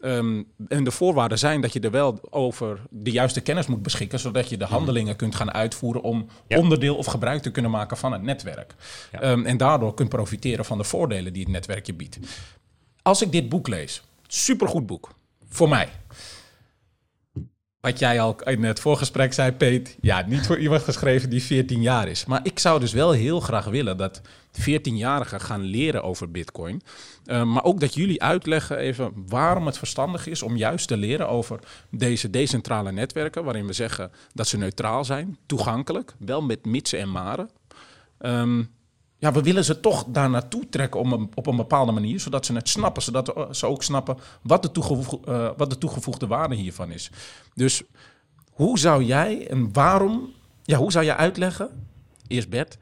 Um, 0.06 0.46
en 0.68 0.84
de 0.84 0.90
voorwaarden 0.90 1.38
zijn 1.38 1.60
dat 1.60 1.72
je 1.72 1.80
er 1.80 1.90
wel 1.90 2.18
over 2.30 2.80
de 2.90 3.10
juiste 3.10 3.40
kennis 3.40 3.66
moet 3.66 3.82
beschikken, 3.82 4.18
zodat 4.18 4.48
je 4.48 4.56
de 4.56 4.64
handelingen 4.64 5.16
kunt 5.16 5.34
gaan 5.34 5.52
uitvoeren 5.52 6.02
om 6.02 6.26
ja. 6.46 6.58
onderdeel 6.58 6.96
of 6.96 7.06
gebruik 7.06 7.42
te 7.42 7.50
kunnen 7.50 7.70
maken 7.70 7.96
van 7.96 8.12
het 8.12 8.22
netwerk. 8.22 8.74
Ja. 9.12 9.30
Um, 9.30 9.46
en 9.46 9.56
daardoor 9.56 9.94
kunt 9.94 10.08
profiteren 10.08 10.64
van 10.64 10.78
de 10.78 10.84
voordelen 10.84 11.32
die 11.32 11.42
het 11.42 11.52
netwerk 11.52 11.86
je 11.86 11.94
biedt. 11.94 12.18
Als 13.02 13.22
ik 13.22 13.32
dit 13.32 13.48
boek 13.48 13.68
lees, 13.68 14.02
supergoed 14.26 14.86
boek, 14.86 15.10
voor 15.48 15.68
mij. 15.68 15.88
Wat 17.86 17.98
jij 17.98 18.20
al 18.20 18.36
in 18.44 18.64
het 18.64 18.80
voorgesprek 18.80 19.32
zei, 19.32 19.52
Peet. 19.52 19.96
Ja, 20.00 20.24
niet 20.26 20.46
voor 20.46 20.58
iemand 20.58 20.82
geschreven 20.82 21.30
die 21.30 21.42
14 21.42 21.82
jaar 21.82 22.08
is. 22.08 22.24
Maar 22.24 22.40
ik 22.42 22.58
zou 22.58 22.80
dus 22.80 22.92
wel 22.92 23.10
heel 23.10 23.40
graag 23.40 23.64
willen 23.64 23.96
dat 23.96 24.20
14-jarigen 24.60 25.40
gaan 25.40 25.60
leren 25.60 26.02
over 26.02 26.30
Bitcoin. 26.30 26.82
Uh, 27.26 27.42
maar 27.42 27.64
ook 27.64 27.80
dat 27.80 27.94
jullie 27.94 28.22
uitleggen 28.22 28.78
even 28.78 29.12
waarom 29.26 29.66
het 29.66 29.78
verstandig 29.78 30.26
is 30.26 30.42
om 30.42 30.56
juist 30.56 30.88
te 30.88 30.96
leren 30.96 31.28
over 31.28 31.58
deze 31.90 32.30
decentrale 32.30 32.92
netwerken. 32.92 33.44
Waarin 33.44 33.66
we 33.66 33.72
zeggen 33.72 34.10
dat 34.32 34.48
ze 34.48 34.58
neutraal 34.58 35.04
zijn, 35.04 35.38
toegankelijk, 35.46 36.14
wel 36.18 36.42
met 36.42 36.64
mitsen 36.64 36.98
en 36.98 37.10
maren. 37.10 37.50
Um, 38.20 38.70
we 39.32 39.42
willen 39.42 39.64
ze 39.64 39.80
toch 39.80 40.04
daar 40.08 40.30
naartoe 40.30 40.68
trekken 40.68 41.00
om 41.00 41.12
een, 41.12 41.30
op 41.34 41.46
een 41.46 41.56
bepaalde 41.56 41.92
manier, 41.92 42.20
zodat 42.20 42.46
ze 42.46 42.54
het 42.54 42.68
snappen, 42.68 43.02
zodat 43.02 43.56
ze 43.56 43.66
ook 43.66 43.82
snappen 43.82 44.16
wat 44.42 44.62
de, 44.62 44.70
toegevoegde, 44.70 45.32
uh, 45.32 45.50
wat 45.56 45.70
de 45.70 45.78
toegevoegde 45.78 46.26
waarde 46.26 46.54
hiervan 46.54 46.90
is. 46.90 47.10
Dus 47.54 47.82
hoe 48.50 48.78
zou 48.78 49.04
jij 49.04 49.48
en 49.48 49.72
waarom, 49.72 50.32
ja, 50.62 50.78
hoe 50.78 50.92
zou 50.92 51.04
je 51.04 51.14
uitleggen, 51.14 51.88
eerst 52.26 52.48
Bert, 52.48 52.78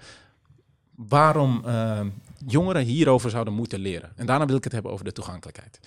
waarom 0.95 1.63
uh, 1.67 2.01
jongeren 2.47 2.83
hierover 2.83 3.31
zouden 3.31 3.55
moeten 3.55 3.79
leren? 3.79 4.13
En 4.17 4.27
daarna 4.27 4.47
wil 4.47 4.57
ik 4.57 4.65
het 4.65 4.73
hebben 4.73 4.93
over 4.93 5.05
de 5.05 5.13
toegankelijkheid. 5.13 5.81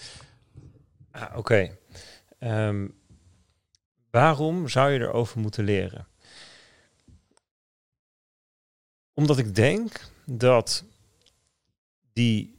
Ah, 1.12 1.38
Oké. 1.38 1.78
Um, 2.40 2.94
waarom 4.10 4.68
zou 4.68 4.92
je 4.92 5.00
erover 5.00 5.40
moeten 5.40 5.64
leren? 5.64 6.08
Omdat 9.14 9.38
ik 9.38 9.56
denk 9.56 10.02
dat 10.30 10.84
die, 12.14 12.56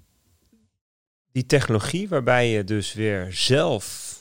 die 1.33 1.47
technologie 1.47 2.09
waarbij 2.09 2.51
je 2.51 2.65
dus 2.65 2.93
weer 2.93 3.33
zelf 3.33 4.17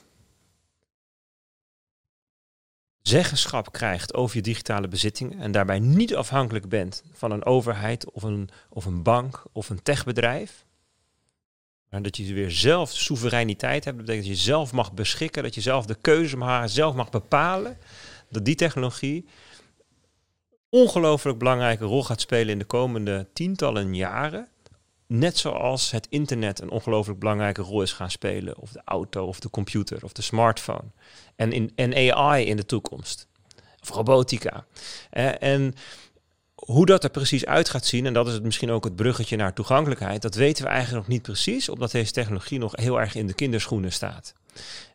zeggenschap 3.02 3.72
krijgt 3.72 4.14
over 4.14 4.36
je 4.36 4.42
digitale 4.42 4.88
bezittingen 4.88 5.40
en 5.40 5.52
daarbij 5.52 5.80
niet 5.80 6.16
afhankelijk 6.16 6.70
bent 6.70 7.04
van 7.14 7.32
een 7.32 7.46
overheid 7.46 8.12
of 8.12 8.24
een, 8.24 8.50
of 8.70 8.86
een 8.86 9.04
bank 9.04 9.44
of 9.52 9.70
een 9.70 9.84
techbedrijf. 9.84 10.66
Maar 11.90 12.02
dat 12.02 12.18
je 12.18 12.34
weer 12.34 12.52
zelf 12.52 12.92
soevereiniteit 12.92 13.84
hebt. 13.86 13.98
Dat 13.98 14.06
betekent 14.06 14.28
dat 14.28 14.38
je 14.38 14.44
zelf 14.44 14.72
mag 14.72 14.94
beschikken, 14.94 15.44
dat 15.44 15.56
je 15.56 15.62
zelf 15.62 15.86
de 15.86 15.96
keuze 16.02 16.38
mag, 16.38 16.70
zelf 16.70 16.96
mag 16.96 17.10
bepalen. 17.10 17.78
Dat 18.30 18.46
die 18.46 18.56
technologie 18.56 19.26
ongelooflijk 20.70 21.38
belangrijke 21.38 21.86
rol 21.86 22.04
gaat 22.04 22.22
spelen 22.22 22.50
in 22.50 22.60
de 22.60 22.66
komende 22.66 23.28
tientallen 23.34 23.96
jaren. 23.96 24.48
Net 25.08 25.38
zoals 25.38 25.92
het 25.92 26.08
internet 26.10 26.62
een 26.62 26.70
ongelooflijk 26.70 27.20
belangrijke 27.20 27.62
rol 27.62 27.82
is 27.82 27.94
gaan 27.94 28.12
spelen. 28.12 28.58
Of 28.58 28.72
de 28.72 28.82
auto, 28.86 29.26
of 29.26 29.40
de 29.40 29.50
computer, 29.50 30.04
of 30.04 30.12
de 30.12 30.22
smartphone. 30.22 30.92
En, 31.36 31.52
in, 31.52 31.72
en 31.76 32.14
AI 32.14 32.46
in 32.46 32.58
de 32.58 32.66
toekomst. 32.66 33.28
Of 33.82 33.90
robotica. 33.90 34.66
En 35.40 35.74
hoe 36.56 36.86
dat 36.86 37.04
er 37.04 37.10
precies 37.10 37.46
uit 37.46 37.70
gaat 37.70 37.86
zien, 37.86 38.06
en 38.06 38.14
dat 38.14 38.28
is 38.28 38.34
het 38.34 38.44
misschien 38.44 38.72
ook 38.72 38.84
het 38.84 38.96
bruggetje 38.96 39.36
naar 39.36 39.54
toegankelijkheid, 39.54 40.22
dat 40.22 40.36
weten 40.36 40.64
we 40.64 40.70
eigenlijk 40.70 41.00
nog 41.00 41.14
niet 41.14 41.22
precies, 41.22 41.70
omdat 41.70 41.92
deze 41.92 42.12
technologie 42.12 42.60
nog 42.60 42.76
heel 42.76 43.00
erg 43.00 43.16
in 43.16 43.28
de 43.28 43.34
kinderschoenen 43.34 43.92
staat. 43.92 44.34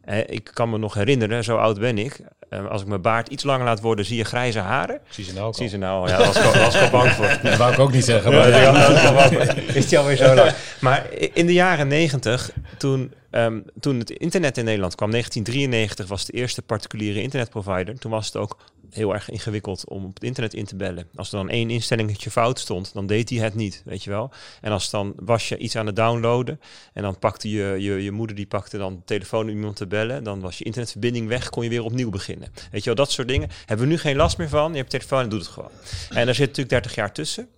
Uh, 0.08 0.18
ik 0.18 0.50
kan 0.52 0.70
me 0.70 0.78
nog 0.78 0.94
herinneren, 0.94 1.44
zo 1.44 1.56
oud 1.56 1.80
ben 1.80 1.98
ik. 1.98 2.20
Uh, 2.50 2.68
als 2.68 2.82
ik 2.82 2.86
mijn 2.86 3.00
baard 3.00 3.28
iets 3.28 3.44
langer 3.44 3.64
laat 3.64 3.80
worden, 3.80 4.04
zie 4.04 4.16
je 4.16 4.24
grijze 4.24 4.58
haren. 4.58 5.00
Zie 5.08 5.24
ze 5.24 5.32
nou 5.32 5.46
ook 5.46 5.54
Zie 5.54 5.68
ze 5.68 5.76
nou, 5.76 6.08
ja, 6.08 6.18
was, 6.18 6.74
ik 6.74 6.90
bang 6.90 7.10
voor. 7.10 7.38
Dat 7.42 7.56
wou 7.56 7.72
ik 7.72 7.78
ook 7.78 7.92
niet 7.92 8.04
zeggen. 8.04 8.32
Maar 8.32 8.48
ja, 8.48 9.50
is 9.74 9.88
die 9.88 9.98
alweer 9.98 10.16
zo 10.16 10.34
lang. 10.34 10.52
Maar 10.80 11.06
in 11.12 11.46
de 11.46 11.52
jaren 11.52 11.88
negentig, 11.88 12.50
toen, 12.78 13.12
um, 13.30 13.64
toen 13.80 13.98
het 13.98 14.10
internet 14.10 14.58
in 14.58 14.64
Nederland 14.64 14.94
kwam, 14.94 15.10
1993 15.10 16.06
was 16.08 16.24
de 16.24 16.32
eerste 16.32 16.62
particuliere 16.62 17.22
internetprovider. 17.22 17.98
Toen 17.98 18.10
was 18.10 18.26
het 18.26 18.36
ook 18.36 18.56
heel 18.92 19.14
erg 19.14 19.30
ingewikkeld 19.30 19.88
om 19.88 20.04
op 20.04 20.14
het 20.14 20.24
internet 20.24 20.54
in 20.54 20.64
te 20.64 20.76
bellen. 20.76 21.08
Als 21.14 21.32
er 21.32 21.36
dan 21.36 21.48
één 21.48 21.70
instellingetje 21.70 22.30
fout 22.30 22.58
stond, 22.58 22.92
dan 22.92 23.06
deed 23.06 23.30
hij 23.30 23.38
het 23.38 23.54
niet, 23.54 23.82
weet 23.84 24.04
je 24.04 24.10
wel. 24.10 24.30
En 24.60 24.72
als 24.72 24.90
dan 24.90 25.12
was 25.16 25.48
je 25.48 25.56
iets 25.56 25.76
aan 25.76 25.86
het 25.86 25.96
downloaden 25.96 26.60
en 26.92 27.02
dan 27.02 27.18
pakte 27.18 27.50
je, 27.50 27.76
je, 27.78 28.02
je 28.02 28.10
moeder 28.10 28.36
die 28.36 28.46
pakte 28.46 28.78
dan 28.78 28.94
de 28.94 29.04
telefoon 29.04 29.42
om 29.42 29.48
iemand 29.48 29.76
te 29.76 29.86
bellen, 29.86 30.24
dan 30.24 30.40
was 30.40 30.58
je 30.58 30.64
internetverbinding 30.64 31.28
weg, 31.28 31.50
kon 31.50 31.62
je 31.62 31.68
weer 31.68 31.84
opnieuw 31.84 32.10
beginnen. 32.10 32.52
Weet 32.70 32.80
je 32.80 32.94
wel, 32.94 33.04
dat 33.04 33.10
soort 33.10 33.28
dingen 33.28 33.48
hebben 33.66 33.86
we 33.86 33.92
nu 33.92 33.98
geen 33.98 34.16
last 34.16 34.38
meer 34.38 34.48
van. 34.48 34.70
Je 34.70 34.78
hebt 34.78 34.90
telefoon 34.90 35.22
en 35.22 35.28
doet 35.28 35.40
het 35.40 35.50
gewoon. 35.50 35.70
En 36.10 36.24
daar 36.26 36.34
zit 36.34 36.46
natuurlijk 36.46 36.68
30 36.68 36.94
jaar 36.94 37.12
tussen. 37.12 37.48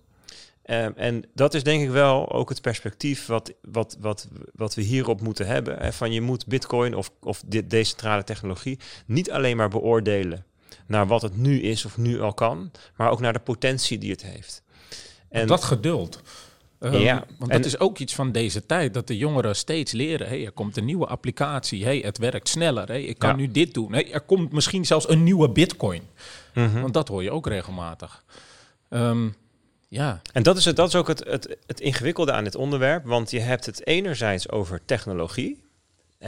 Um, 0.69 0.93
en 0.95 1.23
dat 1.33 1.53
is 1.53 1.63
denk 1.63 1.83
ik 1.83 1.89
wel 1.89 2.31
ook 2.31 2.49
het 2.49 2.61
perspectief 2.61 3.25
wat, 3.25 3.53
wat, 3.61 3.97
wat, 3.99 4.27
wat 4.53 4.75
we 4.75 4.81
hierop 4.81 5.21
moeten 5.21 5.47
hebben. 5.47 5.77
Hè? 5.77 5.93
Van 5.93 6.11
je 6.11 6.21
moet 6.21 6.47
bitcoin 6.47 6.95
of, 6.95 7.11
of 7.21 7.43
de 7.45 7.67
decentrale 7.67 8.23
technologie 8.23 8.79
niet 9.05 9.31
alleen 9.31 9.57
maar 9.57 9.69
beoordelen 9.69 10.45
naar 10.87 11.07
wat 11.07 11.21
het 11.21 11.37
nu 11.37 11.61
is 11.61 11.85
of 11.85 11.97
nu 11.97 12.21
al 12.21 12.33
kan, 12.33 12.71
maar 12.95 13.11
ook 13.11 13.19
naar 13.19 13.33
de 13.33 13.39
potentie 13.39 13.97
die 13.97 14.11
het 14.11 14.23
heeft. 14.23 14.63
En 15.29 15.47
dat 15.47 15.63
geduld. 15.63 16.21
Um, 16.79 16.93
ja, 16.93 17.25
want 17.39 17.51
dat 17.51 17.65
is 17.65 17.79
ook 17.79 17.97
iets 17.97 18.15
van 18.15 18.31
deze 18.31 18.65
tijd, 18.65 18.93
dat 18.93 19.07
de 19.07 19.17
jongeren 19.17 19.55
steeds 19.55 19.91
leren. 19.91 20.27
Hey, 20.27 20.45
er 20.45 20.51
komt 20.51 20.77
een 20.77 20.85
nieuwe 20.85 21.05
applicatie, 21.05 21.83
hey, 21.83 21.97
het 21.97 22.17
werkt 22.17 22.49
sneller, 22.49 22.87
hey, 22.87 23.03
ik 23.03 23.17
kan 23.17 23.35
nu 23.35 23.51
dit 23.51 23.73
doen. 23.73 23.93
Hey, 23.93 24.11
er 24.11 24.21
komt 24.21 24.51
misschien 24.51 24.85
zelfs 24.85 25.09
een 25.09 25.23
nieuwe 25.23 25.49
bitcoin. 25.49 26.01
Mm 26.53 26.81
Want 26.81 26.93
dat 26.93 27.07
hoor 27.07 27.23
je 27.23 27.31
ook 27.31 27.47
regelmatig. 27.47 28.23
Um, 28.89 29.35
ja. 29.87 30.21
En 30.33 30.43
dat 30.43 30.57
is, 30.57 30.65
het, 30.65 30.75
dat 30.75 30.87
is 30.87 30.95
ook 30.95 31.07
het, 31.07 31.23
het, 31.27 31.57
het 31.65 31.79
ingewikkelde 31.79 32.31
aan 32.31 32.43
dit 32.43 32.55
onderwerp, 32.55 33.05
want 33.05 33.31
je 33.31 33.39
hebt 33.39 33.65
het 33.65 33.87
enerzijds 33.87 34.49
over 34.49 34.81
technologie. 34.85 35.63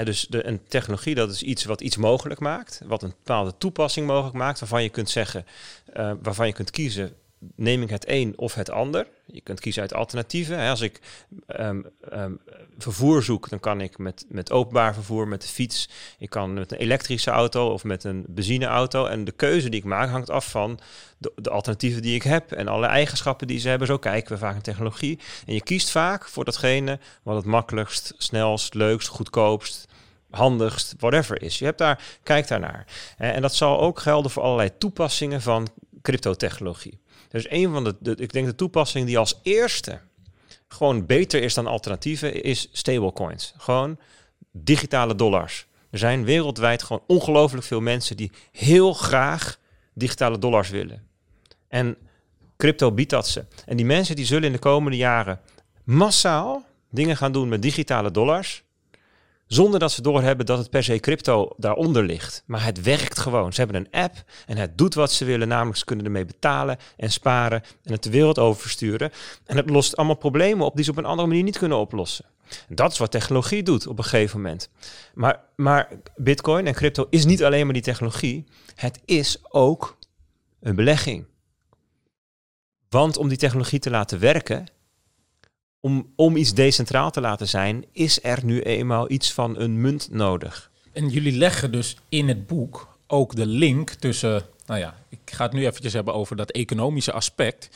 Dus 0.03 0.27
de, 0.29 0.47
een 0.47 0.63
technologie 0.67 1.15
dat 1.15 1.31
is 1.31 1.43
iets 1.43 1.65
wat 1.65 1.81
iets 1.81 1.97
mogelijk 1.97 2.39
maakt, 2.39 2.81
wat 2.85 3.03
een 3.03 3.13
bepaalde 3.17 3.53
toepassing 3.57 4.07
mogelijk 4.07 4.35
maakt, 4.35 4.59
waarvan 4.59 4.83
je 4.83 4.89
kunt 4.89 5.09
zeggen, 5.09 5.45
uh, 5.97 6.11
waarvan 6.21 6.47
je 6.47 6.53
kunt 6.53 6.71
kiezen 6.71 7.15
neem 7.55 7.81
ik 7.81 7.89
het 7.89 8.07
een 8.07 8.33
of 8.35 8.53
het 8.53 8.69
ander. 8.69 9.07
Je 9.25 9.41
kunt 9.41 9.59
kiezen 9.59 9.81
uit 9.81 9.93
alternatieven. 9.93 10.69
Als 10.69 10.81
ik 10.81 10.99
um, 11.59 11.85
um, 12.13 12.39
vervoer 12.77 13.23
zoek, 13.23 13.49
dan 13.49 13.59
kan 13.59 13.81
ik 13.81 13.97
met, 13.97 14.25
met 14.29 14.51
openbaar 14.51 14.93
vervoer, 14.93 15.27
met 15.27 15.41
de 15.41 15.47
fiets. 15.47 15.89
Ik 16.17 16.29
kan 16.29 16.53
met 16.53 16.71
een 16.71 16.77
elektrische 16.77 17.31
auto 17.31 17.71
of 17.71 17.83
met 17.83 18.03
een 18.03 18.25
benzineauto. 18.27 19.05
En 19.05 19.23
de 19.23 19.31
keuze 19.31 19.69
die 19.69 19.79
ik 19.79 19.85
maak 19.85 20.09
hangt 20.09 20.29
af 20.29 20.49
van 20.49 20.79
de, 21.17 21.31
de, 21.35 21.49
alternatieven 21.49 22.01
die 22.01 22.15
ik 22.15 22.23
heb 22.23 22.51
en 22.51 22.67
alle 22.67 22.87
eigenschappen 22.87 23.47
die 23.47 23.59
ze 23.59 23.69
hebben. 23.69 23.87
Zo 23.87 23.97
kijken 23.97 24.31
we 24.31 24.37
vaak 24.37 24.53
naar 24.53 24.61
technologie. 24.61 25.19
En 25.45 25.53
je 25.53 25.63
kiest 25.63 25.89
vaak 25.89 26.27
voor 26.27 26.45
datgene 26.45 26.99
wat 27.23 27.35
het 27.35 27.45
makkelijkst, 27.45 28.13
snelst, 28.17 28.73
leukst, 28.73 29.07
goedkoopst 29.07 29.87
handigst, 30.29 30.93
whatever 30.97 31.41
is. 31.41 31.59
Je 31.59 31.65
hebt 31.65 31.77
daar, 31.77 32.03
kijk 32.23 32.47
daarnaar. 32.47 32.85
En 33.17 33.41
dat 33.41 33.55
zal 33.55 33.79
ook 33.79 33.99
gelden 33.99 34.31
voor 34.31 34.43
allerlei 34.43 34.77
toepassingen 34.77 35.41
van 35.41 35.67
cryptotechnologie. 36.01 36.99
Dus 37.29 37.49
een 37.49 37.71
van 37.71 37.83
de, 37.83 38.15
ik 38.15 38.33
denk 38.33 38.45
de 38.45 38.55
toepassing 38.55 39.05
die 39.05 39.17
als 39.17 39.39
eerste 39.43 39.99
gewoon 40.67 41.05
beter 41.05 41.43
is 41.43 41.53
dan 41.53 41.67
alternatieven, 41.67 42.43
is 42.43 42.69
stablecoins. 42.71 43.53
Gewoon 43.57 43.99
digitale 44.51 45.15
dollars. 45.15 45.67
Er 45.89 45.97
zijn 45.97 46.23
wereldwijd 46.23 46.83
gewoon 46.83 47.03
ongelooflijk 47.07 47.65
veel 47.65 47.81
mensen 47.81 48.17
die 48.17 48.31
heel 48.51 48.93
graag 48.93 49.59
digitale 49.93 50.39
dollars 50.39 50.69
willen. 50.69 51.07
En 51.67 51.97
crypto 52.57 52.91
biedt 52.91 53.09
dat 53.09 53.27
ze. 53.27 53.45
En 53.65 53.77
die 53.77 53.85
mensen 53.85 54.15
die 54.15 54.25
zullen 54.25 54.43
in 54.43 54.51
de 54.51 54.59
komende 54.59 54.97
jaren 54.97 55.39
massaal 55.83 56.65
dingen 56.89 57.17
gaan 57.17 57.31
doen 57.31 57.47
met 57.47 57.61
digitale 57.61 58.11
dollars. 58.11 58.63
Zonder 59.47 59.79
dat 59.79 59.91
ze 59.91 60.01
doorhebben 60.01 60.45
dat 60.45 60.57
het 60.57 60.69
per 60.69 60.83
se 60.83 60.99
crypto 60.99 61.53
daaronder 61.57 62.03
ligt. 62.03 62.43
Maar 62.45 62.65
het 62.65 62.81
werkt 62.81 63.19
gewoon. 63.19 63.53
Ze 63.53 63.61
hebben 63.61 63.81
een 63.81 64.01
app 64.01 64.23
en 64.45 64.57
het 64.57 64.77
doet 64.77 64.93
wat 64.93 65.11
ze 65.11 65.25
willen. 65.25 65.47
Namelijk 65.47 65.77
ze 65.77 65.85
kunnen 65.85 66.05
ermee 66.05 66.25
betalen 66.25 66.77
en 66.97 67.11
sparen 67.11 67.61
en 67.83 67.91
het 67.91 68.03
de 68.03 68.09
wereld 68.09 68.39
oversturen. 68.39 69.11
En 69.45 69.57
het 69.57 69.69
lost 69.69 69.97
allemaal 69.97 70.15
problemen 70.15 70.65
op 70.65 70.75
die 70.75 70.83
ze 70.83 70.91
op 70.91 70.97
een 70.97 71.05
andere 71.05 71.27
manier 71.27 71.43
niet 71.43 71.57
kunnen 71.57 71.77
oplossen. 71.77 72.25
En 72.67 72.75
dat 72.75 72.91
is 72.91 72.97
wat 72.97 73.11
technologie 73.11 73.63
doet 73.63 73.87
op 73.87 73.97
een 73.97 74.03
gegeven 74.03 74.41
moment. 74.41 74.69
Maar, 75.13 75.39
maar 75.55 75.89
bitcoin 76.15 76.67
en 76.67 76.73
crypto 76.73 77.07
is 77.09 77.25
niet 77.25 77.43
alleen 77.43 77.63
maar 77.63 77.73
die 77.73 77.83
technologie. 77.83 78.45
Het 78.75 78.99
is 79.05 79.39
ook 79.49 79.97
een 80.59 80.75
belegging. 80.75 81.25
Want 82.89 83.17
om 83.17 83.27
die 83.27 83.37
technologie 83.37 83.79
te 83.79 83.89
laten 83.89 84.19
werken, 84.19 84.65
om, 85.79 86.13
om 86.15 86.35
iets 86.35 86.53
decentraal 86.53 87.11
te 87.11 87.21
laten 87.21 87.47
zijn, 87.47 87.85
is 87.91 88.23
er 88.23 88.45
nu 88.45 88.61
eenmaal 88.61 89.11
iets 89.11 89.33
van 89.33 89.59
een 89.59 89.81
munt 89.81 90.11
nodig. 90.11 90.71
En 90.93 91.09
jullie 91.09 91.37
leggen 91.37 91.71
dus 91.71 91.97
in 92.09 92.27
het 92.27 92.47
boek 92.47 92.97
ook 93.07 93.35
de 93.35 93.45
link 93.45 93.89
tussen, 93.89 94.43
nou 94.65 94.79
ja, 94.79 94.95
ik 95.09 95.19
ga 95.25 95.43
het 95.43 95.53
nu 95.53 95.65
eventjes 95.65 95.93
hebben 95.93 96.13
over 96.13 96.35
dat 96.35 96.51
economische 96.51 97.11
aspect, 97.11 97.69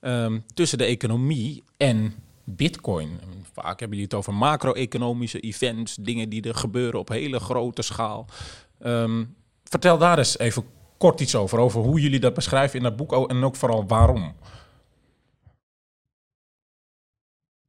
um, 0.00 0.44
tussen 0.54 0.78
de 0.78 0.84
economie 0.84 1.62
en 1.76 2.14
Bitcoin. 2.44 3.20
Vaak 3.52 3.80
hebben 3.80 3.98
jullie 3.98 4.04
het 4.04 4.14
over 4.14 4.34
macro-economische 4.34 5.40
events, 5.40 5.96
dingen 6.00 6.28
die 6.28 6.42
er 6.42 6.54
gebeuren 6.54 7.00
op 7.00 7.08
hele 7.08 7.40
grote 7.40 7.82
schaal. 7.82 8.26
Um, 8.86 9.34
vertel 9.64 9.98
daar 9.98 10.18
eens 10.18 10.38
even 10.38 10.64
kort 10.98 11.20
iets 11.20 11.34
over, 11.34 11.58
over 11.58 11.80
hoe 11.80 12.00
jullie 12.00 12.20
dat 12.20 12.34
beschrijven 12.34 12.76
in 12.76 12.84
dat 12.84 12.96
boek 12.96 13.28
en 13.28 13.44
ook 13.44 13.56
vooral 13.56 13.86
waarom. 13.86 14.34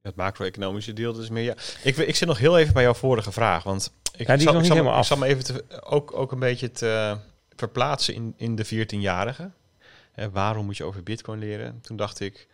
Het 0.05 0.15
macro-economische 0.15 0.93
deel 0.93 1.13
dus 1.13 1.29
meer. 1.29 1.43
Ja. 1.43 1.55
Ik, 1.83 1.97
ik 1.97 2.15
zit 2.15 2.27
nog 2.27 2.37
heel 2.37 2.57
even 2.57 2.73
bij 2.73 2.83
jouw 2.83 2.93
vorige 2.93 3.31
vraag. 3.31 3.63
Want 3.63 3.91
ik, 4.17 4.27
ja, 4.27 4.35
die 4.35 4.47
zal, 4.47 4.59
ik, 4.59 4.65
zal, 4.65 4.97
ik 4.97 5.03
zal 5.03 5.17
me 5.17 5.25
even 5.25 5.43
te, 5.43 5.65
ook, 5.81 6.13
ook 6.13 6.31
een 6.31 6.39
beetje 6.39 6.71
te 6.71 7.17
verplaatsen 7.55 8.13
in, 8.13 8.33
in 8.37 8.55
de 8.55 8.65
14-jarige. 8.65 9.51
waarom 10.31 10.65
moet 10.65 10.77
je 10.77 10.83
over 10.83 11.03
bitcoin 11.03 11.39
leren? 11.39 11.81
Toen 11.81 11.97
dacht 11.97 12.19
ik, 12.19 12.47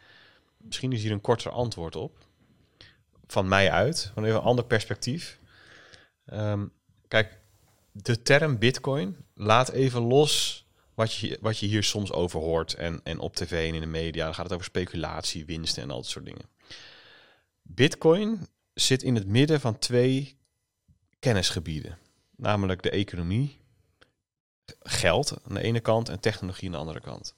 misschien 0.58 0.92
is 0.92 1.02
hier 1.02 1.12
een 1.12 1.22
korter 1.22 1.52
antwoord 1.52 1.96
op. 1.96 2.18
Van 3.28 3.48
mij 3.48 3.72
uit, 3.72 4.12
van 4.14 4.24
even 4.24 4.36
een 4.36 4.42
ander 4.42 4.66
perspectief. 4.66 5.40
Um, 6.34 6.72
kijk, 7.08 7.38
de 7.92 8.22
term 8.22 8.58
bitcoin 8.58 9.18
laat 9.34 9.70
even 9.70 10.02
los 10.02 10.66
wat 10.94 11.14
je, 11.14 11.38
wat 11.42 11.58
je 11.58 11.66
hier 11.66 11.84
soms 11.84 12.12
over 12.12 12.40
hoort. 12.40 12.74
En, 12.74 13.02
en 13.04 13.20
op 13.20 13.36
tv 13.36 13.68
en 13.70 13.76
in 13.76 13.82
de 13.82 13.88
media. 13.88 14.26
Dan 14.26 14.34
gaat 14.34 14.44
het 14.44 14.54
over 14.54 14.66
speculatie, 14.66 15.46
winsten 15.46 15.84
en 15.84 15.92
al 15.92 16.02
dat 16.02 16.06
soort 16.06 16.26
dingen. 16.26 16.51
Bitcoin 17.74 18.48
zit 18.74 19.04
in 19.04 19.16
het 19.16 19.28
midden 19.28 19.62
van 19.62 19.80
twee 19.80 20.38
kennisgebieden, 21.20 21.98
namelijk 22.36 22.84
de 22.84 22.90
economie, 22.90 23.60
geld 24.80 25.34
aan 25.48 25.54
de 25.54 25.62
ene 25.62 25.80
kant 25.80 26.10
en 26.10 26.20
technologie 26.20 26.66
aan 26.66 26.72
de 26.72 26.78
andere 26.78 27.00
kant. 27.00 27.36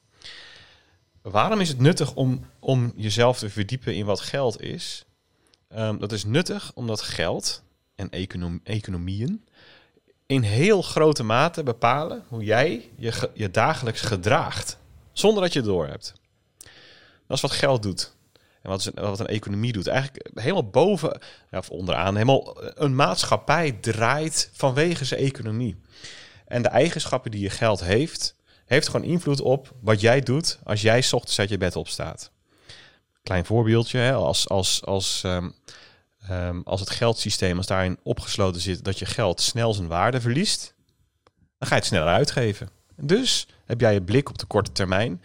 Waarom 1.21 1.59
is 1.59 1.69
het 1.69 1.79
nuttig 1.79 2.13
om, 2.15 2.45
om 2.59 2.93
jezelf 2.95 3.37
te 3.37 3.49
verdiepen 3.49 3.95
in 3.95 4.05
wat 4.05 4.19
geld 4.19 4.61
is? 4.61 5.05
Um, 5.75 5.99
dat 5.99 6.11
is 6.11 6.23
nuttig 6.25 6.71
omdat 6.73 7.01
geld 7.01 7.63
en 7.95 8.09
econom, 8.09 8.59
economieën 8.63 9.43
in 10.25 10.41
heel 10.41 10.81
grote 10.81 11.23
mate 11.23 11.63
bepalen 11.63 12.25
hoe 12.27 12.43
jij 12.43 12.89
je, 12.97 13.29
je 13.33 13.51
dagelijks 13.51 14.01
gedraagt, 14.01 14.77
zonder 15.11 15.43
dat 15.43 15.53
je 15.53 15.59
het 15.59 15.67
doorhebt. 15.67 16.13
Dat 17.27 17.37
is 17.37 17.41
wat 17.41 17.51
geld 17.51 17.83
doet. 17.83 18.12
En 18.63 18.69
wat, 18.69 18.79
is 18.79 18.85
een, 18.85 19.03
wat 19.03 19.19
een 19.19 19.27
economie 19.27 19.71
doet. 19.71 19.87
Eigenlijk 19.87 20.29
helemaal 20.33 20.69
boven, 20.69 21.21
of 21.51 21.69
onderaan, 21.69 22.13
helemaal 22.13 22.57
een 22.75 22.95
maatschappij 22.95 23.71
draait 23.71 24.49
vanwege 24.53 25.05
zijn 25.05 25.21
economie. 25.21 25.75
En 26.45 26.61
de 26.61 26.67
eigenschappen 26.67 27.31
die 27.31 27.41
je 27.41 27.49
geld 27.49 27.83
heeft, 27.83 28.35
heeft 28.65 28.87
gewoon 28.87 29.05
invloed 29.05 29.41
op 29.41 29.73
wat 29.81 30.01
jij 30.01 30.21
doet 30.21 30.59
als 30.63 30.81
jij 30.81 30.97
ochtends 31.11 31.39
uit 31.39 31.49
je 31.49 31.57
bed 31.57 31.75
opstaat. 31.75 32.31
Klein 33.23 33.45
voorbeeldje, 33.45 33.97
hè, 33.97 34.13
als, 34.13 34.49
als, 34.49 34.85
als, 34.85 35.23
um, 35.25 35.53
um, 36.31 36.61
als 36.65 36.79
het 36.79 36.89
geldsysteem, 36.89 37.57
als 37.57 37.67
daarin 37.67 37.97
opgesloten 38.03 38.61
zit 38.61 38.83
dat 38.83 38.99
je 38.99 39.05
geld 39.05 39.41
snel 39.41 39.73
zijn 39.73 39.87
waarde 39.87 40.21
verliest, 40.21 40.73
dan 41.57 41.67
ga 41.67 41.75
je 41.75 41.81
het 41.81 41.85
sneller 41.85 42.13
uitgeven. 42.13 42.69
Dus 42.95 43.47
heb 43.65 43.79
jij 43.79 43.93
je 43.93 44.01
blik 44.01 44.29
op 44.29 44.37
de 44.37 44.45
korte 44.45 44.71
termijn 44.71 45.21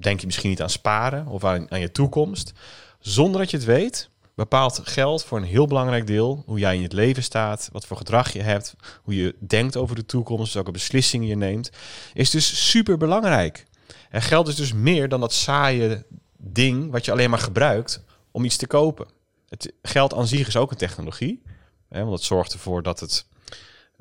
denk 0.00 0.20
je 0.20 0.26
misschien 0.26 0.50
niet 0.50 0.62
aan 0.62 0.70
sparen 0.70 1.26
of 1.26 1.44
aan, 1.44 1.70
aan 1.70 1.80
je 1.80 1.92
toekomst. 1.92 2.52
Zonder 2.98 3.40
dat 3.40 3.50
je 3.50 3.56
het 3.56 3.66
weet, 3.66 4.10
bepaalt 4.34 4.80
geld 4.84 5.24
voor 5.24 5.38
een 5.38 5.44
heel 5.44 5.66
belangrijk 5.66 6.06
deel 6.06 6.42
hoe 6.46 6.58
jij 6.58 6.76
in 6.76 6.82
het 6.82 6.92
leven 6.92 7.22
staat, 7.22 7.68
wat 7.72 7.86
voor 7.86 7.96
gedrag 7.96 8.32
je 8.32 8.42
hebt, 8.42 8.74
hoe 9.02 9.14
je 9.14 9.34
denkt 9.38 9.76
over 9.76 9.96
de 9.96 10.06
toekomst, 10.06 10.54
welke 10.54 10.70
beslissingen 10.70 11.28
je 11.28 11.36
neemt, 11.36 11.70
is 12.14 12.30
dus 12.30 12.70
super 12.70 12.96
belangrijk. 12.96 13.66
En 14.10 14.22
geld 14.22 14.48
is 14.48 14.54
dus 14.54 14.72
meer 14.72 15.08
dan 15.08 15.20
dat 15.20 15.32
saaie 15.32 16.04
ding 16.36 16.90
wat 16.90 17.04
je 17.04 17.12
alleen 17.12 17.30
maar 17.30 17.38
gebruikt 17.38 18.02
om 18.30 18.44
iets 18.44 18.56
te 18.56 18.66
kopen. 18.66 19.06
Het 19.48 19.72
geld 19.82 20.14
aan 20.14 20.26
zich 20.26 20.46
is 20.46 20.56
ook 20.56 20.70
een 20.70 20.76
technologie, 20.76 21.42
hè, 21.88 22.00
want 22.00 22.12
het 22.12 22.22
zorgt 22.22 22.52
ervoor 22.52 22.82
dat 22.82 23.00
het, 23.00 23.26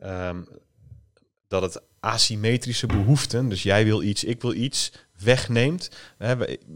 um, 0.03 0.47
dat 1.47 1.61
het 1.61 1.81
asymmetrische 1.99 2.87
behoeften, 2.87 3.49
dus 3.49 3.63
jij 3.63 3.85
wil 3.85 4.01
iets, 4.01 4.23
ik 4.23 4.41
wil 4.41 4.53
iets, 4.53 4.91
wegneemt. 5.23 5.89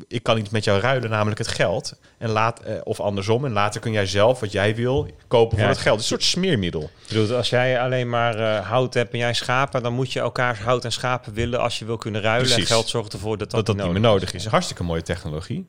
Ik 0.07 0.23
kan 0.23 0.37
iets 0.37 0.49
met 0.49 0.63
jou 0.63 0.79
ruilen, 0.79 1.09
namelijk 1.09 1.37
het 1.37 1.47
geld. 1.47 1.93
En 2.17 2.29
laat, 2.29 2.59
eh, 2.59 2.75
of 2.83 2.99
andersom. 2.99 3.45
En 3.45 3.51
later 3.51 3.81
kun 3.81 3.91
jij 3.91 4.05
zelf 4.05 4.39
wat 4.39 4.51
jij 4.51 4.75
wil 4.75 5.07
kopen 5.27 5.57
voor 5.57 5.67
het 5.67 5.77
geld. 5.77 5.97
een 5.97 6.03
soort 6.03 6.23
smeermiddel. 6.23 6.89
bedoel, 7.07 7.35
als 7.35 7.49
jij 7.49 7.79
alleen 7.81 8.09
maar 8.09 8.39
uh, 8.39 8.67
hout 8.67 8.93
hebt 8.93 9.13
en 9.13 9.19
jij 9.19 9.33
schapen, 9.33 9.83
dan 9.83 9.93
moet 9.93 10.13
je 10.13 10.19
elkaars 10.19 10.59
hout 10.59 10.85
en 10.85 10.91
schapen 10.91 11.33
willen 11.33 11.59
als 11.59 11.79
je 11.79 11.85
wil 11.85 11.97
kunnen 11.97 12.21
ruilen. 12.21 12.55
En 12.55 12.65
geld 12.65 12.89
zorgt 12.89 13.13
ervoor 13.13 13.37
dat 13.37 13.51
dat, 13.51 13.65
dat, 13.65 13.75
niet, 13.75 13.91
meer 13.91 13.99
nodig 13.99 14.33
is. 14.33 14.45
is. 14.45 14.51
Hartstikke 14.51 14.83
mooie 14.83 15.01
technologie. 15.01 15.67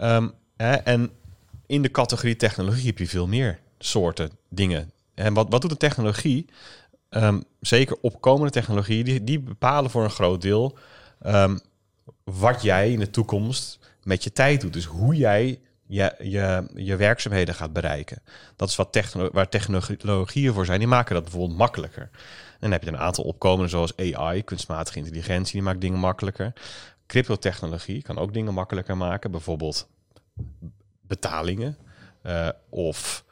Um, 0.00 0.32
hè, 0.56 0.74
en 0.74 1.10
in 1.66 1.82
de 1.82 1.90
categorie 1.90 2.36
technologie 2.36 2.86
heb 2.86 2.98
je 2.98 3.08
veel 3.08 3.26
meer 3.26 3.58
soorten 3.78 4.30
dingen. 4.48 4.92
En 5.14 5.34
wat, 5.34 5.46
wat 5.50 5.60
doet 5.60 5.70
de 5.70 5.76
technologie? 5.76 6.46
Um, 7.10 7.44
zeker 7.60 7.96
opkomende 8.00 8.52
technologie, 8.52 9.04
die, 9.04 9.24
die 9.24 9.40
bepalen 9.40 9.90
voor 9.90 10.04
een 10.04 10.10
groot 10.10 10.42
deel 10.42 10.78
um, 11.26 11.60
wat 12.24 12.62
jij 12.62 12.92
in 12.92 12.98
de 12.98 13.10
toekomst 13.10 13.78
met 14.02 14.24
je 14.24 14.32
tijd 14.32 14.60
doet. 14.60 14.72
Dus 14.72 14.84
hoe 14.84 15.16
jij 15.16 15.60
je, 15.86 16.14
je, 16.74 16.96
werkzaamheden 16.96 17.54
gaat 17.54 17.72
bereiken. 17.72 18.22
Dat 18.56 18.68
is 18.68 18.76
wat 18.76 18.92
techno 18.92 19.30
waar 19.32 19.48
technologieën 19.48 20.52
voor 20.52 20.66
zijn. 20.66 20.78
Die 20.78 20.88
maken 20.88 21.14
dat 21.14 21.22
bijvoorbeeld 21.22 21.58
makkelijker. 21.58 22.02
En 22.02 22.60
dan 22.60 22.70
heb 22.70 22.82
je 22.82 22.88
een 22.88 22.98
aantal 22.98 23.24
opkomende 23.24 23.68
zoals 23.68 23.96
AI, 23.96 24.44
kunstmatige 24.44 24.98
intelligentie, 24.98 25.52
die 25.52 25.62
maakt 25.62 25.80
dingen 25.80 25.98
makkelijker. 25.98 26.52
Cryptotechnologie 27.06 28.02
kan 28.02 28.18
ook 28.18 28.32
dingen 28.32 28.54
makkelijker 28.54 28.96
maken. 28.96 29.30
Bijvoorbeeld 29.30 29.88
betalingen. 31.00 31.78
Uh, 32.22 32.48
of 32.68 33.24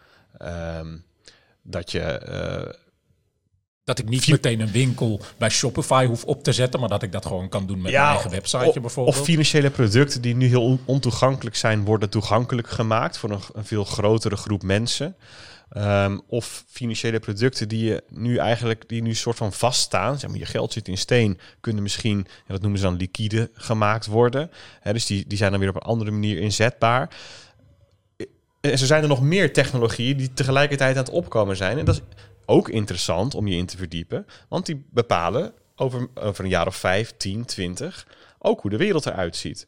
um, 0.42 1.04
dat 1.62 1.90
je 1.90 2.22
uh, 2.28 2.72
dat 3.84 3.98
ik 3.98 4.08
niet 4.08 4.28
meteen 4.28 4.60
een 4.60 4.70
winkel 4.70 5.20
bij 5.36 5.48
Shopify 5.48 6.06
hoef 6.06 6.24
op 6.24 6.42
te 6.42 6.52
zetten, 6.52 6.80
maar 6.80 6.88
dat 6.88 7.02
ik 7.02 7.12
dat 7.12 7.26
gewoon 7.26 7.48
kan 7.48 7.66
doen 7.66 7.82
met 7.82 7.92
mijn 7.92 8.04
eigen 8.04 8.30
website 8.30 8.80
bijvoorbeeld. 8.80 9.16
Of 9.16 9.24
financiële 9.24 9.70
producten 9.70 10.22
die 10.22 10.34
nu 10.34 10.46
heel 10.46 10.78
ontoegankelijk 10.84 11.56
zijn, 11.56 11.84
worden 11.84 12.10
toegankelijk 12.10 12.68
gemaakt 12.68 13.18
voor 13.18 13.30
een, 13.30 13.40
een 13.52 13.64
veel 13.64 13.84
grotere 13.84 14.36
groep 14.36 14.62
mensen. 14.62 15.16
Um, 15.76 16.22
of 16.28 16.64
financiële 16.68 17.18
producten 17.18 17.68
die 17.68 17.84
je 17.84 18.02
nu 18.08 18.36
eigenlijk 18.36 18.88
die 18.88 19.02
nu 19.02 19.14
soort 19.14 19.36
van 19.36 19.52
vaststaan. 19.52 20.18
Zeg 20.18 20.30
maar, 20.30 20.38
je 20.38 20.46
geld 20.46 20.72
zit 20.72 20.88
in 20.88 20.98
steen, 20.98 21.38
kunnen 21.60 21.82
misschien, 21.82 22.18
ja, 22.18 22.52
dat 22.52 22.60
noemen 22.60 22.78
ze 22.78 22.84
dan 22.84 22.96
liquide, 22.96 23.50
gemaakt 23.54 24.06
worden. 24.06 24.50
He, 24.80 24.92
dus 24.92 25.06
die, 25.06 25.24
die 25.26 25.38
zijn 25.38 25.50
dan 25.50 25.60
weer 25.60 25.68
op 25.68 25.74
een 25.74 25.80
andere 25.80 26.10
manier 26.10 26.38
inzetbaar. 26.38 27.16
En 28.60 28.78
zo 28.78 28.86
zijn 28.86 29.02
er 29.02 29.08
nog 29.08 29.22
meer 29.22 29.52
technologieën 29.52 30.16
die 30.16 30.32
tegelijkertijd 30.32 30.96
aan 30.96 31.04
het 31.04 31.12
opkomen 31.12 31.56
zijn. 31.56 31.78
En 31.78 31.84
dat 31.84 31.94
is 31.94 32.02
ook 32.46 32.68
interessant 32.68 33.34
om 33.34 33.46
je 33.46 33.56
in 33.56 33.66
te 33.66 33.76
verdiepen. 33.76 34.26
Want 34.48 34.66
die 34.66 34.84
bepalen 34.90 35.52
over, 35.76 36.08
over 36.14 36.44
een 36.44 36.50
jaar 36.50 36.66
of 36.66 36.76
vijf, 36.76 37.14
tien, 37.16 37.44
twintig 37.44 38.06
ook 38.44 38.60
hoe 38.60 38.70
de 38.70 38.76
wereld 38.76 39.06
eruit 39.06 39.36
ziet. 39.36 39.66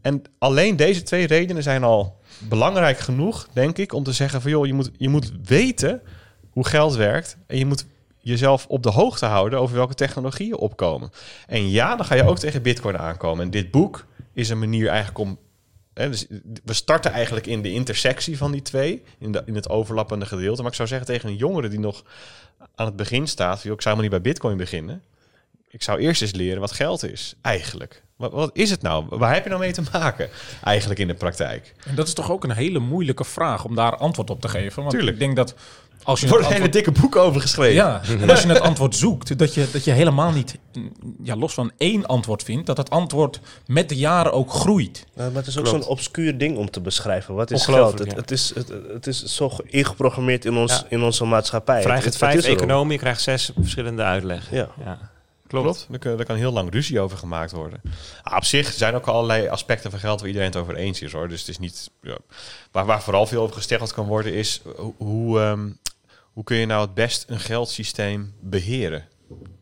En 0.00 0.22
alleen 0.38 0.76
deze 0.76 1.02
twee 1.02 1.26
redenen 1.26 1.62
zijn 1.62 1.84
al 1.84 2.20
belangrijk 2.48 2.98
genoeg, 2.98 3.48
denk 3.52 3.78
ik, 3.78 3.92
om 3.92 4.02
te 4.02 4.12
zeggen 4.12 4.40
van 4.42 4.50
joh, 4.50 4.66
je 4.66 4.74
moet, 4.74 4.90
je 4.96 5.08
moet 5.08 5.32
weten 5.44 6.02
hoe 6.50 6.66
geld 6.66 6.94
werkt. 6.94 7.36
En 7.46 7.58
je 7.58 7.66
moet 7.66 7.86
jezelf 8.18 8.66
op 8.66 8.82
de 8.82 8.90
hoogte 8.90 9.26
houden 9.26 9.58
over 9.58 9.76
welke 9.76 9.94
technologieën 9.94 10.56
opkomen. 10.56 11.10
En 11.46 11.70
ja, 11.70 11.96
dan 11.96 12.06
ga 12.06 12.14
je 12.14 12.28
ook 12.28 12.38
tegen 12.38 12.62
Bitcoin 12.62 12.98
aankomen. 12.98 13.44
En 13.44 13.50
dit 13.50 13.70
boek 13.70 14.06
is 14.32 14.48
een 14.48 14.58
manier 14.58 14.88
eigenlijk 14.88 15.18
om 15.18 15.38
dus 15.94 16.26
we 16.64 16.72
starten 16.72 17.12
eigenlijk 17.12 17.46
in 17.46 17.62
de 17.62 17.72
intersectie 17.72 18.36
van 18.36 18.52
die 18.52 18.62
twee, 18.62 19.02
in, 19.18 19.32
de, 19.32 19.42
in 19.46 19.54
het 19.54 19.68
overlappende 19.68 20.26
gedeelte. 20.26 20.62
Maar 20.62 20.70
ik 20.70 20.76
zou 20.76 20.88
zeggen 20.88 21.06
tegen 21.06 21.28
een 21.28 21.36
jongere 21.36 21.68
die 21.68 21.78
nog 21.78 22.04
aan 22.74 22.86
het 22.86 22.96
begin 22.96 23.26
staat, 23.26 23.64
ik 23.64 23.82
zou 23.82 23.94
maar 23.94 24.04
niet 24.04 24.10
bij 24.10 24.20
Bitcoin 24.20 24.56
beginnen. 24.56 25.02
Ik 25.68 25.82
zou 25.82 25.98
eerst 25.98 26.22
eens 26.22 26.32
leren 26.32 26.60
wat 26.60 26.72
geld 26.72 27.02
is, 27.04 27.34
eigenlijk. 27.40 28.02
Wat, 28.16 28.32
wat, 28.32 28.50
is 28.52 28.70
het 28.70 28.82
nou? 28.82 29.04
Waar 29.08 29.34
heb 29.34 29.42
je 29.42 29.48
nou 29.48 29.60
mee 29.60 29.72
te 29.72 29.82
maken, 29.92 30.28
eigenlijk 30.64 31.00
in 31.00 31.06
de 31.06 31.14
praktijk? 31.14 31.74
En 31.84 31.94
dat 31.94 32.06
is 32.06 32.14
toch 32.14 32.30
ook 32.30 32.44
een 32.44 32.50
hele 32.50 32.78
moeilijke 32.78 33.24
vraag 33.24 33.64
om 33.64 33.74
daar 33.74 33.96
antwoord 33.96 34.30
op 34.30 34.40
te 34.40 34.48
geven. 34.48 34.82
Want 34.82 34.94
Tuurlijk. 34.94 35.12
ik 35.12 35.18
denk 35.18 35.36
dat 35.36 35.54
als 36.02 36.20
je 36.20 36.26
er 36.26 36.32
wordt 36.32 36.46
een 36.46 36.52
hele 36.52 36.68
dikke 36.68 36.90
boek 36.90 37.16
over 37.16 37.40
geschreven. 37.40 37.74
Ja, 37.74 38.00
en 38.20 38.30
als 38.30 38.42
je 38.42 38.48
het 38.48 38.60
antwoord 38.60 38.96
zoekt, 38.96 39.38
dat 39.38 39.54
je, 39.54 39.68
dat 39.72 39.84
je 39.84 39.90
helemaal 39.90 40.30
niet, 40.30 40.58
ja, 41.22 41.36
los 41.36 41.54
van 41.54 41.72
één 41.78 42.06
antwoord 42.06 42.42
vindt, 42.42 42.66
dat 42.66 42.76
het 42.76 42.90
antwoord 42.90 43.40
met 43.66 43.88
de 43.88 43.96
jaren 43.96 44.32
ook 44.32 44.52
groeit. 44.52 45.06
maar 45.14 45.30
het 45.32 45.46
is 45.46 45.58
ook 45.58 45.66
zo'n 45.66 45.86
obscuur 45.86 46.38
ding 46.38 46.56
om 46.56 46.70
te 46.70 46.80
beschrijven. 46.80 47.34
Wat 47.34 47.50
is 47.50 47.64
geld? 47.64 47.98
Het, 47.98 48.14
het, 48.14 48.30
is, 48.30 48.52
het, 48.54 48.72
het 48.92 49.06
is 49.06 49.24
zo 49.24 49.50
ingeprogrammeerd 49.64 50.44
in, 50.44 50.56
ons, 50.56 50.84
in 50.88 51.02
onze 51.02 51.24
maatschappij. 51.24 51.82
Vraag 51.82 52.04
het, 52.04 52.16
vijf 52.16 52.44
economie, 52.44 52.92
je 52.92 52.98
krijgt 52.98 53.20
zes 53.20 53.50
verschillende 53.60 54.02
uitleggen. 54.02 54.56
Ja. 54.56 54.68
ja. 54.84 55.10
Klopt. 55.52 55.86
Klopt. 55.88 56.20
Er, 56.20 56.24
kan 56.24 56.36
heel 56.36 56.52
lang 56.52 56.72
ruzie 56.72 57.00
over 57.00 57.18
gemaakt 57.18 57.52
worden. 57.52 57.80
Ah, 58.22 58.36
op 58.36 58.44
zich 58.44 58.72
zijn 58.72 58.94
ook 58.94 59.06
allerlei 59.06 59.48
aspecten 59.48 59.90
van 59.90 60.00
geld 60.00 60.18
waar 60.18 60.28
iedereen 60.28 60.48
het 60.48 60.56
over 60.56 60.76
eens 60.76 61.02
is 61.02 61.12
hoor. 61.12 61.28
Dus 61.28 61.40
het 61.40 61.48
is 61.48 61.58
niet. 61.58 61.90
Ja. 62.02 62.18
Waar, 62.70 62.86
waar 62.86 63.02
vooral 63.02 63.26
veel 63.26 63.42
over 63.42 63.56
gesteggeld 63.56 63.92
kan 63.92 64.06
worden, 64.06 64.34
is 64.34 64.62
hoe, 64.96 65.40
um, 65.40 65.78
hoe 66.32 66.44
kun 66.44 66.56
je 66.56 66.66
nou 66.66 66.80
het 66.80 66.94
best 66.94 67.24
een 67.28 67.40
geldsysteem 67.40 68.34
beheren? 68.40 69.08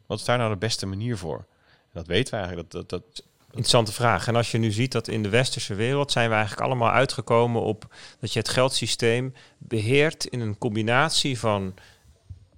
Wat 0.06 0.18
is 0.18 0.24
daar 0.24 0.38
nou 0.38 0.50
de 0.50 0.58
beste 0.58 0.86
manier 0.86 1.16
voor? 1.16 1.48
dat 1.92 2.06
weten 2.06 2.32
we 2.32 2.38
eigenlijk. 2.38 2.70
Dat, 2.70 2.88
dat, 2.88 3.04
dat, 3.14 3.24
Interessante 3.50 3.92
vraag. 3.92 4.26
En 4.26 4.36
als 4.36 4.50
je 4.50 4.58
nu 4.58 4.70
ziet 4.70 4.92
dat 4.92 5.08
in 5.08 5.22
de 5.22 5.28
westerse 5.28 5.74
wereld 5.74 6.12
zijn 6.12 6.28
we 6.28 6.34
eigenlijk 6.34 6.66
allemaal 6.66 6.90
uitgekomen 6.90 7.62
op 7.62 7.94
dat 8.20 8.32
je 8.32 8.38
het 8.38 8.48
geldsysteem 8.48 9.34
beheert 9.58 10.24
in 10.24 10.40
een 10.40 10.58
combinatie 10.58 11.38
van 11.38 11.74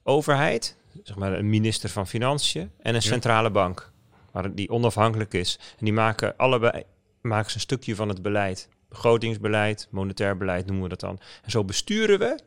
overheid, 0.03 0.77
zeg 1.03 1.17
maar 1.17 1.33
een 1.33 1.51
minister 1.51 1.89
van 1.89 2.07
Financiën 2.07 2.71
en 2.83 2.95
een 2.95 3.03
centrale 3.03 3.51
bank, 3.51 3.93
waar 4.31 4.55
die 4.55 4.71
onafhankelijk 4.71 5.35
is. 5.35 5.59
En 5.79 5.85
die 5.85 5.93
maken 5.93 6.37
allebei 6.37 6.83
maken 7.21 7.51
ze 7.51 7.57
een 7.57 7.63
stukje 7.63 7.95
van 7.95 8.09
het 8.09 8.23
beleid. 8.23 8.69
Begrotingsbeleid, 8.89 9.89
monetair 9.91 10.37
beleid 10.37 10.67
noemen 10.67 10.83
we 10.83 10.89
dat 10.89 11.01
dan. 11.01 11.21
En 11.43 11.51
zo 11.51 11.65
besturen 11.65 12.19
we 12.19 12.39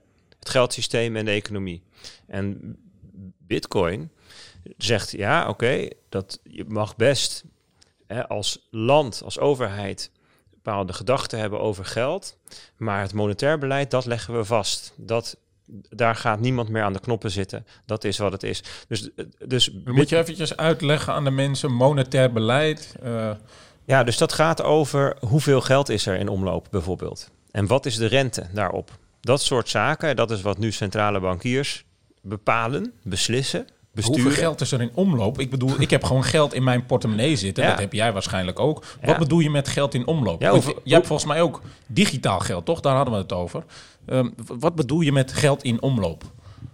het 0.45 0.53
geldsysteem 0.53 1.15
en 1.15 1.25
de 1.25 1.31
economie. 1.31 1.83
En 2.27 2.75
Bitcoin 3.37 4.11
zegt 4.77 5.11
ja, 5.11 5.49
oké, 5.49 5.87
dat 6.09 6.39
je 6.43 6.65
mag 6.67 6.95
best 6.95 7.43
hè, 8.07 8.27
als 8.27 8.67
land, 8.71 9.21
als 9.23 9.39
overheid 9.39 10.11
bepaalde 10.49 10.93
gedachten 10.93 11.39
hebben 11.39 11.59
over 11.59 11.85
geld, 11.85 12.37
maar 12.77 13.01
het 13.01 13.13
monetair 13.13 13.57
beleid 13.57 13.91
dat 13.91 14.05
leggen 14.05 14.37
we 14.37 14.45
vast. 14.45 14.93
Dat 14.95 15.37
daar 15.89 16.15
gaat 16.15 16.39
niemand 16.39 16.69
meer 16.69 16.83
aan 16.83 16.93
de 16.93 16.99
knoppen 16.99 17.31
zitten. 17.31 17.65
Dat 17.85 18.03
is 18.03 18.17
wat 18.17 18.31
het 18.31 18.43
is. 18.43 18.63
Dus, 18.87 19.09
dus 19.45 19.71
moet 19.85 20.09
je 20.09 20.17
eventjes 20.17 20.57
uitleggen 20.57 21.13
aan 21.13 21.23
de 21.23 21.31
mensen 21.31 21.73
monetair 21.73 22.31
beleid. 22.31 22.95
Uh... 23.03 23.31
Ja, 23.85 24.03
dus 24.03 24.17
dat 24.17 24.33
gaat 24.33 24.61
over 24.61 25.17
hoeveel 25.19 25.61
geld 25.61 25.89
is 25.89 26.05
er 26.05 26.15
in 26.15 26.27
omloop 26.27 26.67
bijvoorbeeld. 26.71 27.31
En 27.51 27.67
wat 27.67 27.85
is 27.85 27.97
de 27.97 28.05
rente 28.05 28.47
daarop? 28.53 28.97
Dat 29.25 29.41
soort 29.41 29.69
zaken, 29.69 30.15
dat 30.15 30.31
is 30.31 30.41
wat 30.41 30.57
nu 30.57 30.71
centrale 30.71 31.19
bankiers 31.19 31.85
bepalen, 32.21 32.93
beslissen. 33.03 33.67
Besturen. 33.93 34.21
Hoeveel 34.21 34.41
geld 34.41 34.61
is 34.61 34.71
er 34.71 34.81
in 34.81 34.91
omloop? 34.93 35.39
Ik 35.39 35.49
bedoel, 35.49 35.81
ik 35.81 35.89
heb 35.89 36.03
gewoon 36.03 36.23
geld 36.23 36.53
in 36.53 36.63
mijn 36.63 36.85
portemonnee 36.85 37.35
zitten. 37.35 37.65
Dat 37.65 37.79
heb 37.79 37.93
jij 37.93 38.13
waarschijnlijk 38.13 38.59
ook. 38.59 38.83
Wat 39.01 39.17
bedoel 39.17 39.39
je 39.39 39.49
met 39.49 39.67
geld 39.67 39.93
in 39.93 40.07
omloop? 40.07 40.41
Ja, 40.41 40.51
jij 40.83 40.95
hebt 40.95 41.07
volgens 41.07 41.27
mij 41.27 41.41
ook 41.41 41.61
digitaal 41.87 42.39
geld, 42.39 42.65
toch? 42.65 42.79
Daar 42.79 42.95
hadden 42.95 43.13
we 43.13 43.19
het 43.19 43.33
over. 43.33 43.63
Um, 44.07 44.33
wat 44.59 44.75
bedoel 44.75 45.01
je 45.01 45.11
met 45.11 45.33
geld 45.33 45.63
in 45.63 45.81
omloop? 45.81 46.23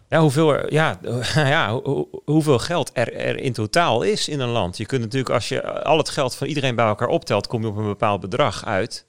Ja, 0.10 0.20
hoeveel, 0.20 0.74
ja, 0.74 1.00
ja, 1.36 1.82
hoeveel 2.26 2.60
geld 2.60 2.92
er, 2.94 3.14
er 3.14 3.38
in 3.38 3.54
totaal 3.54 4.02
is 4.02 4.28
in 4.28 4.40
een 4.40 4.50
land. 4.50 4.78
Je 4.78 4.86
kunt 4.86 5.02
natuurlijk, 5.02 5.34
als 5.34 5.50
je 5.50 5.84
al 5.84 5.98
het 5.98 6.10
geld 6.10 6.36
van 6.36 6.48
iedereen 6.48 6.76
bij 6.76 6.86
elkaar 6.86 7.08
optelt, 7.08 7.48
kom 7.48 7.62
je 7.62 7.68
op 7.68 7.78
een 7.78 7.86
bepaald 7.86 8.22
bedrag 8.22 8.66
uit. 8.66 9.06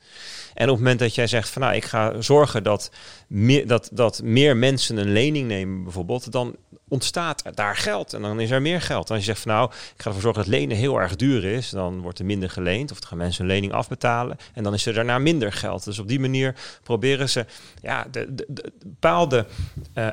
En 0.55 0.65
op 0.65 0.75
het 0.75 0.79
moment 0.79 0.99
dat 0.99 1.15
jij 1.15 1.27
zegt 1.27 1.49
van 1.49 1.63
nou, 1.63 1.75
ik 1.75 1.85
ga 1.85 2.21
zorgen 2.21 2.63
dat 2.63 2.91
meer, 3.27 3.67
dat, 3.67 3.89
dat 3.93 4.23
meer 4.23 4.57
mensen 4.57 4.97
een 4.97 5.13
lening 5.13 5.49
nemen 5.49 5.83
bijvoorbeeld, 5.83 6.33
dan 6.33 6.57
ontstaat 6.89 7.43
daar 7.55 7.77
geld 7.77 8.13
en 8.13 8.23
dan 8.23 8.41
is 8.41 8.51
er 8.51 8.63
meer 8.63 8.81
geld. 8.81 9.11
als 9.11 9.19
je 9.19 9.25
zegt 9.25 9.41
van 9.41 9.53
nou, 9.53 9.71
ik 9.71 10.03
ga 10.03 10.07
ervoor 10.07 10.23
zorgen 10.23 10.43
dat 10.43 10.53
lenen 10.53 10.77
heel 10.77 11.01
erg 11.01 11.17
duur 11.17 11.45
is, 11.45 11.71
dan 11.71 12.01
wordt 12.01 12.19
er 12.19 12.25
minder 12.25 12.51
geleend 12.51 12.91
of 12.91 12.99
dan 13.01 13.09
gaan 13.09 13.19
mensen 13.19 13.45
een 13.45 13.51
lening 13.51 13.73
afbetalen 13.73 14.37
en 14.55 14.63
dan 14.63 14.75
is 14.75 14.87
er 14.87 14.95
daarna 14.95 15.19
minder 15.19 15.53
geld. 15.53 15.85
Dus 15.85 15.99
op 15.99 16.09
die 16.09 16.21
manier 16.21 16.55
proberen 16.83 17.29
ze 17.29 17.47
ja, 17.83 18.07
de, 18.11 18.35
de, 18.35 18.73
bepaalde, 18.87 19.47
uh, 19.95 20.09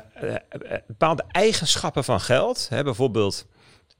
bepaalde 0.86 1.24
eigenschappen 1.28 2.04
van 2.04 2.20
geld, 2.20 2.66
hè, 2.68 2.82
bijvoorbeeld 2.82 3.46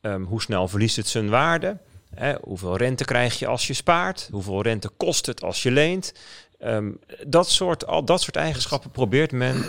um, 0.02 0.24
hoe 0.24 0.42
snel 0.42 0.68
verliest 0.68 0.96
het 0.96 1.08
zijn 1.08 1.28
waarde, 1.28 1.76
Hè, 2.14 2.34
hoeveel 2.42 2.76
rente 2.76 3.04
krijg 3.04 3.38
je 3.38 3.46
als 3.46 3.66
je 3.66 3.74
spaart? 3.74 4.28
Hoeveel 4.32 4.62
rente 4.62 4.88
kost 4.88 5.26
het 5.26 5.42
als 5.42 5.62
je 5.62 5.70
leent? 5.70 6.12
Um, 6.64 6.98
dat, 7.26 7.48
soort, 7.48 7.86
al 7.86 8.04
dat 8.04 8.20
soort 8.20 8.36
eigenschappen 8.36 8.90
probeert 8.90 9.32
men 9.32 9.64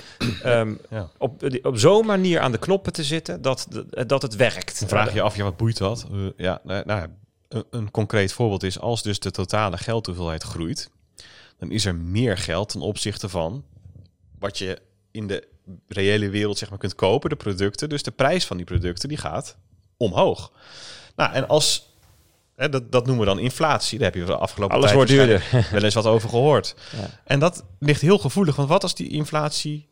um, 0.45 0.79
ja. 0.89 1.09
op, 1.17 1.43
op 1.63 1.77
zo'n 1.77 2.05
manier 2.05 2.39
aan 2.39 2.51
de 2.51 2.57
knoppen 2.57 2.93
te 2.93 3.03
zitten 3.03 3.41
dat, 3.41 3.67
dat 4.07 4.21
het 4.21 4.35
werkt. 4.35 4.79
Dan 4.79 4.89
vraag 4.89 5.13
je 5.13 5.21
af, 5.21 5.35
ja, 5.35 5.43
wat 5.43 5.57
boeit 5.57 5.77
dat? 5.77 6.07
Uh, 6.11 6.29
ja, 6.37 6.61
nou, 6.63 6.83
nou, 6.85 7.07
een, 7.47 7.65
een, 7.69 7.91
concreet 7.91 8.33
voorbeeld 8.33 8.63
is, 8.63 8.79
als 8.79 9.03
dus 9.03 9.19
de 9.19 9.31
totale 9.31 9.77
geldhoeveelheid 9.77 10.43
groeit, 10.43 10.89
dan 11.57 11.71
is 11.71 11.85
er 11.85 11.95
meer 11.95 12.37
geld 12.37 12.69
ten 12.69 12.81
opzichte 12.81 13.29
van 13.29 13.63
wat 14.39 14.57
je 14.57 14.81
in 15.11 15.27
de 15.27 15.47
reële 15.87 16.29
wereld 16.29 16.57
zeg 16.57 16.69
maar, 16.69 16.79
kunt 16.79 16.95
kopen, 16.95 17.29
de 17.29 17.35
producten. 17.35 17.89
Dus 17.89 18.03
de 18.03 18.11
prijs 18.11 18.45
van 18.45 18.57
die 18.57 18.65
producten 18.65 19.09
die 19.09 19.17
gaat 19.17 19.57
omhoog. 19.97 20.51
Nou, 21.15 21.33
en 21.33 21.47
als 21.47 21.90
dat, 22.69 22.91
dat 22.91 23.05
noemen 23.05 23.25
we 23.25 23.33
dan 23.33 23.39
inflatie. 23.39 23.97
Daar 23.99 24.11
heb 24.11 24.21
je 24.21 24.25
de 24.25 24.35
afgelopen 24.35 24.77
Alles 24.77 24.91
wordt 24.93 25.09
duurder. 25.09 25.43
wel 25.71 25.83
eens 25.83 25.93
wat 25.93 26.05
over 26.05 26.29
gehoord. 26.29 26.75
Ja. 26.91 27.09
En 27.23 27.39
dat 27.39 27.63
ligt 27.79 28.01
heel 28.01 28.17
gevoelig. 28.17 28.55
Want 28.55 28.69
wat 28.69 28.83
als 28.83 28.95
die 28.95 29.09
inflatie 29.09 29.87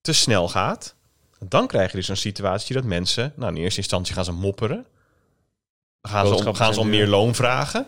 te 0.00 0.12
snel 0.12 0.48
gaat? 0.48 0.94
Dan 1.38 1.66
krijg 1.66 1.90
je 1.90 1.96
dus 1.96 2.08
een 2.08 2.16
situatie 2.16 2.74
dat 2.74 2.84
mensen... 2.84 3.32
Nou, 3.36 3.54
in 3.54 3.62
eerste 3.62 3.80
instantie 3.80 4.14
gaan 4.14 4.24
ze 4.24 4.32
mopperen. 4.32 4.86
Gaan 6.02 6.26
ze 6.26 6.34
om, 6.34 6.54
gaan 6.54 6.74
ze 6.74 6.80
om 6.80 6.88
meer 6.88 7.06
loon 7.06 7.34
vragen. 7.34 7.86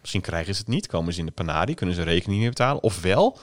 Misschien 0.00 0.20
krijgen 0.20 0.54
ze 0.54 0.60
het 0.60 0.68
niet. 0.68 0.86
Komen 0.86 1.12
ze 1.12 1.20
in 1.20 1.26
de 1.26 1.32
panadi, 1.32 1.74
kunnen 1.74 1.94
ze 1.94 2.02
rekening 2.02 2.40
niet 2.40 2.48
betalen. 2.48 2.82
Ofwel 2.82 3.38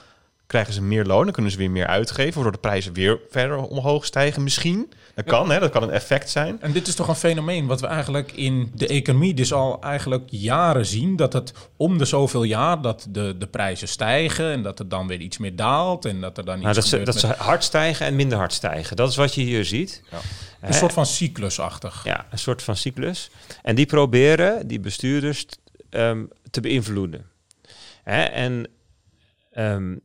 krijgen 0.54 0.74
ze 0.74 0.82
meer 0.82 1.04
loon, 1.04 1.24
dan 1.24 1.32
kunnen 1.32 1.52
ze 1.52 1.58
weer 1.58 1.70
meer 1.70 1.86
uitgeven, 1.86 2.34
waardoor 2.34 2.52
de 2.52 2.58
prijzen 2.58 2.92
weer 2.92 3.20
verder 3.30 3.56
omhoog 3.56 4.04
stijgen 4.04 4.42
misschien. 4.42 4.92
Dat 5.14 5.24
kan, 5.24 5.50
hè? 5.50 5.60
dat 5.60 5.70
kan 5.70 5.82
een 5.82 5.90
effect 5.90 6.30
zijn. 6.30 6.60
En 6.60 6.72
dit 6.72 6.86
is 6.86 6.94
toch 6.94 7.08
een 7.08 7.14
fenomeen 7.14 7.66
wat 7.66 7.80
we 7.80 7.86
eigenlijk 7.86 8.32
in 8.32 8.70
de 8.74 8.86
economie 8.86 9.34
dus 9.34 9.52
al 9.52 9.82
eigenlijk 9.82 10.24
jaren 10.30 10.86
zien. 10.86 11.16
Dat 11.16 11.32
het 11.32 11.52
om 11.76 11.98
de 11.98 12.04
zoveel 12.04 12.42
jaar 12.42 12.82
dat 12.82 13.06
de, 13.10 13.34
de 13.38 13.46
prijzen 13.46 13.88
stijgen 13.88 14.52
en 14.52 14.62
dat 14.62 14.78
er 14.78 14.88
dan 14.88 15.06
weer 15.06 15.20
iets 15.20 15.38
meer 15.38 15.56
daalt. 15.56 16.04
En 16.04 16.20
dat 16.20 16.38
er 16.38 16.44
dan 16.44 16.54
iets 16.54 16.64
nou, 16.64 16.74
dat, 16.74 16.86
ze, 16.86 17.02
dat 17.02 17.18
ze 17.18 17.26
hard 17.26 17.64
stijgen 17.64 18.06
en 18.06 18.16
minder 18.16 18.38
hard 18.38 18.52
stijgen. 18.52 18.96
Dat 18.96 19.10
is 19.10 19.16
wat 19.16 19.34
je 19.34 19.42
hier 19.42 19.64
ziet. 19.64 20.02
Ja. 20.10 20.18
Een 20.60 20.74
soort 20.74 20.92
van 20.92 21.06
cyclusachtig. 21.06 22.04
Ja, 22.04 22.26
een 22.30 22.38
soort 22.38 22.62
van 22.62 22.76
cyclus. 22.76 23.30
En 23.62 23.74
die 23.74 23.86
proberen 23.86 24.66
die 24.66 24.80
bestuurders 24.80 25.46
um, 25.90 26.28
te 26.50 26.60
beïnvloeden. 26.60 27.26
Hè? 28.02 28.22
En 28.22 28.68
um, 29.56 30.00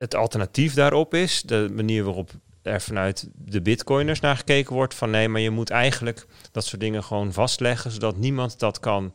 het 0.00 0.14
alternatief 0.14 0.74
daarop 0.74 1.14
is 1.14 1.42
de 1.42 1.68
manier 1.72 2.04
waarop 2.04 2.30
er 2.62 2.80
vanuit 2.80 3.28
de 3.34 3.60
bitcoiners 3.62 4.20
naar 4.20 4.36
gekeken 4.36 4.74
wordt 4.74 4.94
van 4.94 5.10
nee, 5.10 5.28
maar 5.28 5.40
je 5.40 5.50
moet 5.50 5.70
eigenlijk 5.70 6.26
dat 6.52 6.64
soort 6.64 6.80
dingen 6.80 7.04
gewoon 7.04 7.32
vastleggen, 7.32 7.90
zodat 7.90 8.16
niemand 8.16 8.58
dat 8.58 8.80
kan 8.80 9.14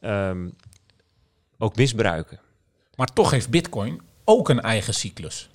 um, 0.00 0.54
ook 1.58 1.76
misbruiken. 1.76 2.40
Maar 2.94 3.06
toch 3.06 3.30
heeft 3.30 3.50
bitcoin 3.50 4.00
ook 4.24 4.48
een 4.48 4.60
eigen 4.60 4.94
cyclus. 4.94 5.48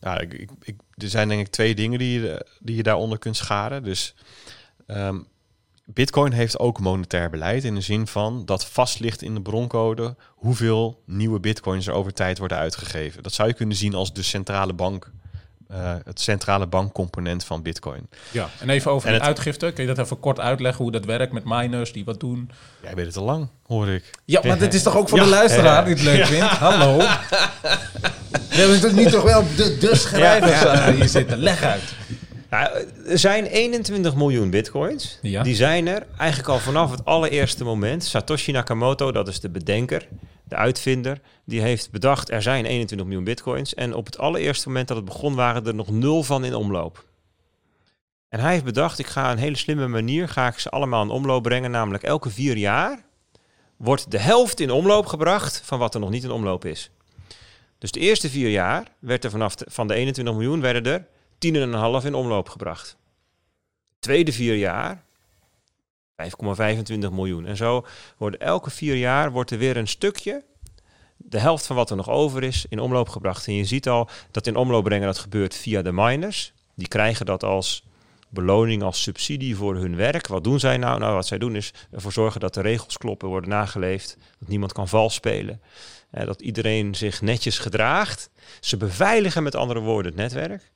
Nou, 0.00 0.20
ik, 0.20 0.50
ik, 0.62 0.76
er 0.94 1.08
zijn 1.08 1.28
denk 1.28 1.40
ik 1.40 1.52
twee 1.52 1.74
dingen 1.74 1.98
die 1.98 2.20
je, 2.20 2.46
die 2.60 2.76
je 2.76 2.82
daaronder 2.82 3.18
kunt 3.18 3.36
scharen. 3.36 3.82
Dus 3.82 4.14
um, 4.86 5.26
Bitcoin 5.92 6.32
heeft 6.32 6.58
ook 6.58 6.80
monetair 6.80 7.30
beleid 7.30 7.64
in 7.64 7.74
de 7.74 7.80
zin 7.80 8.06
van 8.06 8.42
dat 8.44 8.66
vast 8.66 9.00
ligt 9.00 9.22
in 9.22 9.34
de 9.34 9.40
broncode 9.40 10.16
hoeveel 10.28 11.02
nieuwe 11.06 11.40
bitcoins 11.40 11.86
er 11.86 11.92
over 11.92 12.12
tijd 12.12 12.38
worden 12.38 12.58
uitgegeven. 12.58 13.22
Dat 13.22 13.32
zou 13.32 13.48
je 13.48 13.54
kunnen 13.54 13.76
zien 13.76 13.94
als 13.94 14.12
de 14.12 14.22
centrale 14.22 14.72
bank, 14.72 15.10
uh, 15.70 15.94
het 16.04 16.20
centrale 16.20 16.66
bankcomponent 16.66 17.44
van 17.44 17.62
Bitcoin. 17.62 18.08
Ja, 18.30 18.48
en 18.60 18.70
even 18.70 18.90
over 18.90 19.12
de 19.12 19.20
uitgifte. 19.20 19.72
Kun 19.72 19.86
je 19.86 19.94
dat 19.94 20.04
even 20.04 20.20
kort 20.20 20.40
uitleggen 20.40 20.82
hoe 20.82 20.92
dat 20.92 21.04
werkt 21.04 21.32
met 21.32 21.44
miners 21.44 21.92
die 21.92 22.04
wat 22.04 22.20
doen? 22.20 22.50
Jij 22.82 22.94
weet 22.94 23.06
het 23.06 23.16
al 23.16 23.24
lang, 23.24 23.48
hoor 23.66 23.88
ik. 23.88 24.10
Ja, 24.24 24.40
maar 24.44 24.58
dit 24.58 24.74
is 24.74 24.82
toch 24.82 24.96
ook 24.96 25.08
voor 25.08 25.18
de 25.18 25.26
luisteraar 25.26 25.84
die 25.84 25.94
het 25.94 26.02
leuk 26.02 26.26
vindt? 26.26 26.46
Hallo. 26.46 26.96
We 28.48 28.64
hebben 28.64 28.80
toch 28.80 28.92
niet 28.92 29.10
toch 29.10 29.22
wel 29.22 29.44
de, 29.56 29.76
de 29.78 29.96
schrijvers 29.96 30.62
uh, 30.62 30.86
hier 30.86 31.08
zitten. 31.08 31.38
Leg 31.38 31.62
uit. 31.62 31.82
Nou, 32.50 32.86
er 33.06 33.18
zijn 33.18 33.44
21 33.44 34.14
miljoen 34.14 34.50
bitcoins. 34.50 35.18
Ja. 35.22 35.42
Die 35.42 35.54
zijn 35.54 35.86
er 35.86 36.06
eigenlijk 36.18 36.48
al 36.48 36.58
vanaf 36.58 36.90
het 36.90 37.04
allereerste 37.04 37.64
moment. 37.64 38.04
Satoshi 38.04 38.52
Nakamoto, 38.52 39.12
dat 39.12 39.28
is 39.28 39.40
de 39.40 39.48
bedenker, 39.48 40.08
de 40.44 40.54
uitvinder, 40.54 41.20
die 41.44 41.60
heeft 41.60 41.90
bedacht 41.90 42.30
er 42.30 42.42
zijn 42.42 42.64
21 42.64 43.06
miljoen 43.06 43.24
bitcoins. 43.24 43.74
En 43.74 43.94
op 43.94 44.06
het 44.06 44.18
allereerste 44.18 44.68
moment 44.68 44.88
dat 44.88 44.96
het 44.96 45.06
begon 45.06 45.34
waren 45.34 45.66
er 45.66 45.74
nog 45.74 45.90
nul 45.90 46.22
van 46.22 46.44
in 46.44 46.54
omloop. 46.54 47.06
En 48.28 48.40
hij 48.40 48.52
heeft 48.52 48.64
bedacht, 48.64 48.98
ik 48.98 49.06
ga 49.06 49.30
een 49.30 49.38
hele 49.38 49.56
slimme 49.56 49.88
manier, 49.88 50.28
ga 50.28 50.46
ik 50.46 50.58
ze 50.58 50.70
allemaal 50.70 51.02
in 51.02 51.10
omloop 51.10 51.42
brengen. 51.42 51.70
Namelijk 51.70 52.04
elke 52.04 52.30
vier 52.30 52.56
jaar 52.56 53.02
wordt 53.76 54.10
de 54.10 54.18
helft 54.18 54.60
in 54.60 54.70
omloop 54.70 55.06
gebracht 55.06 55.62
van 55.64 55.78
wat 55.78 55.94
er 55.94 56.00
nog 56.00 56.10
niet 56.10 56.24
in 56.24 56.30
omloop 56.30 56.64
is. 56.64 56.90
Dus 57.78 57.90
de 57.90 58.00
eerste 58.00 58.30
vier 58.30 58.50
jaar 58.50 58.86
werd 58.98 59.24
er 59.24 59.30
vanaf 59.30 59.54
de, 59.54 59.66
van 59.68 59.88
de 59.88 59.94
21 59.94 60.34
miljoen 60.34 60.60
werden 60.60 60.92
er 60.92 61.06
10,5 61.38 62.06
in 62.06 62.14
omloop 62.14 62.48
gebracht. 62.48 62.96
Tweede 63.98 64.32
vier 64.32 64.54
jaar 64.54 65.04
5,25 66.22 66.28
miljoen. 67.12 67.46
En 67.46 67.56
zo 67.56 67.86
wordt 68.16 68.36
elke 68.36 68.70
vier 68.70 68.96
jaar 68.96 69.32
wordt 69.32 69.50
er 69.50 69.58
weer 69.58 69.76
een 69.76 69.88
stukje, 69.88 70.44
de 71.16 71.38
helft 71.38 71.66
van 71.66 71.76
wat 71.76 71.90
er 71.90 71.96
nog 71.96 72.08
over 72.08 72.42
is, 72.42 72.66
in 72.68 72.78
omloop 72.78 73.08
gebracht. 73.08 73.46
En 73.46 73.54
je 73.54 73.64
ziet 73.64 73.88
al 73.88 74.08
dat 74.30 74.46
in 74.46 74.56
omloop 74.56 74.84
brengen 74.84 75.06
dat 75.06 75.18
gebeurt 75.18 75.54
via 75.54 75.82
de 75.82 75.92
miners. 75.92 76.52
Die 76.74 76.88
krijgen 76.88 77.26
dat 77.26 77.42
als 77.42 77.82
beloning, 78.28 78.82
als 78.82 79.02
subsidie 79.02 79.56
voor 79.56 79.76
hun 79.76 79.96
werk. 79.96 80.26
Wat 80.26 80.44
doen 80.44 80.60
zij 80.60 80.76
nou? 80.76 80.98
Nou, 80.98 81.14
wat 81.14 81.26
zij 81.26 81.38
doen 81.38 81.56
is 81.56 81.72
ervoor 81.90 82.12
zorgen 82.12 82.40
dat 82.40 82.54
de 82.54 82.60
regels 82.60 82.98
kloppen, 82.98 83.28
worden 83.28 83.50
nageleefd, 83.50 84.16
dat 84.38 84.48
niemand 84.48 84.72
kan 84.72 84.88
vals 84.88 85.14
spelen. 85.14 85.60
dat 86.10 86.40
iedereen 86.40 86.94
zich 86.94 87.20
netjes 87.20 87.58
gedraagt. 87.58 88.30
Ze 88.60 88.76
beveiligen 88.76 89.42
met 89.42 89.54
andere 89.54 89.80
woorden 89.80 90.12
het 90.12 90.20
netwerk. 90.20 90.72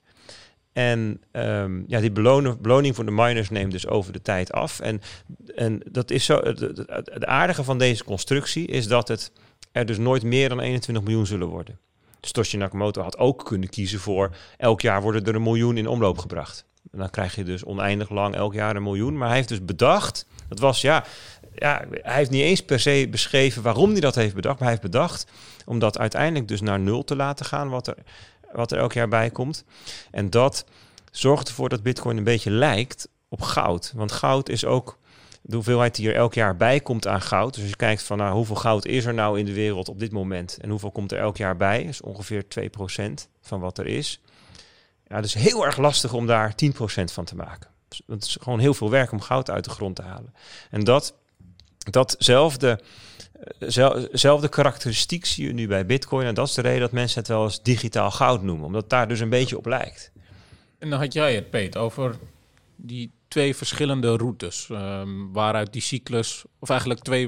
En 0.73 1.21
um, 1.31 1.83
ja, 1.87 1.99
die 1.99 2.11
beloning, 2.11 2.61
beloning 2.61 2.95
voor 2.95 3.05
de 3.05 3.11
miners 3.11 3.49
neemt 3.49 3.71
dus 3.71 3.87
over 3.87 4.13
de 4.13 4.21
tijd 4.21 4.51
af. 4.51 4.79
En, 4.79 5.01
en 5.55 5.81
dat 5.91 6.11
is 6.11 6.25
zo. 6.25 6.39
Het, 6.39 7.25
aardige 7.25 7.63
van 7.63 7.77
deze 7.77 8.03
constructie 8.03 8.67
is 8.67 8.87
dat 8.87 9.07
het 9.07 9.31
er 9.71 9.85
dus 9.85 9.97
nooit 9.97 10.23
meer 10.23 10.49
dan 10.49 10.59
21 10.59 11.03
miljoen 11.03 11.25
zullen 11.25 11.47
worden. 11.47 11.79
Dus 12.31 12.53
Nakamoto 12.53 13.01
had 13.01 13.17
ook 13.17 13.45
kunnen 13.45 13.69
kiezen 13.69 13.99
voor 13.99 14.35
elk 14.57 14.81
jaar 14.81 15.01
worden 15.01 15.25
er 15.25 15.35
een 15.35 15.43
miljoen 15.43 15.77
in 15.77 15.87
omloop 15.87 16.17
gebracht. 16.17 16.65
En 16.91 16.99
dan 16.99 17.09
krijg 17.09 17.35
je 17.35 17.43
dus 17.43 17.63
oneindig 17.63 18.09
lang 18.09 18.35
elk 18.35 18.53
jaar 18.53 18.75
een 18.75 18.83
miljoen. 18.83 19.17
Maar 19.17 19.27
hij 19.27 19.37
heeft 19.37 19.49
dus 19.49 19.65
bedacht, 19.65 20.25
dat 20.47 20.59
was 20.59 20.81
ja, 20.81 21.03
ja, 21.55 21.85
hij 21.89 22.15
heeft 22.15 22.29
niet 22.29 22.41
eens 22.41 22.63
per 22.63 22.79
se 22.79 23.07
beschreven 23.11 23.61
waarom 23.61 23.91
hij 23.91 23.99
dat 23.99 24.15
heeft 24.15 24.35
bedacht. 24.35 24.59
Maar 24.59 24.67
hij 24.67 24.77
heeft 24.77 24.91
bedacht 24.91 25.25
om 25.65 25.79
dat 25.79 25.97
uiteindelijk 25.97 26.47
dus 26.47 26.61
naar 26.61 26.79
nul 26.79 27.03
te 27.03 27.15
laten 27.15 27.45
gaan, 27.45 27.69
wat 27.69 27.87
er 27.87 27.97
wat 28.55 28.71
er 28.71 28.77
elk 28.77 28.93
jaar 28.93 29.07
bij 29.07 29.29
komt. 29.29 29.63
En 30.11 30.29
dat 30.29 30.65
zorgt 31.11 31.47
ervoor 31.47 31.69
dat 31.69 31.83
Bitcoin 31.83 32.17
een 32.17 32.23
beetje 32.23 32.51
lijkt 32.51 33.07
op 33.29 33.41
goud. 33.41 33.91
Want 33.95 34.11
goud 34.11 34.49
is 34.49 34.65
ook 34.65 34.97
de 35.41 35.55
hoeveelheid 35.55 35.95
die 35.95 36.09
er 36.09 36.15
elk 36.15 36.33
jaar 36.33 36.57
bij 36.57 36.79
komt 36.79 37.07
aan 37.07 37.21
goud. 37.21 37.53
Dus 37.53 37.61
als 37.61 37.71
je 37.71 37.75
kijkt 37.75 38.03
van 38.03 38.17
nou, 38.17 38.33
hoeveel 38.33 38.55
goud 38.55 38.85
is 38.85 39.05
er 39.05 39.13
nou 39.13 39.39
in 39.39 39.45
de 39.45 39.53
wereld 39.53 39.89
op 39.89 39.99
dit 39.99 40.11
moment 40.11 40.57
en 40.61 40.69
hoeveel 40.69 40.91
komt 40.91 41.11
er 41.11 41.19
elk 41.19 41.37
jaar 41.37 41.57
bij, 41.57 41.83
is 41.83 42.01
ongeveer 42.01 42.43
2% 42.43 43.27
van 43.41 43.59
wat 43.59 43.77
er 43.77 43.85
is. 43.85 44.21
Ja, 45.07 45.21
dus 45.21 45.33
heel 45.33 45.65
erg 45.65 45.77
lastig 45.77 46.13
om 46.13 46.27
daar 46.27 46.53
10% 46.65 46.73
van 47.03 47.25
te 47.25 47.35
maken. 47.35 47.69
Dus 47.87 48.01
het 48.07 48.23
is 48.23 48.37
gewoon 48.41 48.59
heel 48.59 48.73
veel 48.73 48.89
werk 48.89 49.11
om 49.11 49.21
goud 49.21 49.49
uit 49.49 49.63
de 49.63 49.69
grond 49.69 49.95
te 49.95 50.01
halen. 50.01 50.33
En 50.69 50.83
dat, 50.83 51.15
datzelfde 51.77 52.79
zelfde 54.11 54.49
karakteristiek 54.49 55.25
zie 55.25 55.47
je 55.47 55.53
nu 55.53 55.67
bij 55.67 55.85
Bitcoin. 55.85 56.27
En 56.27 56.33
dat 56.33 56.47
is 56.47 56.53
de 56.53 56.61
reden 56.61 56.79
dat 56.79 56.91
mensen 56.91 57.19
het 57.19 57.27
wel 57.27 57.43
eens 57.43 57.61
digitaal 57.61 58.11
goud 58.11 58.41
noemen, 58.41 58.65
omdat 58.65 58.89
daar 58.89 59.07
dus 59.07 59.19
een 59.19 59.29
beetje 59.29 59.57
op 59.57 59.65
lijkt. 59.65 60.11
En 60.79 60.89
dan 60.89 60.99
had 60.99 61.13
jij 61.13 61.35
het, 61.35 61.49
Peet, 61.49 61.77
over 61.77 62.15
die 62.75 63.11
twee 63.33 63.55
verschillende 63.55 64.15
routes. 64.17 64.67
Um, 64.71 65.31
waaruit 65.31 65.73
die 65.73 65.81
cyclus, 65.81 66.43
of 66.59 66.69
eigenlijk 66.69 66.99
twee, 66.99 67.27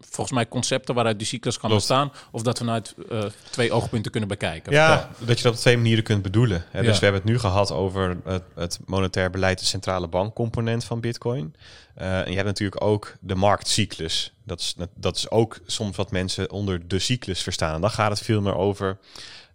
volgens 0.00 0.30
mij 0.30 0.48
concepten 0.48 0.94
waaruit 0.94 1.18
die 1.18 1.26
cyclus 1.26 1.58
kan 1.58 1.72
ontstaan. 1.72 2.12
Of 2.30 2.42
dat 2.42 2.58
we 2.58 2.64
vanuit 2.64 2.94
uh, 3.12 3.24
twee 3.50 3.72
oogpunten 3.72 4.10
kunnen 4.10 4.28
bekijken. 4.28 4.72
Ja, 4.72 5.10
dat 5.18 5.36
je 5.36 5.42
dat 5.42 5.52
op 5.52 5.58
twee 5.58 5.76
manieren 5.76 6.04
kunt 6.04 6.22
bedoelen. 6.22 6.64
Hè? 6.70 6.82
Dus 6.82 6.98
we 6.98 7.04
hebben 7.04 7.22
het 7.22 7.30
nu 7.30 7.38
gehad 7.38 7.72
over 7.72 8.16
het, 8.24 8.42
het 8.54 8.78
monetair 8.86 9.30
beleid, 9.30 9.58
de 9.58 9.64
centrale 9.64 10.08
bankcomponent 10.08 10.84
van 10.84 11.00
Bitcoin. 11.00 11.54
Uh, 11.98 12.20
en 12.20 12.28
je 12.28 12.34
hebt 12.34 12.46
natuurlijk 12.46 12.84
ook 12.84 13.16
de 13.20 13.34
marktcyclus. 13.34 14.32
Dat 14.44 14.60
is, 14.60 14.74
dat 14.94 15.16
is 15.16 15.30
ook 15.30 15.58
soms 15.66 15.96
wat 15.96 16.10
mensen 16.10 16.50
onder 16.50 16.88
de 16.88 16.98
cyclus 16.98 17.42
verstaan. 17.42 17.74
En 17.74 17.80
dan 17.80 17.90
gaat 17.90 18.10
het 18.10 18.20
veel 18.20 18.40
meer 18.40 18.56
over 18.56 18.98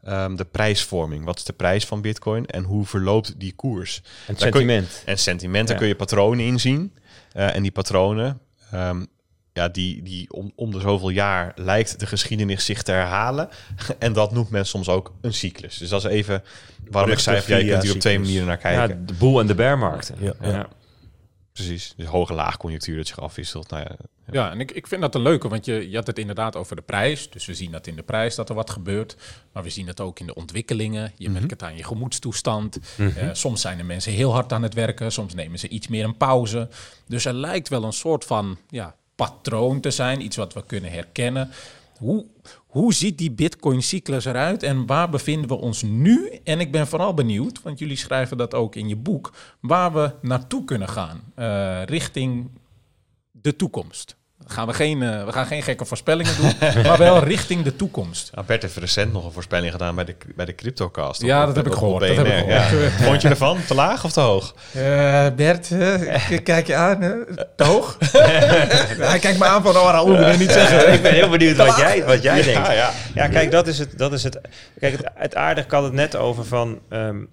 um, 0.08 0.36
de 0.36 0.46
prijsvorming. 0.46 1.26
Wat 1.26 1.38
is 1.38 1.44
de 1.44 1.54
prijs 1.54 1.86
van 1.86 2.02
Bitcoin 2.02 2.46
en 2.46 2.64
hoe 2.64 2.86
verloopt 2.86 3.40
die 3.40 3.54
koers? 3.54 4.02
En 4.28 4.38
sentiment. 4.38 5.04
en 5.06 5.18
sentiment, 5.18 5.68
daar 5.68 5.78
kun 5.78 5.88
je 5.88 5.96
patronen 5.96 6.46
inzien. 6.46 6.94
Uh, 7.36 7.56
en 7.56 7.62
die 7.62 7.72
patronen, 7.72 8.40
um, 8.74 9.08
ja, 9.54 9.70
die, 9.70 10.04
die 10.04 10.34
om, 10.34 10.52
om 10.56 10.72
de 10.72 10.80
zoveel 10.80 11.10
jaar 11.10 11.52
lijkt 11.56 12.00
de 12.00 12.06
geschiedenis 12.06 12.66
zich 12.66 12.84
te 12.84 12.92
herhalen. 12.92 13.50
en 14.00 14.14
dat 14.14 14.32
noemt 14.32 14.50
men 14.50 14.66
soms 14.66 14.90
ook 14.90 15.14
een 15.22 15.34
cyclus. 15.34 15.78
Dus 15.78 15.90
dat 15.90 16.06
is 16.06 16.12
even 16.12 16.44
waarom 16.90 17.12
ik 17.12 17.20
zei, 17.20 17.42
jij 17.48 17.66
kunt 17.66 17.84
hier 17.84 17.94
op 17.94 18.00
twee 18.00 18.20
manieren 18.20 18.48
naar 18.48 18.58
kijken. 18.58 19.00
Ja, 19.00 19.06
de 19.06 19.14
boel 19.14 19.40
en 19.40 19.48
de 19.48 19.56
bearmarkt. 19.56 20.14
Ja, 20.20 20.34
ja. 20.42 20.68
Precies, 21.56 21.94
dus 21.98 22.06
hoge 22.06 22.34
laagconjunctuur 22.34 22.98
dat 22.98 23.08
zich 23.08 23.20
afwisselt. 23.20 23.70
Nou 23.70 23.84
ja, 23.84 23.96
ja, 24.32 24.52
en 24.52 24.60
ik, 24.60 24.72
ik 24.72 24.88
vind 24.88 25.02
dat 25.02 25.16
een 25.16 25.22
leuke, 25.22 25.48
want 25.48 25.66
je, 25.66 25.90
je 25.90 25.96
had 25.96 26.08
het 26.08 26.20
inderdaad 26.20 26.56
over 26.56 26.76
de 26.76 26.82
prijs. 26.82 27.30
Dus 27.30 27.46
we 27.46 27.54
zien 27.54 27.72
dat 27.72 27.88
in 27.88 27.96
de 27.96 28.04
prijs 28.04 28.36
dat 28.36 28.50
er 28.50 28.56
wat 28.56 28.70
gebeurt. 28.70 29.16
Maar 29.52 29.64
we 29.64 29.70
zien 29.70 29.88
het 29.88 30.02
ook 30.02 30.20
in 30.20 30.26
de 30.26 30.36
ontwikkelingen. 30.36 31.12
Je 31.18 31.30
merkt 31.30 31.44
mhm. 31.44 31.54
het 31.54 31.64
aan 31.64 31.76
je 31.76 31.84
gemoedstoestand. 31.84 32.80
Mhm. 32.98 33.18
Eh, 33.18 33.30
soms 33.34 33.62
zijn 33.62 33.80
er 33.80 33.86
mensen 33.86 34.12
heel 34.12 34.34
hard 34.34 34.54
aan 34.54 34.64
het 34.64 34.74
werken. 34.74 35.12
Soms 35.12 35.34
nemen 35.34 35.60
ze 35.60 35.68
iets 35.68 35.88
meer 35.88 36.04
een 36.04 36.18
pauze. 36.18 36.70
Dus 37.08 37.26
er 37.26 37.34
lijkt 37.34 37.70
wel 37.70 37.84
een 37.84 37.94
soort 37.94 38.26
van 38.26 38.58
ja, 38.70 38.96
patroon 39.16 39.80
te 39.80 39.92
zijn. 39.92 40.22
Iets 40.22 40.36
wat 40.36 40.54
we 40.54 40.64
kunnen 40.66 40.92
herkennen. 40.92 41.52
Hoe, 41.98 42.26
hoe 42.58 42.94
ziet 42.94 43.18
die 43.18 43.32
Bitcoin-cyclus 43.32 44.26
eruit 44.26 44.64
en 44.64 44.86
waar 44.86 45.10
bevinden 45.10 45.50
we 45.50 45.56
ons 45.56 45.82
nu? 45.82 46.40
En 46.44 46.60
ik 46.60 46.72
ben 46.72 46.88
vooral 46.88 47.14
benieuwd, 47.14 47.62
want 47.62 47.80
jullie 47.80 47.98
schrijven 47.98 48.38
dat 48.38 48.54
ook 48.54 48.76
in 48.76 48.88
je 48.88 48.96
boek, 48.96 49.34
waar 49.60 49.94
we 49.94 50.14
naartoe 50.22 50.64
kunnen 50.64 50.90
gaan 50.90 51.22
uh, 51.40 51.84
richting 51.84 52.50
de 53.32 53.56
toekomst. 53.56 54.18
Gaan 54.48 54.68
we, 54.68 54.74
geen, 54.74 55.02
uh, 55.02 55.26
we 55.26 55.32
gaan 55.32 55.46
geen 55.46 55.64
gekke 55.64 55.86
voorspellingen 55.86 56.36
doen, 56.36 56.54
maar 56.84 56.98
wel 56.98 57.24
richting 57.24 57.64
de 57.64 57.76
toekomst. 57.76 58.32
Nou, 58.34 58.48
Bert 58.48 58.62
heeft 58.62 58.76
recent 58.76 59.14
nog 59.14 59.26
een 59.26 59.32
voorspelling 59.32 59.72
gedaan 59.72 59.96
bij 59.96 60.06
de, 60.06 60.16
bij 60.36 60.46
de 60.46 60.56
CryptoCast. 60.56 61.22
Ja, 61.22 61.46
dat, 61.46 61.56
heb 61.56 61.68
ik 61.68 61.74
gehoord, 61.74 62.08
dat 62.08 62.16
heb 62.16 62.28
ik 62.28 62.34
gehoord. 62.34 62.92
Vond 62.92 63.22
je 63.22 63.30
ervan? 63.30 63.58
Te 63.68 63.76
laag 63.76 64.04
of 64.04 64.12
te 64.12 64.20
hoog? 64.20 64.56
Uh, 64.76 65.28
Bert, 65.36 65.70
uh, 65.70 66.40
kijk 66.44 66.68
je 66.68 66.76
aan. 66.76 67.00
Te 67.56 67.64
hoog? 67.64 67.98
Hij 69.12 69.20
kijkt 69.20 69.40
me 69.40 69.46
aan 69.46 69.62
van, 69.62 69.78
oh, 69.78 69.90
Raoul, 69.92 70.18
wil 70.18 70.38
niet 70.38 70.52
zeggen. 70.52 70.94
ik 70.94 71.02
ben 71.02 71.14
heel 71.14 71.30
benieuwd 71.30 71.58
wat 71.58 71.78
jij, 71.78 72.06
wat 72.06 72.22
jij 72.22 72.42
denkt. 72.42 72.68
Ja, 72.68 72.72
ja. 72.72 72.92
ja, 73.14 73.28
kijk, 73.28 73.52
dat 73.52 73.68
is 73.68 73.80
het. 73.80 73.98
Dat 73.98 74.14
is 74.14 74.24
het. 74.24 74.40
Kijk, 74.80 74.98
het, 74.98 75.10
het 75.16 75.36
aardig 75.36 75.66
kan 75.66 75.84
het 75.84 75.94
net 75.94 76.16
over 76.16 76.46
van... 76.46 76.80
Um, 76.90 77.30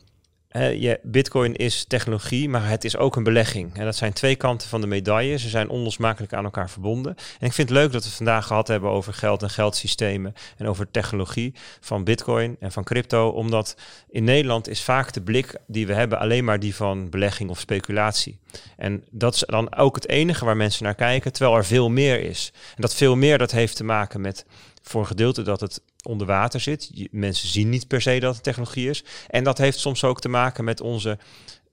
Bitcoin 1.02 1.56
is 1.56 1.84
technologie, 1.84 2.48
maar 2.48 2.68
het 2.68 2.84
is 2.84 2.96
ook 2.96 3.16
een 3.16 3.22
belegging. 3.22 3.76
En 3.78 3.84
dat 3.84 3.96
zijn 3.96 4.12
twee 4.12 4.36
kanten 4.36 4.68
van 4.68 4.80
de 4.80 4.86
medaille. 4.86 5.38
Ze 5.38 5.48
zijn 5.48 5.68
onlosmakelijk 5.68 6.32
aan 6.32 6.44
elkaar 6.44 6.70
verbonden. 6.70 7.14
En 7.38 7.46
ik 7.46 7.52
vind 7.52 7.68
het 7.68 7.78
leuk 7.78 7.92
dat 7.92 8.02
we 8.02 8.08
het 8.08 8.16
vandaag 8.16 8.46
gehad 8.46 8.68
hebben 8.68 8.90
over 8.90 9.14
geld 9.14 9.42
en 9.42 9.50
geldsystemen 9.50 10.34
en 10.56 10.66
over 10.66 10.90
technologie 10.90 11.54
van 11.80 12.04
Bitcoin 12.04 12.56
en 12.60 12.72
van 12.72 12.84
crypto. 12.84 13.28
Omdat 13.28 13.76
in 14.10 14.24
Nederland 14.24 14.68
is 14.68 14.82
vaak 14.82 15.12
de 15.12 15.22
blik 15.22 15.56
die 15.66 15.86
we 15.86 15.94
hebben 15.94 16.18
alleen 16.18 16.44
maar 16.44 16.58
die 16.58 16.74
van 16.74 17.10
belegging 17.10 17.50
of 17.50 17.60
speculatie. 17.60 18.38
En 18.76 19.04
dat 19.10 19.34
is 19.34 19.44
dan 19.46 19.74
ook 19.74 19.94
het 19.94 20.08
enige 20.08 20.44
waar 20.44 20.56
mensen 20.56 20.84
naar 20.84 20.94
kijken, 20.94 21.32
terwijl 21.32 21.56
er 21.56 21.64
veel 21.64 21.90
meer 21.90 22.20
is. 22.20 22.52
En 22.54 22.82
dat 22.82 22.94
veel 22.94 23.16
meer 23.16 23.38
dat 23.38 23.50
heeft 23.50 23.76
te 23.76 23.84
maken 23.84 24.20
met 24.20 24.44
voor 24.82 25.00
een 25.00 25.06
gedeelte 25.06 25.42
dat 25.42 25.60
het 25.60 25.82
onder 26.02 26.26
water 26.26 26.60
zit. 26.60 27.08
mensen 27.10 27.48
zien 27.48 27.68
niet 27.68 27.88
per 27.88 28.02
se 28.02 28.20
dat 28.20 28.34
het 28.34 28.44
technologie 28.44 28.88
is. 28.88 29.04
En 29.28 29.44
dat 29.44 29.58
heeft 29.58 29.78
soms 29.78 30.04
ook 30.04 30.20
te 30.20 30.28
maken 30.28 30.64
met 30.64 30.80
onze 30.80 31.18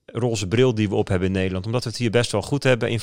roze 0.06 0.48
bril 0.48 0.76
die 0.76 0.90
we 0.90 0.96
op 0.96 1.08
hebben 1.08 1.28
in 1.28 1.34
Nederland. 1.34 1.66
Omdat 1.66 1.84
we 1.84 1.90
het 1.90 1.98
hier 1.98 2.10
best 2.10 2.32
wel 2.32 2.42
goed 2.42 2.64
hebben 2.64 2.90
in 2.90 3.00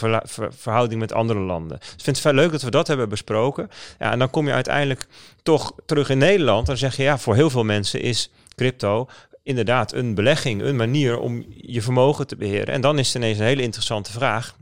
verhouding 0.51 1.01
met 1.01 1.13
andere 1.13 1.41
landen. 1.41 1.79
Dus 1.79 1.93
ik 1.93 2.01
vind 2.01 2.17
het 2.17 2.25
wel 2.25 2.35
leuk 2.35 2.51
dat 2.51 2.63
we 2.63 2.71
dat 2.71 2.87
hebben 2.87 3.09
besproken. 3.09 3.71
Ja, 3.99 4.13
en 4.13 4.19
dan 4.19 4.31
kom 4.31 4.47
je 4.47 4.53
uiteindelijk 4.53 5.07
toch 5.43 5.73
terug 5.87 6.09
in 6.09 6.19
Nederland. 6.19 6.67
Dan 6.67 6.77
zeg 6.77 6.97
je 6.97 7.03
ja, 7.03 7.19
voor 7.19 7.35
heel 7.35 7.51
veel 7.51 7.65
mensen 7.65 8.01
is 8.01 8.31
crypto 8.55 9.09
inderdaad 9.43 9.93
een 9.93 10.15
belegging, 10.15 10.63
een 10.63 10.77
manier 10.77 11.19
om 11.19 11.45
je 11.57 11.83
vermogen 11.83 12.27
te 12.27 12.37
beheren. 12.37 12.75
En 12.75 12.81
dan 12.81 12.99
is 12.99 13.07
het 13.07 13.17
ineens 13.17 13.39
een 13.39 13.45
hele 13.45 13.63
interessante 13.63 14.13
vraag. 14.13 14.57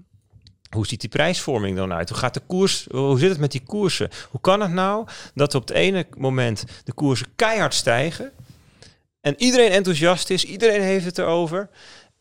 Hoe 0.74 0.86
ziet 0.86 1.00
die 1.00 1.08
prijsvorming 1.08 1.76
dan 1.76 1.92
uit? 1.92 2.08
Hoe 2.08 2.18
gaat 2.18 2.34
de 2.34 2.42
koers? 2.46 2.86
Hoe 2.90 3.18
zit 3.18 3.30
het 3.30 3.38
met 3.38 3.52
die 3.52 3.62
koersen? 3.66 4.10
Hoe 4.30 4.40
kan 4.40 4.60
het 4.60 4.72
nou 4.72 5.06
dat 5.34 5.54
op 5.54 5.68
het 5.68 5.76
ene 5.76 6.06
moment 6.16 6.64
de 6.84 6.92
koersen 6.92 7.26
keihard 7.36 7.74
stijgen 7.74 8.32
en 9.24 9.34
iedereen 9.36 9.70
enthousiast 9.70 10.30
is, 10.30 10.44
iedereen 10.44 10.82
heeft 10.82 11.04
het 11.04 11.18
erover. 11.18 11.68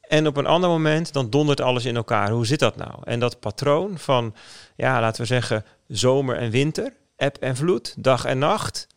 En 0.01 0.27
op 0.27 0.37
een 0.37 0.45
ander 0.45 0.69
moment 0.69 1.13
dan 1.13 1.29
dondert 1.29 1.61
alles 1.61 1.85
in 1.85 1.95
elkaar. 1.95 2.29
Hoe 2.29 2.45
zit 2.45 2.59
dat 2.59 2.75
nou? 2.75 2.93
En 3.03 3.19
dat 3.19 3.39
patroon 3.39 3.97
van, 3.97 4.35
ja, 4.75 4.99
laten 4.99 5.21
we 5.21 5.27
zeggen, 5.27 5.65
zomer 5.87 6.37
en 6.37 6.49
winter, 6.49 6.93
eb 7.15 7.37
en 7.37 7.55
vloed, 7.55 7.95
dag 7.97 8.25
en 8.25 8.37
nacht, 8.37 8.87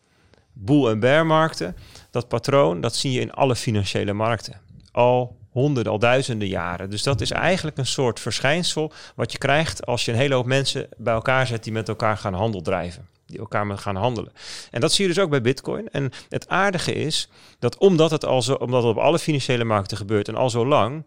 boel- 0.53 0.91
en 0.91 1.01
bearmarkten. 1.01 1.77
Dat 2.11 2.29
patroon, 2.29 2.81
dat 2.81 2.95
zie 2.95 3.13
je 3.13 3.21
in 3.21 3.33
alle 3.33 3.57
financiële 3.57 4.13
markten. 4.13 4.61
Al 4.93 5.37
honderden, 5.57 5.93
al 5.93 5.99
duizenden 5.99 6.49
jaren. 6.49 6.91
Dus 6.91 7.03
dat 7.03 7.21
is 7.21 7.31
eigenlijk 7.31 7.79
een 7.79 7.87
soort 7.87 8.21
verschijnsel 8.21 8.93
wat 9.15 9.33
je 9.33 9.39
krijgt 9.39 9.87
als 9.87 10.05
je 10.05 10.13
een 10.13 10.19
hele 10.19 10.35
hoop 10.35 10.47
mensen 10.47 10.89
bij 10.97 11.15
elkaar 11.15 11.47
zet 11.47 11.65
die 11.65 11.73
met 11.73 11.89
elkaar 11.89 12.17
gaan 12.17 12.35
handel 12.35 12.63
drijven. 12.63 13.09
Die 13.27 13.39
elkaar 13.39 13.79
gaan 13.79 13.97
handelen. 13.97 14.33
En 14.71 14.81
dat 14.81 14.93
zie 14.93 15.07
je 15.07 15.15
dus 15.15 15.23
ook 15.23 15.31
bij 15.31 15.41
Bitcoin. 15.41 15.89
En 15.89 16.11
het 16.29 16.49
aardige 16.49 16.93
is 16.93 17.29
dat 17.59 17.79
omdat 17.79 18.11
het, 18.11 18.25
al 18.25 18.43
zo, 18.43 18.53
omdat 18.53 18.83
het 18.83 18.93
op 18.93 19.03
alle 19.03 19.19
financiële 19.19 19.65
markten 19.65 19.97
gebeurt 19.97 20.29
en 20.29 20.37
al 20.37 20.51
zo 20.51 20.67
lang, 20.67 21.07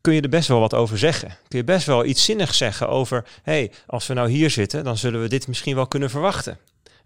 kun 0.00 0.14
je 0.14 0.20
er 0.20 0.28
best 0.28 0.48
wel 0.48 0.60
wat 0.60 0.74
over 0.74 0.98
zeggen. 0.98 1.36
Kun 1.48 1.58
je 1.58 1.64
best 1.64 1.86
wel 1.86 2.04
iets 2.04 2.24
zinnigs 2.24 2.56
zeggen 2.56 2.88
over, 2.88 3.24
hey, 3.42 3.72
als 3.86 4.06
we 4.06 4.14
nou 4.14 4.28
hier 4.28 4.50
zitten, 4.50 4.84
dan 4.84 4.96
zullen 4.96 5.20
we 5.20 5.28
dit 5.28 5.48
misschien 5.48 5.74
wel 5.74 5.86
kunnen 5.86 6.10
verwachten. 6.10 6.58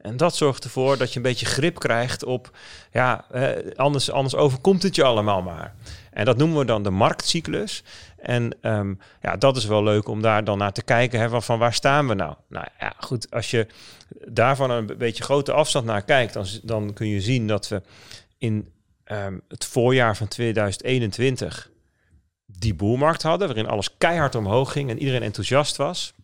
En 0.03 0.17
dat 0.17 0.37
zorgt 0.37 0.65
ervoor 0.65 0.99
dat 0.99 1.11
je 1.11 1.17
een 1.17 1.23
beetje 1.23 1.47
grip 1.47 1.79
krijgt 1.79 2.25
op, 2.25 2.51
ja, 2.93 3.25
eh, 3.31 3.77
anders, 3.77 4.11
anders 4.11 4.35
overkomt 4.35 4.83
het 4.83 4.95
je 4.95 5.05
allemaal 5.05 5.43
maar. 5.43 5.75
En 6.11 6.25
dat 6.25 6.37
noemen 6.37 6.59
we 6.59 6.65
dan 6.65 6.83
de 6.83 6.91
marktcyclus. 6.91 7.83
En 8.17 8.57
um, 8.63 8.99
ja, 9.23 9.37
dat 9.37 9.57
is 9.57 9.65
wel 9.65 9.83
leuk 9.83 10.09
om 10.09 10.23
daar 10.23 10.45
dan 10.45 10.59
naar 10.59 10.73
te 10.73 10.83
kijken. 10.83 11.21
Hè, 11.21 11.43
van 11.43 11.59
waar 11.59 11.75
staan 11.75 12.09
we 12.09 12.15
nou? 12.15 12.35
Nou 12.49 12.67
ja, 12.79 12.95
goed, 12.99 13.31
als 13.31 13.51
je 13.51 13.67
daarvan 14.25 14.71
een 14.71 14.87
beetje 14.99 15.23
grote 15.23 15.53
afstand 15.53 15.87
naar 15.87 16.03
kijkt, 16.03 16.33
dan, 16.33 16.47
dan 16.63 16.93
kun 16.93 17.07
je 17.07 17.21
zien 17.21 17.47
dat 17.47 17.69
we 17.69 17.83
in 18.39 18.73
um, 19.05 19.43
het 19.49 19.65
voorjaar 19.65 20.17
van 20.17 20.29
2021 20.29 21.71
die 22.47 22.75
boelmarkt 22.75 23.23
hadden, 23.23 23.47
waarin 23.47 23.69
alles 23.69 23.97
keihard 23.99 24.35
omhoog 24.35 24.73
ging 24.73 24.91
en 24.91 24.99
iedereen 24.99 25.23
enthousiast 25.23 25.77
was. 25.77 26.15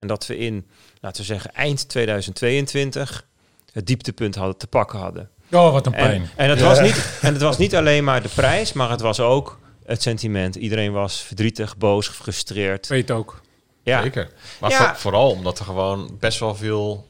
En 0.00 0.08
dat 0.08 0.26
we 0.26 0.36
in, 0.36 0.66
laten 1.00 1.20
we 1.20 1.26
zeggen, 1.26 1.54
eind 1.54 1.88
2022 1.88 3.26
het 3.72 3.86
dieptepunt 3.86 4.34
hadden 4.34 4.56
te 4.56 4.66
pakken 4.66 4.98
hadden. 4.98 5.30
Oh, 5.50 5.72
wat 5.72 5.86
een 5.86 5.92
pijn. 5.92 6.22
En, 6.22 6.30
en, 6.36 6.50
het, 6.50 6.60
was 6.60 6.80
niet, 6.80 7.18
en 7.20 7.32
het 7.32 7.42
was 7.42 7.58
niet 7.58 7.76
alleen 7.76 8.04
maar 8.04 8.22
de 8.22 8.28
prijs, 8.28 8.72
maar 8.72 8.90
het 8.90 9.00
was 9.00 9.20
ook 9.20 9.58
het 9.84 10.02
sentiment. 10.02 10.56
Iedereen 10.56 10.92
was 10.92 11.20
verdrietig, 11.20 11.76
boos, 11.76 12.08
gefrustreerd. 12.08 12.86
Weet 12.86 13.10
ook. 13.10 13.40
Ja. 13.82 14.02
Zeker. 14.02 14.32
Maar 14.60 14.98
vooral 14.98 15.30
omdat 15.30 15.58
er 15.58 15.64
gewoon 15.64 16.16
best 16.18 16.38
wel 16.38 16.54
veel 16.54 17.06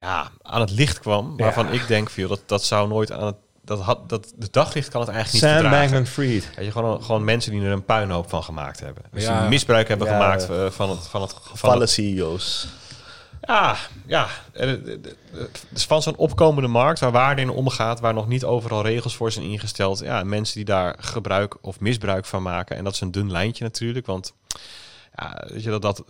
ja, 0.00 0.30
aan 0.42 0.60
het 0.60 0.70
licht 0.70 0.98
kwam. 0.98 1.36
Waarvan 1.36 1.72
ik 1.72 1.86
denk, 1.86 2.10
veel 2.10 2.28
dat, 2.28 2.40
dat 2.46 2.64
zou 2.64 2.88
nooit 2.88 3.12
aan 3.12 3.26
het 3.26 3.36
dat 3.64 3.80
had, 3.80 4.08
dat, 4.08 4.32
de 4.36 4.48
daglicht 4.50 4.88
kan 4.88 5.00
het 5.00 5.10
eigenlijk 5.10 5.44
niet 5.44 5.54
Sam 5.54 5.70
Bankman 5.70 6.06
Fried. 6.06 6.50
Weet 6.56 6.64
je, 6.64 6.72
gewoon, 6.72 7.02
gewoon 7.02 7.24
mensen 7.24 7.52
die 7.52 7.62
er 7.62 7.72
een 7.72 7.84
puinhoop 7.84 8.28
van 8.28 8.42
gemaakt 8.42 8.80
hebben. 8.80 9.02
Dus 9.12 9.26
die 9.26 9.48
misbruik 9.48 9.88
hebben 9.88 10.06
gemaakt 10.06 10.50
uh, 10.50 10.70
van 10.70 10.90
het... 10.90 11.06
Van 11.06 11.22
het 11.22 11.34
van 11.54 11.88
CEO's. 11.88 12.68
Ja, 13.46 13.76
ja. 14.06 14.26
Dus 15.68 15.84
van 15.84 16.02
zo'n 16.02 16.16
opkomende 16.16 16.68
markt 16.68 17.00
waar 17.00 17.12
waarde 17.12 17.42
in 17.42 17.50
omgaat, 17.50 18.00
waar 18.00 18.14
nog 18.14 18.28
niet 18.28 18.44
overal 18.44 18.82
regels 18.82 19.16
voor 19.16 19.32
zijn 19.32 19.44
ingesteld. 19.44 19.98
Ja, 19.98 20.22
mensen 20.22 20.54
die 20.54 20.64
daar 20.64 20.96
gebruik 20.98 21.56
of 21.60 21.80
misbruik 21.80 22.24
van 22.24 22.42
maken. 22.42 22.76
En 22.76 22.84
dat 22.84 22.92
is 22.92 23.00
een 23.00 23.10
dun 23.10 23.30
lijntje 23.30 23.64
natuurlijk, 23.64 24.06
want 24.06 24.32
ja, 25.16 25.46
weet 25.48 25.62
je, 25.62 25.70
dat, 25.70 25.82
dat, 25.82 26.04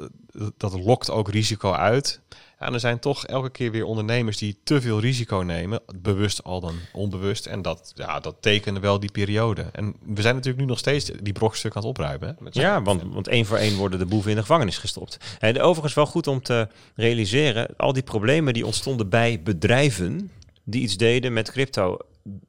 dat 0.56 0.72
lokt 0.72 1.10
ook 1.10 1.30
risico 1.30 1.72
uit. 1.72 2.20
Ja, 2.58 2.66
en 2.66 2.74
er 2.74 2.80
zijn 2.80 2.98
toch 2.98 3.26
elke 3.26 3.50
keer 3.50 3.70
weer 3.70 3.84
ondernemers 3.84 4.38
die 4.38 4.58
te 4.64 4.80
veel 4.80 5.00
risico 5.00 5.36
nemen, 5.36 5.80
bewust 6.00 6.44
al 6.44 6.60
dan 6.60 6.74
onbewust. 6.92 7.46
En 7.46 7.62
dat, 7.62 7.92
ja, 7.94 8.20
dat 8.20 8.36
tekende 8.40 8.80
wel 8.80 9.00
die 9.00 9.10
periode. 9.10 9.66
En 9.72 9.94
we 10.04 10.22
zijn 10.22 10.34
natuurlijk 10.34 10.62
nu 10.62 10.68
nog 10.68 10.78
steeds 10.78 11.10
die 11.22 11.32
brokstuk 11.32 11.74
aan 11.74 11.82
het 11.82 11.90
opruimen. 11.90 12.36
Hè, 12.44 12.60
ja, 12.60 12.82
want, 12.82 13.02
want 13.02 13.28
één 13.28 13.46
voor 13.46 13.56
één 13.56 13.76
worden 13.76 13.98
de 13.98 14.06
boeven 14.06 14.30
in 14.30 14.36
de 14.36 14.42
gevangenis 14.42 14.78
gestopt. 14.78 15.18
En 15.38 15.60
overigens 15.60 15.94
wel 15.94 16.06
goed 16.06 16.26
om 16.26 16.42
te 16.42 16.68
realiseren, 16.94 17.76
al 17.76 17.92
die 17.92 18.02
problemen 18.02 18.54
die 18.54 18.66
ontstonden 18.66 19.08
bij 19.08 19.42
bedrijven 19.42 20.30
die 20.64 20.82
iets 20.82 20.96
deden 20.96 21.32
met 21.32 21.50
crypto. 21.50 21.98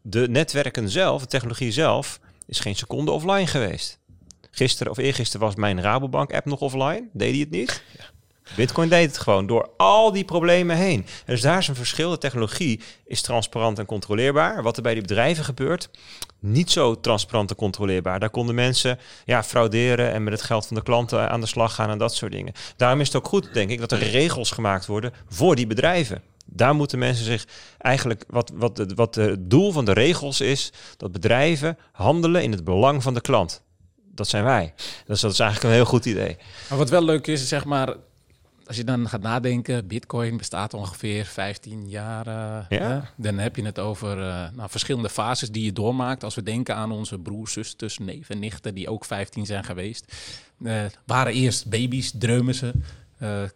De 0.02 0.30
netwerken 0.30 0.90
zelf, 0.90 1.22
de 1.22 1.28
technologie 1.28 1.72
zelf, 1.72 2.20
is 2.48 2.60
geen 2.60 2.76
seconde 2.76 3.12
offline 3.12 3.48
geweest. 3.48 4.00
Gisteren 4.52 4.92
of 4.92 4.98
eergisteren 4.98 5.46
was 5.46 5.56
mijn 5.56 5.82
Rabobank-app 5.82 6.46
nog 6.46 6.60
offline. 6.60 7.10
Deed 7.14 7.32
hij 7.32 7.40
het 7.40 7.50
niet? 7.50 7.84
Ja. 7.98 8.15
Bitcoin 8.56 8.90
deed 8.90 9.08
het 9.08 9.18
gewoon 9.18 9.48
door 9.48 9.70
al 9.78 10.12
die 10.12 10.26
problemen 10.26 10.76
heen. 10.76 11.06
dus 11.26 11.42
daar 11.42 11.58
is 11.58 11.68
een 11.68 11.76
verschil. 11.76 12.10
De 12.10 12.18
technologie 12.18 12.80
is 13.06 13.22
transparant 13.22 13.80
en 13.80 13.86
controleerbaar. 13.86 14.64
Wat 14.64 14.78
er 14.78 14.84
bij 14.84 14.94
die 14.94 15.02
bedrijven 15.02 15.44
gebeurt, 15.44 15.90
niet 16.40 16.72
zo 16.72 17.00
transparant 17.00 17.50
en 17.50 17.56
controleerbaar. 17.56 18.20
Daar 18.20 18.30
konden 18.30 18.56
mensen 18.56 19.00
ja, 19.26 19.44
frauderen 19.44 20.12
en 20.12 20.24
met 20.24 20.34
het 20.34 20.42
geld 20.42 20.68
van 20.68 20.76
de 20.76 20.84
klanten 20.84 21.30
aan 21.30 21.42
de 21.42 21.48
slag 21.48 21.76
gaan 21.76 21.90
en 21.90 21.98
dat 21.98 22.16
soort 22.16 22.32
dingen. 22.32 22.54
Daarom 22.78 23.00
is 23.00 23.08
het 23.08 23.16
ook 23.16 23.28
goed, 23.28 23.54
denk 23.54 23.70
ik, 23.70 23.80
dat 23.80 23.92
er 23.92 24.10
regels 24.10 24.52
gemaakt 24.52 24.86
worden 24.86 25.14
voor 25.30 25.56
die 25.56 25.68
bedrijven. 25.68 26.22
Daar 26.46 26.76
moeten 26.76 27.00
mensen 27.00 27.26
zich 27.26 27.48
eigenlijk, 27.78 28.24
wat, 28.28 28.52
wat, 28.54 28.86
wat 28.96 29.16
het 29.16 29.50
doel 29.50 29.72
van 29.72 29.86
de 29.86 29.94
regels 29.94 30.42
is, 30.42 30.72
dat 30.98 31.12
bedrijven 31.12 31.78
handelen 31.92 32.44
in 32.44 32.52
het 32.52 32.64
belang 32.64 33.04
van 33.04 33.14
de 33.14 33.22
klant 33.22 33.64
dat 34.16 34.28
zijn 34.28 34.44
wij. 34.44 34.74
Dus 35.06 35.22
dat 35.22 35.32
is 35.32 35.40
eigenlijk 35.40 35.70
een 35.70 35.80
heel 35.80 35.90
goed 35.90 36.06
idee. 36.06 36.38
Maar 36.70 36.78
wat 36.78 36.90
wel 36.90 37.04
leuk 37.04 37.28
is, 37.28 37.48
zeg 37.48 37.66
maar, 37.66 37.96
als 38.68 38.78
je 38.78 38.84
dan 38.84 39.10
gaat 39.10 39.22
nadenken, 39.22 39.88
Bitcoin 39.88 40.38
bestaat 40.38 40.74
ongeveer 40.74 41.26
15 41.26 41.90
jaar. 41.90 42.28
Uh, 42.28 42.80
ja. 42.80 43.12
Dan 43.16 43.38
heb 43.38 43.56
je 43.56 43.66
het 43.66 43.80
over 43.80 44.18
uh, 44.18 44.48
nou, 44.54 44.70
verschillende 44.70 45.10
fases 45.10 45.52
die 45.52 45.64
je 45.64 45.74
doormaakt. 45.74 46.24
Als 46.24 46.36
we 46.36 46.44
denken 46.44 46.76
aan 46.76 46.92
onze 46.92 47.20
broers, 47.20 47.54
zusters, 47.54 47.98
neven, 47.98 48.40
nichten, 48.40 48.74
die 48.74 48.90
ook 48.90 49.06
15 49.06 49.46
zijn 49.46 49.64
geweest. 49.64 50.16
Uh, 50.60 50.82
waren 51.06 51.34
eerst 51.34 51.70
baby's, 51.70 52.12
dreumen 52.18 52.56
ze. 52.56 52.72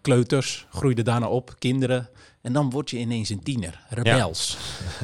kleuters 0.02 0.68
groeiden 0.70 1.06
daarna 1.06 1.28
op, 1.28 1.56
kinderen. 1.60 2.10
En 2.42 2.54
dan 2.54 2.70
word 2.70 2.90
je 2.90 2.98
ineens 2.98 3.30
een 3.30 3.44
tiener, 3.44 3.80
rebels. 3.90 4.58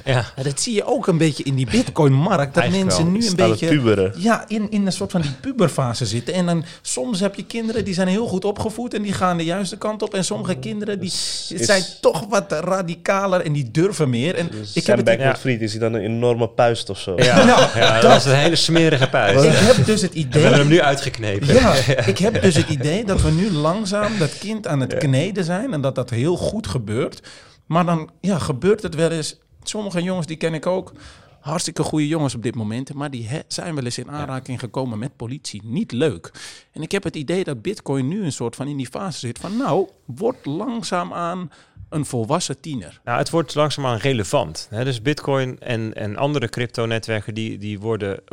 Ja. 0.05 0.25
ja. 0.36 0.43
dat 0.43 0.59
zie 0.59 0.73
je 0.73 0.86
ook 0.86 1.07
een 1.07 1.17
beetje 1.17 1.43
in 1.43 1.55
die 1.55 1.65
bitcoin-markt. 1.69 2.53
Dat 2.53 2.69
mensen 2.69 3.11
nu 3.11 3.27
een 3.27 3.36
beetje 3.36 3.67
puberen. 3.67 4.13
Ja, 4.17 4.45
in, 4.47 4.71
in 4.71 4.86
een 4.86 4.91
soort 4.91 5.11
van 5.11 5.21
die 5.21 5.31
puberfase 5.41 6.05
zitten. 6.05 6.33
En 6.33 6.45
dan 6.45 6.65
soms 6.81 7.19
heb 7.19 7.36
je 7.36 7.45
kinderen 7.45 7.86
die 7.86 7.93
zijn 7.93 8.07
heel 8.07 8.27
goed 8.27 8.45
opgevoed 8.45 8.93
en 8.93 9.01
die 9.01 9.13
gaan 9.13 9.38
de 9.38 9.43
juiste 9.43 9.77
kant 9.77 10.01
op. 10.01 10.13
En 10.13 10.25
sommige 10.25 10.55
kinderen 10.55 10.99
die 10.99 11.11
zijn 11.55 11.83
toch 12.01 12.25
wat 12.29 12.51
radicaler 12.51 13.41
en 13.41 13.53
die 13.53 13.71
durven 13.71 14.09
meer. 14.09 14.36
En 14.36 14.49
ik 14.73 14.86
heb 14.86 15.05
het 15.05 15.19
ja. 15.19 15.36
Fried, 15.36 15.61
is 15.61 15.71
hij 15.71 15.79
dan 15.79 15.93
een 15.93 16.01
enorme 16.01 16.47
puist 16.47 16.89
of 16.89 16.99
zo? 16.99 17.13
Ja, 17.17 17.43
nou, 17.45 17.79
ja 17.79 17.99
dat, 17.99 18.15
is 18.15 18.25
een 18.25 18.36
hele 18.36 18.55
smerige 18.55 19.09
puist. 19.09 19.43
Ik 19.43 19.51
heb 19.53 19.86
dus 19.86 20.01
het 20.01 20.13
idee... 20.13 20.31
We 20.31 20.39
hebben 20.39 20.59
hem 20.59 20.69
nu 20.69 20.81
uitgeknepen. 20.81 21.47
Ja, 21.55 21.73
ik 22.05 22.17
heb 22.17 22.41
dus 22.41 22.55
het 22.55 22.69
idee 22.69 23.05
dat 23.05 23.21
we 23.21 23.31
nu 23.31 23.51
langzaam 23.51 24.17
dat 24.19 24.38
kind 24.38 24.67
aan 24.67 24.79
het 24.79 24.97
kneden 24.97 25.43
zijn 25.43 25.73
en 25.73 25.81
dat 25.81 25.95
dat 25.95 26.09
heel 26.09 26.36
goed 26.36 26.67
gebeurt. 26.67 27.23
Maar 27.66 27.86
dan 27.86 28.09
ja, 28.22 28.39
gebeurt 28.39 28.82
het 28.82 28.95
wel 28.95 29.11
eens. 29.11 29.39
Sommige 29.63 30.03
jongens, 30.03 30.28
die 30.28 30.38
ken 30.38 30.53
ik 30.53 30.66
ook. 30.66 30.91
Hartstikke 31.39 31.84
goede 31.84 32.07
jongens 32.07 32.36
op 32.36 32.43
dit 32.43 32.55
moment. 32.55 32.93
Maar 32.93 33.11
die 33.11 33.30
zijn 33.47 33.76
wel 33.76 33.84
eens 33.84 33.97
in 33.97 34.11
aanraking 34.11 34.59
gekomen 34.59 34.99
met 34.99 35.16
politie. 35.16 35.61
Niet 35.63 35.91
leuk. 35.91 36.32
En 36.72 36.82
ik 36.82 36.91
heb 36.91 37.03
het 37.03 37.16
idee 37.16 37.43
dat 37.43 37.61
Bitcoin 37.61 38.07
nu 38.07 38.24
een 38.24 38.32
soort 38.32 38.55
van 38.55 38.68
in 38.68 38.78
die 38.78 38.88
fase 38.88 39.20
zit 39.20 39.39
van. 39.39 39.57
Nou, 39.57 39.89
wordt 40.05 40.45
langzaamaan 40.45 41.51
een 41.89 42.05
volwassen 42.05 42.59
tiener. 42.59 43.01
Nou, 43.03 43.18
het 43.18 43.30
wordt 43.30 43.55
langzaamaan 43.55 43.97
relevant. 43.97 44.68
Hè? 44.70 44.84
Dus 44.84 45.01
Bitcoin 45.01 45.59
en, 45.59 45.93
en 45.93 46.16
andere 46.16 46.49
crypto-netwerken 46.49 47.34
die, 47.34 47.57
die 47.57 47.80
worden 47.80 48.24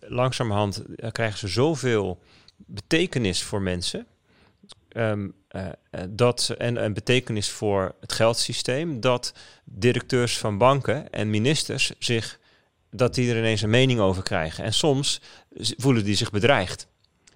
langzamerhand 0.00 0.82
krijgen 1.12 1.38
ze 1.38 1.48
zoveel 1.48 2.18
betekenis 2.56 3.42
voor 3.42 3.62
mensen. 3.62 4.06
Um, 4.96 5.34
uh, 5.50 5.66
dat, 6.08 6.54
en 6.58 6.84
een 6.84 6.92
betekenis 6.92 7.50
voor 7.50 7.94
het 8.00 8.12
geldsysteem, 8.12 9.00
dat 9.00 9.32
directeurs 9.64 10.38
van 10.38 10.58
banken 10.58 11.10
en 11.10 11.30
ministers 11.30 11.92
zich, 11.98 12.38
dat 12.90 13.14
die 13.14 13.30
er 13.30 13.38
ineens 13.38 13.62
een 13.62 13.70
mening 13.70 14.00
over 14.00 14.22
krijgen. 14.22 14.64
En 14.64 14.72
soms 14.72 15.20
voelen 15.56 16.04
die 16.04 16.14
zich 16.14 16.30
bedreigd, 16.30 16.86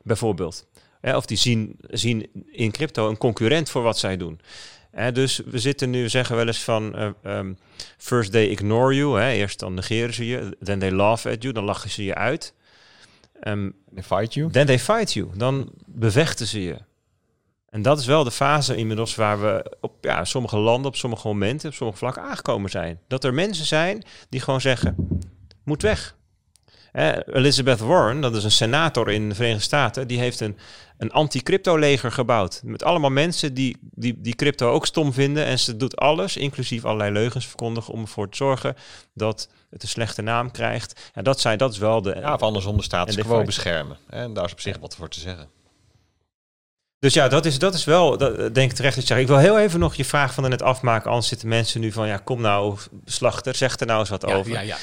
bijvoorbeeld. 0.02 0.66
of 1.02 1.26
die 1.26 1.36
zien, 1.36 1.76
zien 1.80 2.30
in 2.50 2.70
crypto 2.70 3.08
een 3.08 3.18
concurrent 3.18 3.70
voor 3.70 3.82
wat 3.82 3.98
zij 3.98 4.16
doen. 4.16 4.40
dus 5.12 5.40
we 5.46 5.58
zitten 5.58 5.90
nu, 5.90 6.08
zeggen 6.08 6.36
wel 6.36 6.46
eens 6.46 6.62
van, 6.62 6.98
uh, 6.98 7.36
um, 7.38 7.58
first 7.96 8.32
they 8.32 8.46
ignore 8.46 8.94
you. 8.94 9.20
eerst 9.22 9.58
dan 9.58 9.74
negeren 9.74 10.14
ze 10.14 10.26
je, 10.26 10.56
then 10.62 10.78
they 10.78 10.90
laugh 10.90 11.26
at 11.26 11.42
you, 11.42 11.54
dan 11.54 11.64
lachen 11.64 11.90
ze 11.90 12.04
je 12.04 12.14
uit. 12.14 12.54
Um, 13.42 13.74
they 13.94 14.02
fight 14.02 14.34
you. 14.34 14.50
Then 14.50 14.66
they 14.66 14.78
fight 14.78 15.12
you. 15.12 15.28
Dan 15.34 15.72
bevechten 15.86 16.46
ze 16.46 16.62
je. 16.62 16.76
En 17.70 17.82
dat 17.82 17.98
is 17.98 18.06
wel 18.06 18.24
de 18.24 18.30
fase 18.30 18.76
inmiddels 18.76 19.14
waar 19.14 19.40
we 19.40 19.76
op 19.80 19.92
ja, 20.00 20.24
sommige 20.24 20.56
landen, 20.56 20.90
op 20.90 20.96
sommige 20.96 21.26
momenten, 21.26 21.68
op 21.68 21.74
sommige 21.74 21.98
vlakken 21.98 22.22
aangekomen 22.22 22.70
zijn. 22.70 23.00
Dat 23.08 23.24
er 23.24 23.34
mensen 23.34 23.66
zijn 23.66 24.04
die 24.28 24.40
gewoon 24.40 24.60
zeggen, 24.60 25.20
moet 25.64 25.82
weg. 25.82 26.16
Elizabeth 27.32 27.80
Warren, 27.80 28.20
dat 28.20 28.36
is 28.36 28.44
een 28.44 28.50
senator 28.50 29.10
in 29.10 29.28
de 29.28 29.34
Verenigde 29.34 29.62
Staten, 29.62 30.08
die 30.08 30.18
heeft 30.18 30.40
een, 30.40 30.56
een 30.98 31.10
anti-crypto-leger 31.10 32.12
gebouwd. 32.12 32.60
Met 32.64 32.82
allemaal 32.82 33.10
mensen 33.10 33.54
die, 33.54 33.76
die, 33.80 34.20
die 34.20 34.34
crypto 34.34 34.70
ook 34.70 34.86
stom 34.86 35.12
vinden. 35.12 35.44
En 35.44 35.58
ze 35.58 35.76
doet 35.76 35.96
alles, 35.96 36.36
inclusief 36.36 36.84
allerlei 36.84 37.12
leugens 37.12 37.46
verkondigen, 37.46 37.92
om 37.92 38.00
ervoor 38.00 38.28
te 38.28 38.36
zorgen 38.36 38.74
dat 39.14 39.48
het 39.70 39.82
een 39.82 39.88
slechte 39.88 40.22
naam 40.22 40.50
krijgt. 40.50 41.10
Ja, 41.14 41.22
dat, 41.22 41.40
zijn, 41.40 41.58
dat 41.58 41.72
is 41.72 41.78
wel 41.78 42.02
de... 42.02 42.14
Ja, 42.20 42.34
of 42.34 42.42
andersom 42.42 42.76
de 42.76 42.82
status 42.82 43.16
quo 43.16 43.42
beschermen. 43.42 43.98
En 44.08 44.32
daar 44.32 44.44
is 44.44 44.52
op 44.52 44.60
zich 44.60 44.78
wat 44.78 44.96
voor 44.96 45.08
te 45.08 45.20
zeggen. 45.20 45.48
Dus 46.98 47.14
ja, 47.14 47.28
dat 47.28 47.44
is, 47.44 47.58
dat 47.58 47.74
is 47.74 47.84
wel, 47.84 48.18
dat, 48.18 48.54
denk 48.54 48.70
ik 48.70 48.76
terecht 48.76 48.96
dat 48.96 49.08
je 49.08 49.20
Ik 49.20 49.26
wil 49.26 49.38
heel 49.38 49.58
even 49.58 49.80
nog 49.80 49.94
je 49.94 50.04
vraag 50.04 50.34
van 50.34 50.48
net 50.48 50.62
afmaken. 50.62 51.10
Anders 51.10 51.28
zitten 51.28 51.48
mensen 51.48 51.80
nu 51.80 51.92
van, 51.92 52.06
ja, 52.06 52.16
kom 52.16 52.40
nou, 52.40 52.78
slachter, 53.04 53.54
zeg 53.54 53.80
er 53.80 53.86
nou 53.86 54.00
eens 54.00 54.08
wat 54.08 54.26
over. 54.26 54.52
Ja, 54.52 54.60
ja, 54.60 54.76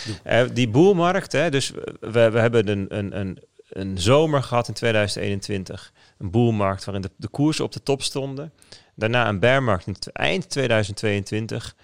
uh, 0.44 0.50
die 0.54 0.70
boelmarkt, 0.70 1.32
hè, 1.32 1.50
dus 1.50 1.72
we, 2.00 2.30
we 2.30 2.40
hebben 2.40 2.68
een, 2.68 2.86
een, 2.98 3.20
een, 3.20 3.40
een 3.70 3.98
zomer 3.98 4.44
gehad 4.44 4.68
in 4.68 4.74
2021. 4.74 5.92
Een 6.18 6.32
boelmarkt 6.32 6.86
waarin 6.86 7.02
de, 7.02 7.12
de 7.18 7.28
koersen 7.28 7.66
op 7.66 7.72
de 7.72 7.84
top 7.84 8.02
stonden. 8.02 8.54
Daarna 8.96 9.28
een 9.28 9.40
bearmarkt 9.40 9.88
in 9.88 9.96
eind 10.14 10.50
2022. 10.50 11.76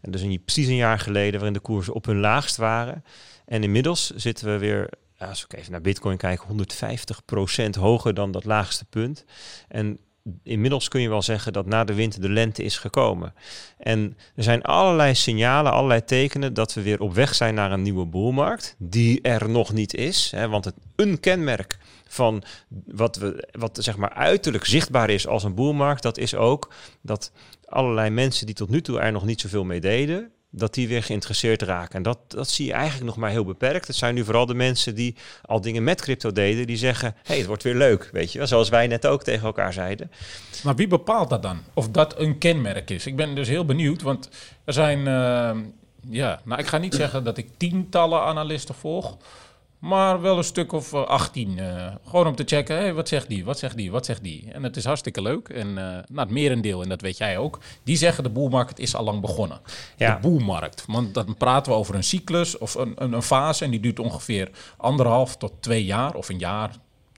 En 0.00 0.10
dus 0.10 0.22
een, 0.22 0.42
precies 0.44 0.66
een 0.66 0.76
jaar 0.76 0.98
geleden 0.98 1.34
waarin 1.34 1.52
de 1.52 1.60
koersen 1.60 1.94
op 1.94 2.04
hun 2.04 2.20
laagst 2.20 2.56
waren. 2.56 3.04
En 3.46 3.62
inmiddels 3.62 4.10
zitten 4.16 4.46
we 4.46 4.58
weer 4.58 4.88
als 5.18 5.44
ik 5.44 5.52
even 5.52 5.72
naar 5.72 5.80
Bitcoin 5.80 6.16
kijk, 6.16 6.42
150% 6.42 7.70
hoger 7.78 8.14
dan 8.14 8.30
dat 8.30 8.44
laagste 8.44 8.84
punt. 8.84 9.24
En 9.68 9.98
inmiddels 10.42 10.88
kun 10.88 11.00
je 11.00 11.08
wel 11.08 11.22
zeggen 11.22 11.52
dat 11.52 11.66
na 11.66 11.84
de 11.84 11.94
winter 11.94 12.20
de 12.20 12.28
lente 12.28 12.62
is 12.62 12.78
gekomen. 12.78 13.34
En 13.78 14.16
er 14.34 14.42
zijn 14.42 14.62
allerlei 14.62 15.14
signalen, 15.14 15.72
allerlei 15.72 16.04
tekenen 16.04 16.54
dat 16.54 16.74
we 16.74 16.82
weer 16.82 17.00
op 17.00 17.14
weg 17.14 17.34
zijn 17.34 17.54
naar 17.54 17.72
een 17.72 17.82
nieuwe 17.82 18.04
boelmarkt, 18.04 18.74
die 18.78 19.20
er 19.20 19.50
nog 19.50 19.72
niet 19.72 19.94
is. 19.94 20.30
Hè, 20.30 20.48
want 20.48 20.64
het, 20.64 20.74
een 20.96 21.20
kenmerk 21.20 21.78
van 22.06 22.42
wat, 22.86 23.16
we, 23.16 23.48
wat 23.58 23.78
zeg 23.80 23.96
maar 23.96 24.12
uiterlijk 24.12 24.64
zichtbaar 24.64 25.10
is 25.10 25.26
als 25.26 25.44
een 25.44 25.54
boelmarkt, 25.54 26.02
dat 26.02 26.18
is 26.18 26.34
ook 26.34 26.72
dat 27.00 27.32
allerlei 27.64 28.10
mensen 28.10 28.46
die 28.46 28.54
tot 28.54 28.68
nu 28.68 28.80
toe 28.80 29.00
er 29.00 29.12
nog 29.12 29.24
niet 29.24 29.40
zoveel 29.40 29.64
mee 29.64 29.80
deden, 29.80 30.32
dat 30.50 30.74
die 30.74 30.88
weer 30.88 31.02
geïnteresseerd 31.02 31.62
raken. 31.62 31.94
En 31.94 32.02
dat, 32.02 32.18
dat 32.28 32.48
zie 32.48 32.66
je 32.66 32.72
eigenlijk 32.72 33.04
nog 33.04 33.16
maar 33.16 33.30
heel 33.30 33.44
beperkt. 33.44 33.86
Het 33.86 33.96
zijn 33.96 34.14
nu 34.14 34.24
vooral 34.24 34.46
de 34.46 34.54
mensen 34.54 34.94
die 34.94 35.16
al 35.42 35.60
dingen 35.60 35.84
met 35.84 36.00
crypto 36.00 36.32
deden, 36.32 36.66
die 36.66 36.76
zeggen, 36.76 37.14
hey, 37.22 37.36
het 37.36 37.46
wordt 37.46 37.62
weer 37.62 37.74
leuk, 37.74 38.08
weet 38.12 38.32
je 38.32 38.46
zoals 38.46 38.68
wij 38.68 38.86
net 38.86 39.06
ook 39.06 39.22
tegen 39.22 39.46
elkaar 39.46 39.72
zeiden. 39.72 40.10
Maar 40.62 40.74
wie 40.74 40.86
bepaalt 40.86 41.30
dat 41.30 41.42
dan? 41.42 41.58
Of 41.74 41.88
dat 41.88 42.18
een 42.18 42.38
kenmerk 42.38 42.90
is? 42.90 43.06
Ik 43.06 43.16
ben 43.16 43.34
dus 43.34 43.48
heel 43.48 43.64
benieuwd, 43.64 44.02
want 44.02 44.28
er 44.64 44.72
zijn, 44.72 44.98
uh, 44.98 45.50
ja, 46.10 46.40
nou 46.44 46.60
ik 46.60 46.66
ga 46.66 46.78
niet 46.78 46.94
zeggen 46.94 47.24
dat 47.24 47.38
ik 47.38 47.48
tientallen 47.56 48.22
analisten 48.22 48.74
volg, 48.74 49.16
maar 49.78 50.20
wel 50.20 50.38
een 50.38 50.44
stuk 50.44 50.72
of 50.72 50.94
18. 50.94 51.58
Uh, 51.58 51.86
eh, 51.86 51.94
gewoon 52.04 52.26
om 52.26 52.34
te 52.34 52.42
checken, 52.46 52.76
hey, 52.76 52.94
wat 52.94 53.08
zegt 53.08 53.28
die, 53.28 53.44
wat 53.44 53.58
zegt 53.58 53.76
die, 53.76 53.90
wat 53.90 54.06
zegt 54.06 54.22
die. 54.22 54.48
En 54.52 54.62
het 54.62 54.76
is 54.76 54.84
hartstikke 54.84 55.22
leuk. 55.22 55.48
En 55.48 55.68
uh, 55.68 55.74
nou, 55.74 56.04
het 56.14 56.30
merendeel, 56.30 56.82
en 56.82 56.88
dat 56.88 57.00
weet 57.00 57.16
jij 57.16 57.38
ook, 57.38 57.58
die 57.82 57.96
zeggen 57.96 58.22
de 58.22 58.30
boelmarkt 58.30 58.78
is 58.78 58.94
al 58.94 59.04
lang 59.04 59.20
begonnen. 59.20 59.60
Ja. 59.96 60.14
De 60.14 60.20
boelmarkt. 60.20 60.84
Want 60.86 61.14
dan 61.14 61.36
praten 61.36 61.72
we 61.72 61.78
over 61.78 61.94
een 61.94 62.04
cyclus 62.04 62.58
of 62.58 62.74
een, 62.74 62.92
een, 62.96 63.12
een, 63.12 63.22
fase. 63.22 63.64
En 63.64 63.70
die 63.70 63.80
duurt 63.80 63.98
ongeveer 63.98 64.50
anderhalf 64.76 65.36
tot 65.36 65.52
twee 65.60 65.84
jaar 65.84 66.14
of 66.14 66.28
een 66.28 66.38
jaar 66.38 66.70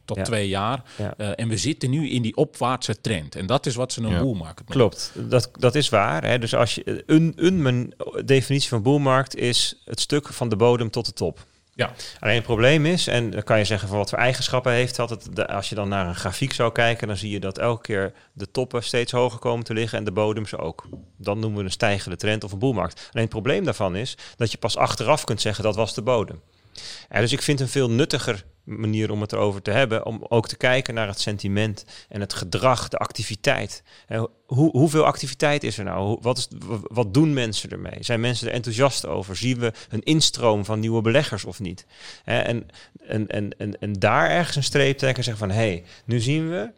tot 0.05 0.25
twee 0.25 0.49
jaar. 0.49 0.83
Ja. 0.97 1.15
Uh, 1.17 1.29
en 1.35 1.49
we 1.49 1.57
zitten 1.57 1.91
nu 1.91 2.11
in 2.11 2.23
die 2.23 2.37
opwaartse 2.37 3.01
trend. 3.01 3.37
En 3.37 3.47
dat 3.47 3.67
is 3.67 3.75
wat 3.75 3.93
ze 3.93 4.03
een 4.03 4.11
ja. 4.11 4.21
boelmarkt 4.21 4.59
noemen. 4.59 4.77
Klopt, 4.77 5.13
dat, 5.31 5.51
dat 5.59 5.75
is 5.75 5.89
waar. 5.89 6.25
Hè. 6.25 6.39
Dus 6.39 6.55
als 6.55 6.75
je 6.75 7.03
een, 7.07 7.33
een 7.37 7.63
mijn 7.63 7.95
definitie 8.25 8.69
van 8.69 8.83
boelmarkt 8.83 9.37
is 9.37 9.83
het 9.85 10.01
stuk 10.01 10.29
van 10.29 10.49
de 10.49 10.57
bodem 10.57 10.91
tot 10.91 11.07
de 11.07 11.13
top. 11.13 11.47
Ja. 11.81 11.93
Alleen 12.21 12.35
het 12.35 12.45
probleem 12.45 12.87
is, 12.87 13.07
en 13.07 13.31
dan 13.31 13.43
kan 13.43 13.59
je 13.59 13.65
zeggen 13.65 13.89
van 13.89 13.97
wat 13.97 14.11
voor 14.11 14.19
eigenschappen 14.19 14.73
heeft 14.73 14.97
dat. 14.97 15.11
Het, 15.11 15.47
als 15.47 15.69
je 15.69 15.75
dan 15.75 15.89
naar 15.89 16.07
een 16.07 16.15
grafiek 16.15 16.53
zou 16.53 16.73
kijken, 16.73 17.07
dan 17.07 17.17
zie 17.17 17.31
je 17.31 17.41
dat 17.41 17.59
elke 17.59 17.83
keer 17.83 18.13
de 18.33 18.51
toppen 18.51 18.83
steeds 18.83 19.13
hoger 19.13 19.39
komen 19.39 19.65
te 19.65 19.75
liggen 19.75 19.99
en 19.99 20.05
de 20.05 20.13
bodems 20.13 20.57
ook. 20.57 20.89
Dan 21.17 21.39
noemen 21.39 21.59
we 21.59 21.65
een 21.65 21.71
stijgende 21.71 22.17
trend 22.17 22.45
of 22.45 22.53
een 22.53 22.59
boelmarkt. 22.59 23.01
Alleen 23.01 23.23
het 23.23 23.29
probleem 23.29 23.65
daarvan 23.65 23.97
is 23.97 24.17
dat 24.37 24.51
je 24.51 24.59
pas 24.59 24.77
achteraf 24.77 25.25
kunt 25.25 25.41
zeggen 25.41 25.65
dat 25.65 25.77
was 25.77 25.95
de 25.95 26.03
bodem. 26.03 26.41
Ja, 27.11 27.21
dus 27.21 27.33
ik 27.33 27.43
vind 27.43 27.61
een 27.61 27.69
veel 27.69 27.91
nuttiger 27.91 28.45
manier 28.79 29.11
om 29.11 29.21
het 29.21 29.33
erover 29.33 29.63
te 29.63 29.71
hebben, 29.71 30.07
om 30.07 30.25
ook 30.29 30.49
te 30.49 30.57
kijken 30.57 30.95
naar 30.95 31.07
het 31.07 31.21
sentiment 31.21 31.85
en 32.09 32.21
het 32.21 32.33
gedrag, 32.33 32.89
de 32.89 32.97
activiteit. 32.97 33.83
Hoe, 34.47 34.71
hoeveel 34.71 35.05
activiteit 35.05 35.65
is 35.65 35.79
er 35.79 35.85
nou? 35.85 36.19
Wat, 36.21 36.39
is, 36.39 36.49
wat 36.83 37.15
doen 37.15 37.33
mensen 37.33 37.71
ermee? 37.71 37.97
Zijn 38.01 38.21
mensen 38.21 38.49
er 38.49 38.55
enthousiast 38.55 39.07
over? 39.07 39.37
Zien 39.37 39.59
we 39.59 39.73
een 39.89 40.03
instroom 40.03 40.65
van 40.65 40.81
nieuwe 40.81 41.03
beleggers 41.03 41.45
of 41.45 41.61
niet? 41.61 41.87
En, 42.25 42.67
en, 43.07 43.27
en, 43.29 43.59
en, 43.59 43.81
en 43.81 43.93
daar 43.93 44.31
ergens 44.31 44.57
een 44.57 44.63
streep 44.63 44.99
trekken 44.99 45.19
en 45.19 45.25
zeggen 45.25 45.49
van 45.49 45.57
hé, 45.57 45.69
hey, 45.69 45.85
nu 46.05 46.21
zien 46.21 46.49
we 46.49 46.71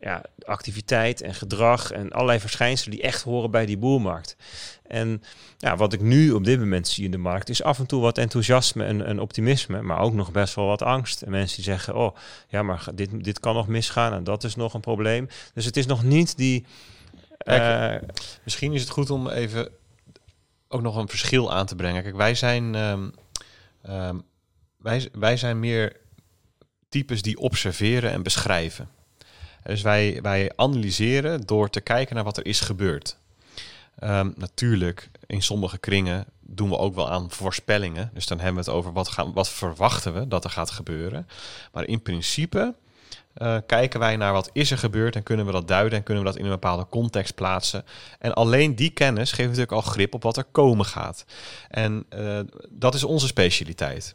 ja, 0.00 0.22
activiteit 0.44 1.20
en 1.20 1.34
gedrag 1.34 1.90
en 1.90 2.12
allerlei 2.12 2.40
verschijnselen 2.40 2.96
die 2.96 3.04
echt 3.04 3.22
horen 3.22 3.50
bij 3.50 3.66
die 3.66 3.78
boelmarkt. 3.78 4.36
En 4.86 5.22
ja, 5.58 5.76
wat 5.76 5.92
ik 5.92 6.00
nu 6.00 6.30
op 6.30 6.44
dit 6.44 6.58
moment 6.58 6.88
zie 6.88 7.04
in 7.04 7.10
de 7.10 7.18
markt 7.18 7.48
is 7.48 7.62
af 7.62 7.78
en 7.78 7.86
toe 7.86 8.00
wat 8.00 8.18
enthousiasme 8.18 8.84
en, 8.84 9.06
en 9.06 9.20
optimisme, 9.20 9.82
maar 9.82 10.00
ook 10.00 10.14
nog 10.14 10.32
best 10.32 10.54
wel 10.54 10.66
wat 10.66 10.82
angst. 10.82 11.22
En 11.22 11.30
mensen 11.30 11.56
die 11.56 11.64
zeggen, 11.64 11.94
oh 11.94 12.16
ja, 12.48 12.62
maar 12.62 12.84
dit, 12.94 13.24
dit 13.24 13.40
kan 13.40 13.54
nog 13.54 13.66
misgaan 13.66 14.12
en 14.12 14.24
dat 14.24 14.44
is 14.44 14.54
nog 14.54 14.74
een 14.74 14.80
probleem. 14.80 15.28
Dus 15.54 15.64
het 15.64 15.76
is 15.76 15.86
nog 15.86 16.02
niet 16.02 16.36
die... 16.36 16.66
Uh, 17.44 17.94
misschien 18.44 18.72
is 18.72 18.80
het 18.80 18.90
goed 18.90 19.10
om 19.10 19.28
even 19.28 19.68
ook 20.68 20.82
nog 20.82 20.96
een 20.96 21.08
verschil 21.08 21.52
aan 21.52 21.66
te 21.66 21.74
brengen. 21.74 22.02
Kijk, 22.02 22.16
wij 22.16 22.34
zijn, 22.34 22.74
um, 22.74 23.12
um, 23.90 24.22
wij, 24.76 25.08
wij 25.12 25.36
zijn 25.36 25.60
meer 25.60 25.96
types 26.88 27.22
die 27.22 27.38
observeren 27.38 28.10
en 28.10 28.22
beschrijven. 28.22 28.88
Dus 29.62 29.82
wij, 29.82 30.18
wij 30.22 30.52
analyseren 30.56 31.46
door 31.46 31.70
te 31.70 31.80
kijken 31.80 32.14
naar 32.14 32.24
wat 32.24 32.36
er 32.36 32.46
is 32.46 32.60
gebeurd. 32.60 33.16
Um, 34.04 34.34
natuurlijk, 34.36 35.10
in 35.26 35.42
sommige 35.42 35.78
kringen 35.78 36.26
doen 36.40 36.68
we 36.68 36.78
ook 36.78 36.94
wel 36.94 37.10
aan 37.10 37.30
voorspellingen. 37.30 38.10
Dus 38.14 38.26
dan 38.26 38.38
hebben 38.40 38.64
we 38.64 38.70
het 38.70 38.78
over 38.78 38.92
wat, 38.92 39.08
gaan, 39.08 39.32
wat 39.32 39.48
verwachten 39.48 40.14
we 40.14 40.28
dat 40.28 40.44
er 40.44 40.50
gaat 40.50 40.70
gebeuren. 40.70 41.28
Maar 41.72 41.84
in 41.84 42.02
principe 42.02 42.74
eh, 43.34 43.56
kijken 43.66 44.00
wij 44.00 44.16
naar 44.16 44.32
wat 44.32 44.50
is 44.52 44.70
er 44.70 44.78
gebeurd 44.78 45.16
en 45.16 45.22
kunnen 45.22 45.46
we 45.46 45.52
dat 45.52 45.68
duiden 45.68 45.98
en 45.98 46.04
kunnen 46.04 46.24
we 46.24 46.30
dat 46.30 46.38
in 46.38 46.44
een 46.44 46.50
bepaalde 46.50 46.86
context 46.90 47.34
plaatsen. 47.34 47.84
En 48.18 48.34
alleen 48.34 48.74
die 48.74 48.90
kennis 48.90 49.30
geeft 49.30 49.48
natuurlijk 49.48 49.72
al 49.72 49.80
grip 49.80 50.14
op 50.14 50.22
wat 50.22 50.36
er 50.36 50.44
komen 50.44 50.84
gaat. 50.84 51.24
En 51.68 52.06
uh, 52.16 52.40
dat 52.70 52.94
is 52.94 53.04
onze 53.04 53.26
specialiteit. 53.26 54.14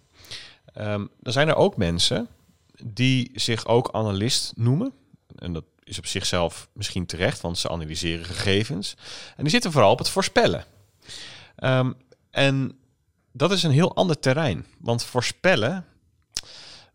Um, 0.78 1.10
dan 1.20 1.34
zijn 1.34 1.48
er 1.48 1.56
ook 1.56 1.78
mensen 1.78 2.28
die 2.84 3.32
zich 3.34 3.66
ook 3.66 3.90
analist 3.92 4.54
noemen. 4.56 4.94
En 5.44 5.54
dat 5.54 5.64
is 5.84 5.98
op 5.98 6.06
zichzelf 6.06 6.70
misschien 6.74 7.06
terecht, 7.06 7.42
want 7.42 7.58
ze 7.58 7.70
analyseren 7.70 8.26
gegevens. 8.26 8.96
En 9.36 9.44
die 9.44 9.52
zitten 9.52 9.72
vooral 9.72 9.92
op 9.92 9.98
het 9.98 10.10
voorspellen. 10.10 10.66
Um, 11.64 11.96
en 12.32 12.78
dat 13.32 13.52
is 13.52 13.64
een 13.64 13.72
heel 13.72 13.96
ander 13.96 14.20
terrein. 14.20 14.66
Want 14.80 15.04
voorspellen, 15.04 15.86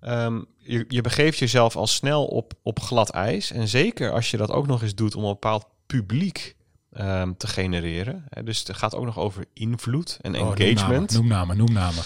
um, 0.00 0.46
je, 0.56 0.84
je 0.88 1.00
begeeft 1.00 1.38
jezelf 1.38 1.76
al 1.76 1.86
snel 1.86 2.26
op, 2.26 2.52
op 2.62 2.80
glad 2.80 3.10
ijs. 3.10 3.50
En 3.50 3.68
zeker 3.68 4.12
als 4.12 4.30
je 4.30 4.36
dat 4.36 4.50
ook 4.50 4.66
nog 4.66 4.82
eens 4.82 4.94
doet 4.94 5.14
om 5.14 5.22
een 5.22 5.32
bepaald 5.32 5.66
publiek 5.86 6.56
um, 6.98 7.36
te 7.36 7.46
genereren. 7.46 8.24
Dus 8.44 8.58
het 8.58 8.76
gaat 8.76 8.94
ook 8.94 9.04
nog 9.04 9.18
over 9.18 9.44
invloed 9.52 10.18
en 10.20 10.40
oh, 10.40 10.54
engagement. 10.58 11.12
Noem 11.12 11.26
namen, 11.26 11.56
noem 11.56 11.72
namen. 11.72 12.04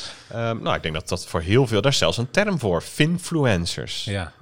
Nou, 0.63 0.75
ik 0.75 0.83
denk 0.83 0.95
dat 0.95 1.09
dat 1.09 1.27
voor 1.27 1.41
heel 1.41 1.67
veel, 1.67 1.81
daar 1.81 1.93
zelfs 1.93 2.19
een 2.19 2.31
term 2.31 2.59
voor, 2.59 2.81
finfluencers. 2.83 4.05
Ja. 4.05 4.33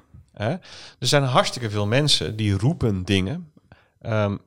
Er 0.98 1.06
zijn 1.06 1.22
hartstikke 1.22 1.70
veel 1.70 1.86
mensen 1.86 2.36
die 2.36 2.58
roepen 2.58 3.04
dingen 3.04 3.52
um, 4.02 4.40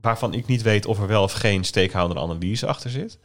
waarvan 0.00 0.34
ik 0.34 0.46
niet 0.46 0.62
weet 0.62 0.86
of 0.86 0.98
er 0.98 1.06
wel 1.06 1.22
of 1.22 1.32
geen 1.32 1.64
stakeholder 1.64 2.18
analyse 2.18 2.66
achter 2.66 2.90
zit. 2.90 3.18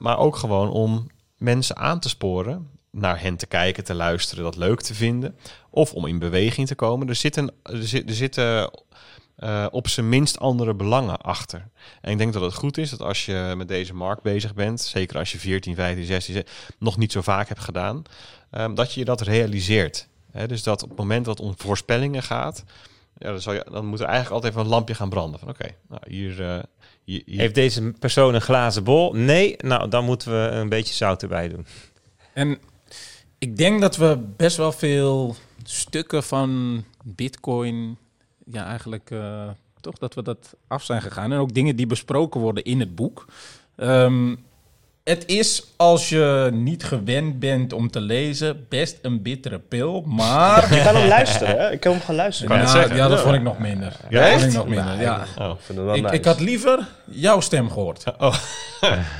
maar 0.00 0.18
ook 0.18 0.36
gewoon 0.36 0.70
om 0.70 1.06
mensen 1.36 1.76
aan 1.76 2.00
te 2.00 2.08
sporen 2.08 2.70
naar 2.90 3.20
hen 3.20 3.36
te 3.36 3.46
kijken, 3.46 3.84
te 3.84 3.94
luisteren, 3.94 4.44
dat 4.44 4.56
leuk 4.56 4.80
te 4.80 4.94
vinden. 4.94 5.36
Of 5.70 5.92
om 5.92 6.06
in 6.06 6.18
beweging 6.18 6.66
te 6.66 6.74
komen. 6.74 7.08
Er 7.08 7.14
zitten, 7.14 7.52
er 7.62 8.14
zitten 8.14 8.70
uh, 9.38 9.66
op 9.70 9.88
zijn 9.88 10.08
minst 10.08 10.38
andere 10.38 10.74
belangen 10.74 11.20
achter. 11.20 11.68
En 12.00 12.10
ik 12.10 12.18
denk 12.18 12.32
dat 12.32 12.42
het 12.42 12.54
goed 12.54 12.78
is 12.78 12.90
dat 12.90 13.00
als 13.00 13.26
je 13.26 13.54
met 13.56 13.68
deze 13.68 13.94
markt 13.94 14.22
bezig 14.22 14.54
bent, 14.54 14.80
zeker 14.80 15.18
als 15.18 15.32
je 15.32 15.38
14, 15.38 15.74
15, 15.74 16.04
16 16.04 16.44
nog 16.78 16.96
niet 16.96 17.12
zo 17.12 17.20
vaak 17.20 17.48
hebt 17.48 17.60
gedaan, 17.60 18.02
um, 18.50 18.74
dat 18.74 18.92
je 18.92 19.04
dat 19.04 19.20
realiseert. 19.20 20.08
He, 20.36 20.46
dus 20.46 20.62
dat 20.62 20.82
op 20.82 20.88
het 20.88 20.98
moment 20.98 21.24
dat 21.24 21.38
het 21.38 21.46
om 21.46 21.54
voorspellingen 21.56 22.22
gaat, 22.22 22.64
ja, 23.18 23.32
dan, 23.32 23.54
je, 23.54 23.66
dan 23.70 23.86
moet 23.86 24.00
er 24.00 24.06
eigenlijk 24.06 24.34
altijd 24.34 24.52
even 24.52 24.64
een 24.64 24.70
lampje 24.70 24.94
gaan 24.94 25.08
branden. 25.08 25.40
Van 25.40 25.48
oké, 25.48 25.68
nou, 25.88 26.00
hier, 26.08 26.40
uh, 26.40 26.58
hier, 27.04 27.22
hier, 27.26 27.40
Heeft 27.40 27.54
deze 27.54 27.92
persoon 27.98 28.34
een 28.34 28.40
glazen 28.40 28.84
bol? 28.84 29.12
Nee, 29.12 29.54
nou 29.58 29.88
dan 29.88 30.04
moeten 30.04 30.30
we 30.30 30.48
een 30.48 30.68
beetje 30.68 30.94
zout 30.94 31.22
erbij 31.22 31.48
doen. 31.48 31.66
En 32.32 32.58
ik 33.38 33.56
denk 33.56 33.80
dat 33.80 33.96
we 33.96 34.18
best 34.36 34.56
wel 34.56 34.72
veel 34.72 35.36
stukken 35.62 36.22
van 36.22 36.84
Bitcoin 37.04 37.98
ja, 38.44 38.66
eigenlijk 38.66 39.10
uh, 39.10 39.48
toch 39.80 39.98
dat 39.98 40.14
we 40.14 40.22
dat 40.22 40.56
af 40.66 40.82
zijn 40.82 41.02
gegaan. 41.02 41.32
En 41.32 41.38
ook 41.38 41.54
dingen 41.54 41.76
die 41.76 41.86
besproken 41.86 42.40
worden 42.40 42.64
in 42.64 42.80
het 42.80 42.94
boek. 42.94 43.26
Um, 43.76 44.45
het 45.08 45.26
is, 45.26 45.62
als 45.76 46.08
je 46.08 46.50
niet 46.52 46.84
gewend 46.84 47.38
bent 47.38 47.72
om 47.72 47.90
te 47.90 48.00
lezen, 48.00 48.66
best 48.68 48.98
een 49.02 49.22
bittere 49.22 49.58
pil, 49.58 50.02
maar... 50.06 50.74
Je 50.74 50.82
kan 50.82 50.96
hem 50.96 51.08
luisteren, 51.08 51.58
hè? 51.58 51.70
Ik 51.72 51.80
kan 51.80 51.92
hem 51.92 52.00
gaan 52.00 52.14
luisteren. 52.14 52.56
Ja, 52.56 52.94
ja, 52.94 53.08
dat 53.08 53.20
vond 53.20 53.34
ik 53.34 53.42
nog 53.42 53.58
minder. 53.58 53.96
Ja, 54.08 54.30
dat 54.30 54.40
vond 54.40 54.52
ik 54.52 54.52
nog 54.52 54.68
minder, 54.68 55.00
ja. 55.00 55.26
Oh, 55.38 55.50
ik, 55.94 56.02
nice. 56.02 56.14
ik, 56.14 56.24
had 56.24 56.40
liever 56.40 56.88
jouw 57.04 57.40
stem 57.40 57.70
gehoord. 57.70 58.04
Oh. 58.18 58.36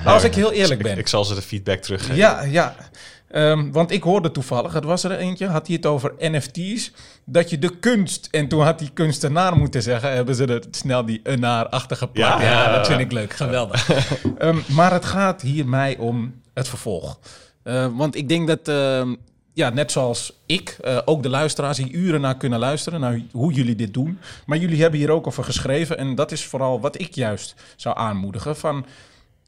als 0.05 0.24
ik 0.24 0.34
heel 0.34 0.53
eerlijk 0.53 0.82
ben. 0.82 0.93
Ik, 0.93 0.99
ik 0.99 1.09
zal 1.09 1.24
ze 1.24 1.34
de 1.34 1.43
feedback 1.43 1.80
teruggeven. 1.80 2.16
Ja, 2.16 2.43
ja. 2.43 2.74
Um, 3.34 3.72
want 3.72 3.90
ik 3.90 4.02
hoorde 4.02 4.30
toevallig, 4.30 4.72
het 4.72 4.84
was 4.84 5.04
er 5.04 5.10
eentje, 5.10 5.46
had 5.46 5.66
hij 5.66 5.76
het 5.76 5.86
over 5.86 6.14
NFT's, 6.18 6.92
dat 7.24 7.50
je 7.50 7.58
de 7.58 7.78
kunst, 7.78 8.28
en 8.30 8.48
toen 8.48 8.62
had 8.62 8.78
die 8.78 8.90
kunstenaar 8.90 9.56
moeten 9.56 9.82
zeggen, 9.82 10.12
hebben 10.12 10.34
ze 10.34 10.46
er 10.46 10.62
snel 10.70 11.04
die 11.04 11.22
naar 11.36 11.68
achter 11.68 11.96
geplakt. 11.96 12.42
Ja, 12.42 12.48
ja, 12.48 12.76
dat 12.76 12.86
vind 12.86 13.00
ik 13.00 13.12
leuk, 13.12 13.32
geweldig. 13.32 13.88
um, 14.38 14.62
maar 14.76 14.92
het 14.92 15.04
gaat 15.04 15.42
hier 15.42 15.68
mij 15.68 15.96
om 15.96 16.34
het 16.54 16.68
vervolg. 16.68 17.18
Uh, 17.64 17.86
want 17.96 18.16
ik 18.16 18.28
denk 18.28 18.46
dat, 18.46 18.68
uh, 18.68 19.14
ja, 19.52 19.70
net 19.70 19.92
zoals 19.92 20.32
ik, 20.46 20.76
uh, 20.84 20.98
ook 21.04 21.22
de 21.22 21.28
luisteraars 21.28 21.76
die 21.76 21.92
uren 21.92 22.20
naar 22.20 22.36
kunnen 22.36 22.58
luisteren, 22.58 23.00
naar 23.00 23.20
hoe 23.32 23.52
jullie 23.52 23.76
dit 23.76 23.94
doen. 23.94 24.18
Maar 24.46 24.58
jullie 24.58 24.80
hebben 24.80 25.00
hier 25.00 25.10
ook 25.10 25.26
over 25.26 25.44
geschreven 25.44 25.98
en 25.98 26.14
dat 26.14 26.32
is 26.32 26.44
vooral 26.44 26.80
wat 26.80 27.00
ik 27.00 27.14
juist 27.14 27.54
zou 27.76 27.98
aanmoedigen 27.98 28.56
van 28.56 28.86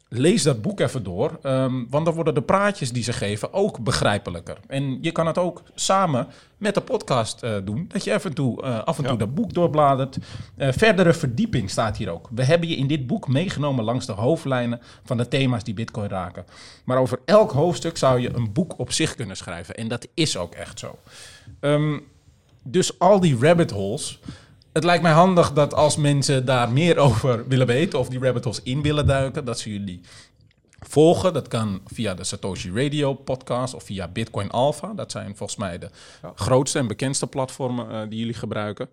lees 0.08 0.42
dat 0.42 0.62
boek 0.62 0.80
even 0.80 1.02
door. 1.02 1.38
Um, 1.42 1.86
want 1.90 2.04
dan 2.04 2.14
worden 2.14 2.34
de 2.34 2.42
praatjes 2.42 2.92
die 2.92 3.02
ze 3.02 3.12
geven 3.12 3.52
ook 3.52 3.78
begrijpelijker. 3.78 4.58
En 4.66 4.98
je 5.00 5.12
kan 5.12 5.26
het 5.26 5.38
ook 5.38 5.62
samen 5.74 6.26
met 6.56 6.74
de 6.74 6.80
podcast 6.80 7.42
uh, 7.42 7.56
doen. 7.64 7.84
Dat 7.88 8.04
je 8.04 8.12
even 8.12 8.34
toe, 8.34 8.62
uh, 8.64 8.82
af 8.82 8.98
en 8.98 9.04
toe 9.04 9.16
dat 9.16 9.34
boek 9.34 9.54
doorbladert. 9.54 10.18
Uh, 10.56 10.68
verdere 10.72 11.12
verdieping 11.12 11.70
staat 11.70 11.96
hier 11.96 12.10
ook. 12.10 12.28
We 12.30 12.44
hebben 12.44 12.68
je 12.68 12.76
in 12.76 12.86
dit 12.86 13.06
boek 13.06 13.28
meegenomen 13.28 13.84
langs 13.84 14.06
de 14.06 14.12
hoofdlijnen 14.12 14.80
van 15.04 15.16
de 15.16 15.28
thema's 15.28 15.64
die 15.64 15.74
Bitcoin 15.74 16.08
raken. 16.08 16.44
Maar 16.84 16.98
over 16.98 17.18
elk 17.24 17.52
hoofdstuk 17.52 17.96
zou 17.96 18.20
je 18.20 18.34
een 18.34 18.52
boek 18.52 18.78
op 18.78 18.92
zich 18.92 19.14
kunnen 19.14 19.36
schrijven. 19.36 19.74
En 19.74 19.88
dat 19.88 20.08
is 20.14 20.36
ook 20.36 20.54
echt 20.54 20.78
zo. 20.78 20.98
Um, 21.60 22.02
dus 22.62 22.98
al 22.98 23.20
die 23.20 23.38
rabbit 23.40 23.70
holes 23.70 24.20
het 24.72 24.84
lijkt 24.84 25.02
mij 25.02 25.12
handig 25.12 25.52
dat 25.52 25.74
als 25.74 25.96
mensen 25.96 26.44
daar 26.44 26.72
meer 26.72 26.98
over 27.06 27.48
willen 27.48 27.66
weten 27.66 27.98
of 27.98 28.08
die 28.08 28.18
rabbit 28.18 28.44
holes 28.44 28.62
in 28.62 28.82
willen 28.82 29.06
duiken, 29.06 29.44
dat 29.44 29.58
ze 29.58 29.72
jullie 29.72 30.00
volgen. 30.78 31.32
Dat 31.32 31.48
kan 31.48 31.80
via 31.86 32.14
de 32.14 32.24
Satoshi 32.24 32.70
Radio 32.72 33.14
podcast 33.14 33.74
of 33.74 33.82
via 33.82 34.08
Bitcoin 34.08 34.50
Alpha. 34.50 34.92
Dat 34.94 35.10
zijn 35.10 35.36
volgens 35.36 35.58
mij 35.58 35.78
de 35.78 35.90
grootste 36.34 36.78
en 36.78 36.86
bekendste 36.86 37.26
platformen 37.26 37.90
uh, 37.90 38.00
die 38.08 38.18
jullie 38.18 38.34
gebruiken. 38.34 38.88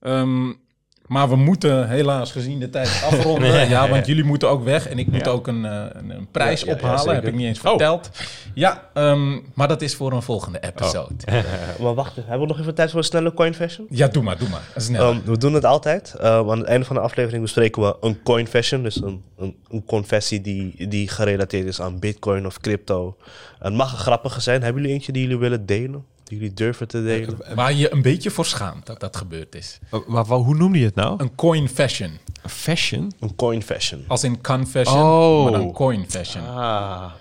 Um, 0.00 0.60
maar 1.06 1.28
we 1.28 1.36
moeten 1.36 1.88
helaas 1.88 2.32
gezien 2.32 2.58
de 2.58 2.70
tijd 2.70 3.02
afronden. 3.10 3.68
ja, 3.68 3.88
want 3.88 4.06
jullie 4.06 4.24
moeten 4.24 4.48
ook 4.48 4.64
weg. 4.64 4.88
En 4.88 4.98
ik 4.98 5.06
moet 5.06 5.28
ook 5.28 5.46
een, 5.46 5.64
uh, 5.64 5.84
een, 5.92 6.28
prijs 6.30 6.64
ophalen. 6.64 7.14
Heb 7.14 7.26
ik 7.26 7.34
niet 7.34 7.46
eens 7.46 7.60
oh. 7.60 7.68
verteld. 7.68 8.10
Ja, 8.54 8.82
um, 8.94 9.44
maar 9.54 9.68
dat 9.68 9.82
is 9.82 9.94
voor 9.94 10.12
een 10.12 10.22
volgende 10.22 10.60
episode. 10.60 11.14
Oh. 11.28 11.80
maar 11.84 11.94
wacht, 11.94 12.16
hebben 12.16 12.40
we 12.40 12.46
nog 12.46 12.60
even 12.60 12.74
tijd 12.74 12.90
voor 12.90 12.98
een 12.98 13.04
snelle 13.04 13.34
coin 13.34 13.54
fashion? 13.54 13.86
Ja, 13.90 14.08
doe 14.08 14.22
maar, 14.22 14.38
doe 14.38 14.48
maar. 14.48 14.62
Snel. 14.76 15.10
Um, 15.10 15.22
we 15.24 15.38
doen 15.38 15.54
het 15.54 15.64
altijd. 15.64 16.14
Uh, 16.20 16.24
aan 16.24 16.58
het 16.58 16.66
einde 16.66 16.86
van 16.86 16.96
de 16.96 17.02
aflevering 17.02 17.42
bespreken 17.42 17.82
we 17.82 17.96
een 18.00 18.22
coin 18.22 18.46
fashion. 18.46 18.82
Dus 18.82 19.02
een, 19.02 19.22
een, 19.36 19.56
een 19.68 19.84
confessie 19.84 20.40
die, 20.40 20.88
die 20.88 21.08
gerelateerd 21.08 21.66
is 21.66 21.80
aan 21.80 21.98
bitcoin 21.98 22.46
of 22.46 22.60
crypto. 22.60 23.16
Het 23.58 23.74
mag 23.74 23.92
een 23.92 23.98
grappige 23.98 24.40
zijn. 24.40 24.62
Hebben 24.62 24.82
jullie 24.82 24.96
eentje 24.96 25.12
die 25.12 25.22
jullie 25.22 25.38
willen 25.38 25.66
delen? 25.66 26.04
Jullie 26.32 26.52
durven 26.52 26.88
te 26.88 27.02
delen. 27.02 27.38
Waar 27.54 27.72
je 27.72 27.92
een 27.92 28.02
beetje 28.02 28.30
voor 28.30 28.46
schaamt 28.46 28.86
dat 28.86 29.00
dat 29.00 29.16
gebeurd 29.16 29.54
is. 29.54 29.78
Maar, 30.06 30.24
hoe 30.24 30.54
noemde 30.54 30.78
je 30.78 30.84
het 30.84 30.94
nou? 30.94 31.14
Een 31.20 31.34
coin 31.34 31.68
fashion. 31.68 32.18
fashion? 32.46 33.12
Een 33.20 33.34
coin 33.34 33.62
fashion. 33.62 34.04
Als 34.08 34.24
in 34.24 34.42
confession, 34.42 35.02
oh. 35.02 35.44
maar 35.44 35.60
een 35.60 35.72
coin 35.72 36.04
fashion. 36.08 36.46
Ah. 36.46 37.12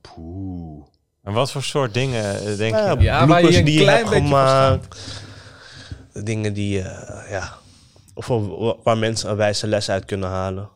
Poeh. 0.00 0.84
En 1.22 1.32
wat 1.32 1.50
voor 1.50 1.62
soort 1.62 1.94
dingen 1.94 2.40
eh, 2.40 2.56
denk 2.56 2.74
je? 2.74 2.96
Ja, 2.98 3.26
waar 3.26 3.42
je 3.42 3.58
een 3.58 3.64
die 3.64 3.80
klein 3.80 4.04
je 4.04 4.10
gemaakt. 4.10 4.98
Dingen 6.12 6.52
die, 6.52 6.78
uh, 6.78 6.84
ja, 7.30 7.52
of 8.14 8.26
waar 8.82 8.98
mensen 8.98 9.30
een 9.30 9.36
wijze 9.36 9.66
les 9.66 9.90
uit 9.90 10.04
kunnen 10.04 10.28
halen. 10.28 10.68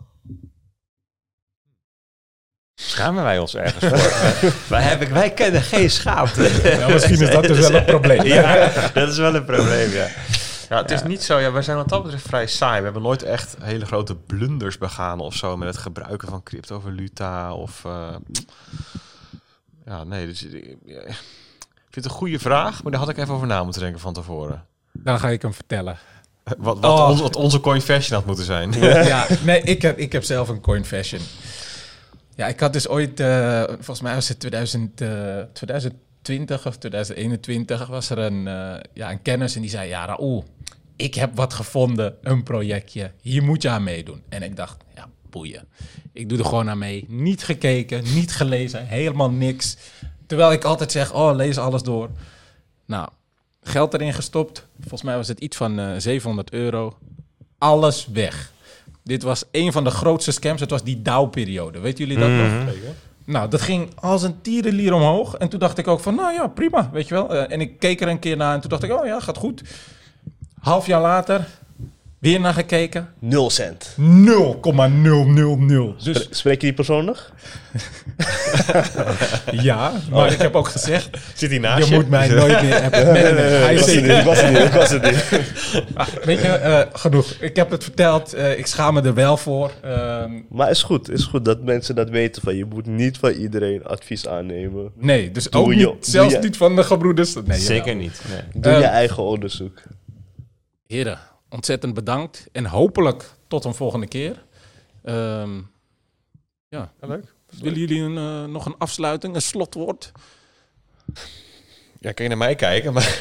Schamen 2.80 3.22
wij 3.22 3.38
ons 3.38 3.54
ergens 3.54 3.84
voor? 3.84 4.52
wij, 4.76 4.82
hebben, 4.82 5.12
wij 5.12 5.30
kennen 5.30 5.62
geen 5.62 5.90
schaamte. 5.90 6.60
Ja, 6.78 6.88
misschien 6.92 7.20
is 7.20 7.30
dat 7.30 7.42
dus 7.42 7.58
wel 7.58 7.74
een 7.74 7.84
probleem. 7.94 8.22
ja, 8.22 8.70
dat 8.94 9.08
is 9.08 9.16
wel 9.16 9.34
een 9.34 9.44
probleem, 9.44 9.90
ja. 9.90 10.08
Ja, 10.68 10.76
het 10.82 10.90
is 10.90 11.02
niet 11.02 11.22
zo. 11.22 11.38
Ja, 11.38 11.52
wij 11.52 11.62
zijn 11.62 11.76
wat 11.76 11.88
dat 11.88 12.02
betreft 12.02 12.26
vrij 12.26 12.46
saai. 12.46 12.78
We 12.78 12.84
hebben 12.84 13.02
nooit 13.02 13.22
echt 13.22 13.56
hele 13.60 13.86
grote 13.86 14.14
blunders 14.14 14.78
begaan 14.78 15.20
of 15.20 15.34
zo 15.34 15.56
met 15.56 15.68
het 15.68 15.76
gebruiken 15.76 16.28
van 16.28 16.42
cryptovaluta 16.42 17.54
of. 17.54 17.82
Uh, 17.86 18.08
ja, 19.86 20.04
nee. 20.04 20.26
Dus, 20.26 20.40
ja, 20.40 21.00
ik 21.00 21.14
vind 21.90 22.04
het 22.04 22.04
een 22.04 22.10
goede 22.10 22.38
vraag, 22.38 22.82
maar 22.82 22.92
daar 22.92 23.00
had 23.00 23.10
ik 23.10 23.16
even 23.16 23.34
over 23.34 23.46
na 23.46 23.62
moeten 23.62 23.82
denken 23.82 24.00
van 24.00 24.12
tevoren. 24.12 24.64
Dan 24.92 25.18
ga 25.18 25.28
ik 25.28 25.42
hem 25.42 25.54
vertellen. 25.54 25.98
Wat, 26.44 26.78
wat, 26.78 26.84
oh. 26.84 27.18
wat 27.18 27.36
onze 27.36 27.60
coin 27.60 27.80
fashion 27.80 28.16
had 28.16 28.26
moeten 28.26 28.44
zijn. 28.44 28.72
Ja, 28.72 29.26
nee, 29.42 29.60
ik 29.60 29.82
heb, 29.82 29.98
ik 29.98 30.12
heb 30.12 30.24
zelf 30.24 30.48
een 30.48 30.60
coin 30.60 30.84
fashion. 30.84 31.22
Ja, 32.36 32.46
ik 32.46 32.60
had 32.60 32.72
dus 32.72 32.88
ooit, 32.88 33.20
uh, 33.20 33.62
volgens 33.64 34.00
mij 34.00 34.14
was 34.14 34.28
het 34.28 34.40
2000, 34.40 35.00
uh, 35.00 35.08
2020 35.52 36.66
of 36.66 36.76
2021, 36.76 37.86
was 37.86 38.10
er 38.10 38.18
een, 38.18 38.46
uh, 38.46 38.74
ja, 38.92 39.10
een 39.10 39.22
kennis 39.22 39.54
en 39.54 39.60
die 39.60 39.70
zei, 39.70 39.88
ja 39.88 40.04
Raoul, 40.04 40.44
ik 40.96 41.14
heb 41.14 41.36
wat 41.36 41.54
gevonden, 41.54 42.14
een 42.22 42.42
projectje, 42.42 43.10
hier 43.20 43.42
moet 43.42 43.62
je 43.62 43.68
aan 43.68 43.82
meedoen. 43.82 44.22
En 44.28 44.42
ik 44.42 44.56
dacht, 44.56 44.84
ja, 44.94 45.08
boeien. 45.30 45.68
Ik 46.12 46.28
doe 46.28 46.38
er 46.38 46.44
gewoon 46.44 46.70
aan 46.70 46.78
mee. 46.78 47.04
Niet 47.08 47.44
gekeken, 47.44 48.04
niet 48.14 48.32
gelezen, 48.32 48.86
helemaal 48.86 49.30
niks. 49.30 49.76
Terwijl 50.26 50.52
ik 50.52 50.64
altijd 50.64 50.92
zeg, 50.92 51.14
oh, 51.14 51.34
lees 51.34 51.58
alles 51.58 51.82
door. 51.82 52.10
Nou, 52.86 53.08
geld 53.62 53.94
erin 53.94 54.14
gestopt. 54.14 54.66
Volgens 54.80 55.02
mij 55.02 55.16
was 55.16 55.28
het 55.28 55.40
iets 55.40 55.56
van 55.56 56.00
700 56.00 56.52
euro. 56.52 56.98
Alles 57.58 58.06
weg. 58.06 58.52
Dit 59.06 59.22
was 59.22 59.44
een 59.50 59.72
van 59.72 59.84
de 59.84 59.90
grootste 59.90 60.32
scams. 60.32 60.60
Het 60.60 60.70
was 60.70 60.82
die 60.82 61.02
DAO-periode. 61.02 61.80
Weet 61.80 61.98
jullie 61.98 62.18
dat 62.18 62.28
nog? 62.28 62.48
Mhm. 62.48 62.68
nou, 63.24 63.48
dat 63.48 63.60
ging 63.60 63.90
als 63.94 64.22
een 64.22 64.40
tierenlier 64.40 64.92
omhoog. 64.92 65.34
En 65.34 65.48
toen 65.48 65.60
dacht 65.60 65.78
ik 65.78 65.88
ook 65.88 66.00
van, 66.00 66.14
nou 66.14 66.32
ja, 66.32 66.46
prima, 66.46 66.90
weet 66.92 67.08
je 67.08 67.14
wel. 67.14 67.34
Eh, 67.34 67.52
en 67.52 67.60
ik 67.60 67.78
keek 67.78 68.00
er 68.00 68.08
een 68.08 68.18
keer 68.18 68.36
naar 68.36 68.54
en 68.54 68.60
toen 68.60 68.70
dacht 68.70 68.82
ik, 68.82 68.92
oh 68.92 69.06
ja, 69.06 69.20
gaat 69.20 69.36
goed. 69.36 69.62
Half 70.60 70.86
jaar 70.86 71.00
later, 71.00 71.48
weer 72.30 72.40
naar 72.40 72.54
gekeken. 72.54 73.08
0 73.18 73.50
cent. 73.50 73.94
0,000. 73.96 76.04
Dus 76.04 76.26
Spreek 76.30 76.60
je 76.60 76.66
die 76.66 76.74
persoonlijk? 76.74 77.30
ja, 79.52 79.92
maar 80.10 80.32
ik 80.32 80.38
heb 80.38 80.54
ook 80.54 80.68
gezegd, 80.68 81.18
Zit 81.34 81.50
hij 81.50 81.58
naast 81.58 81.88
je 81.88 81.94
moet 81.94 82.08
mij 82.08 82.28
nooit 82.28 82.62
meer 82.62 82.82
hebben. 82.82 83.12
Nee, 83.12 83.22
nee, 83.22 83.32
nee, 83.32 83.42
hij 83.42 83.72
ik 83.74 83.78
was 83.80 83.92
het 83.92 84.02
niet, 84.02 84.10
ik 84.18 84.24
was 84.24 84.40
het 84.40 84.50
niet, 84.52 84.62
ik 84.62 84.72
was 84.72 84.90
het 84.90 85.02
niet. 85.02 85.24
Ah, 85.94 86.06
Weet 86.24 86.40
je, 86.40 86.48
eh, 86.48 86.80
genoeg. 86.92 87.30
Ik 87.40 87.56
heb 87.56 87.70
het 87.70 87.82
verteld. 87.84 88.32
eh, 88.32 88.58
ik 88.58 88.66
schaam 88.66 88.94
me 88.94 89.02
er 89.02 89.14
wel 89.14 89.36
voor. 89.36 89.72
Ehm, 89.82 90.30
Maar 90.50 90.70
is 90.70 90.82
goed, 90.82 91.10
is 91.10 91.24
goed 91.24 91.44
dat 91.44 91.62
mensen 91.62 91.94
dat 91.94 92.10
weten 92.10 92.42
van 92.42 92.56
je 92.56 92.64
moet 92.64 92.86
niet 92.86 93.18
van 93.18 93.30
iedereen 93.30 93.84
advies 93.84 94.28
aannemen. 94.28 94.90
nee, 94.96 95.30
dus 95.30 95.44
Doe 95.44 95.60
ook 95.62 95.72
je- 95.74 95.86
niet, 95.86 96.06
zelfs 96.06 96.32
je- 96.32 96.38
niet 96.40 96.56
van 96.56 96.76
de 96.76 96.84
gebroeders. 96.84 97.34
Nee, 97.44 97.58
Zeker 97.58 97.86
jawel. 97.86 98.02
niet. 98.02 98.20
Nee. 98.30 98.62
Doe 98.62 98.72
je 98.72 98.78
Ehm, 98.84 98.92
eigen 98.94 99.22
onderzoek. 99.22 99.82
Heren, 100.86 101.18
ontzettend 101.48 101.94
bedankt. 101.94 102.46
En 102.52 102.66
hopelijk 102.66 103.24
tot 103.48 103.64
een 103.64 103.74
volgende 103.74 104.06
keer. 104.06 104.44
Ehm, 105.04 105.60
ja, 106.68 106.92
leuk. 107.00 107.34
Willen 107.60 107.78
jullie 107.78 108.02
een, 108.02 108.16
eh, 108.16 108.44
nog 108.52 108.66
een 108.66 108.74
afsluiting, 108.78 109.34
een 109.34 109.42
slotwoord? 109.42 110.12
Ja, 112.00 112.12
kan 112.12 112.24
je 112.24 112.28
naar 112.28 112.38
mij 112.38 112.54
kijken, 112.54 112.92
maar 112.92 113.02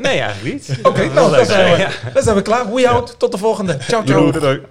Nee, 0.00 0.20
eigenlijk 0.20 0.42
niet. 0.42 0.78
Oké, 0.82 1.06
nou, 1.06 1.36
dan 1.36 1.46
zijn, 1.46 1.76
we, 1.76 2.10
dan 2.14 2.22
zijn 2.22 2.36
we 2.36 2.42
klaar. 2.42 2.74
We 2.74 2.88
out. 2.88 3.18
Tot 3.18 3.32
de 3.32 3.38
volgende. 3.38 3.78
Ciao, 3.80 4.06
ciao. 4.06 4.30
Doei. 4.30 4.62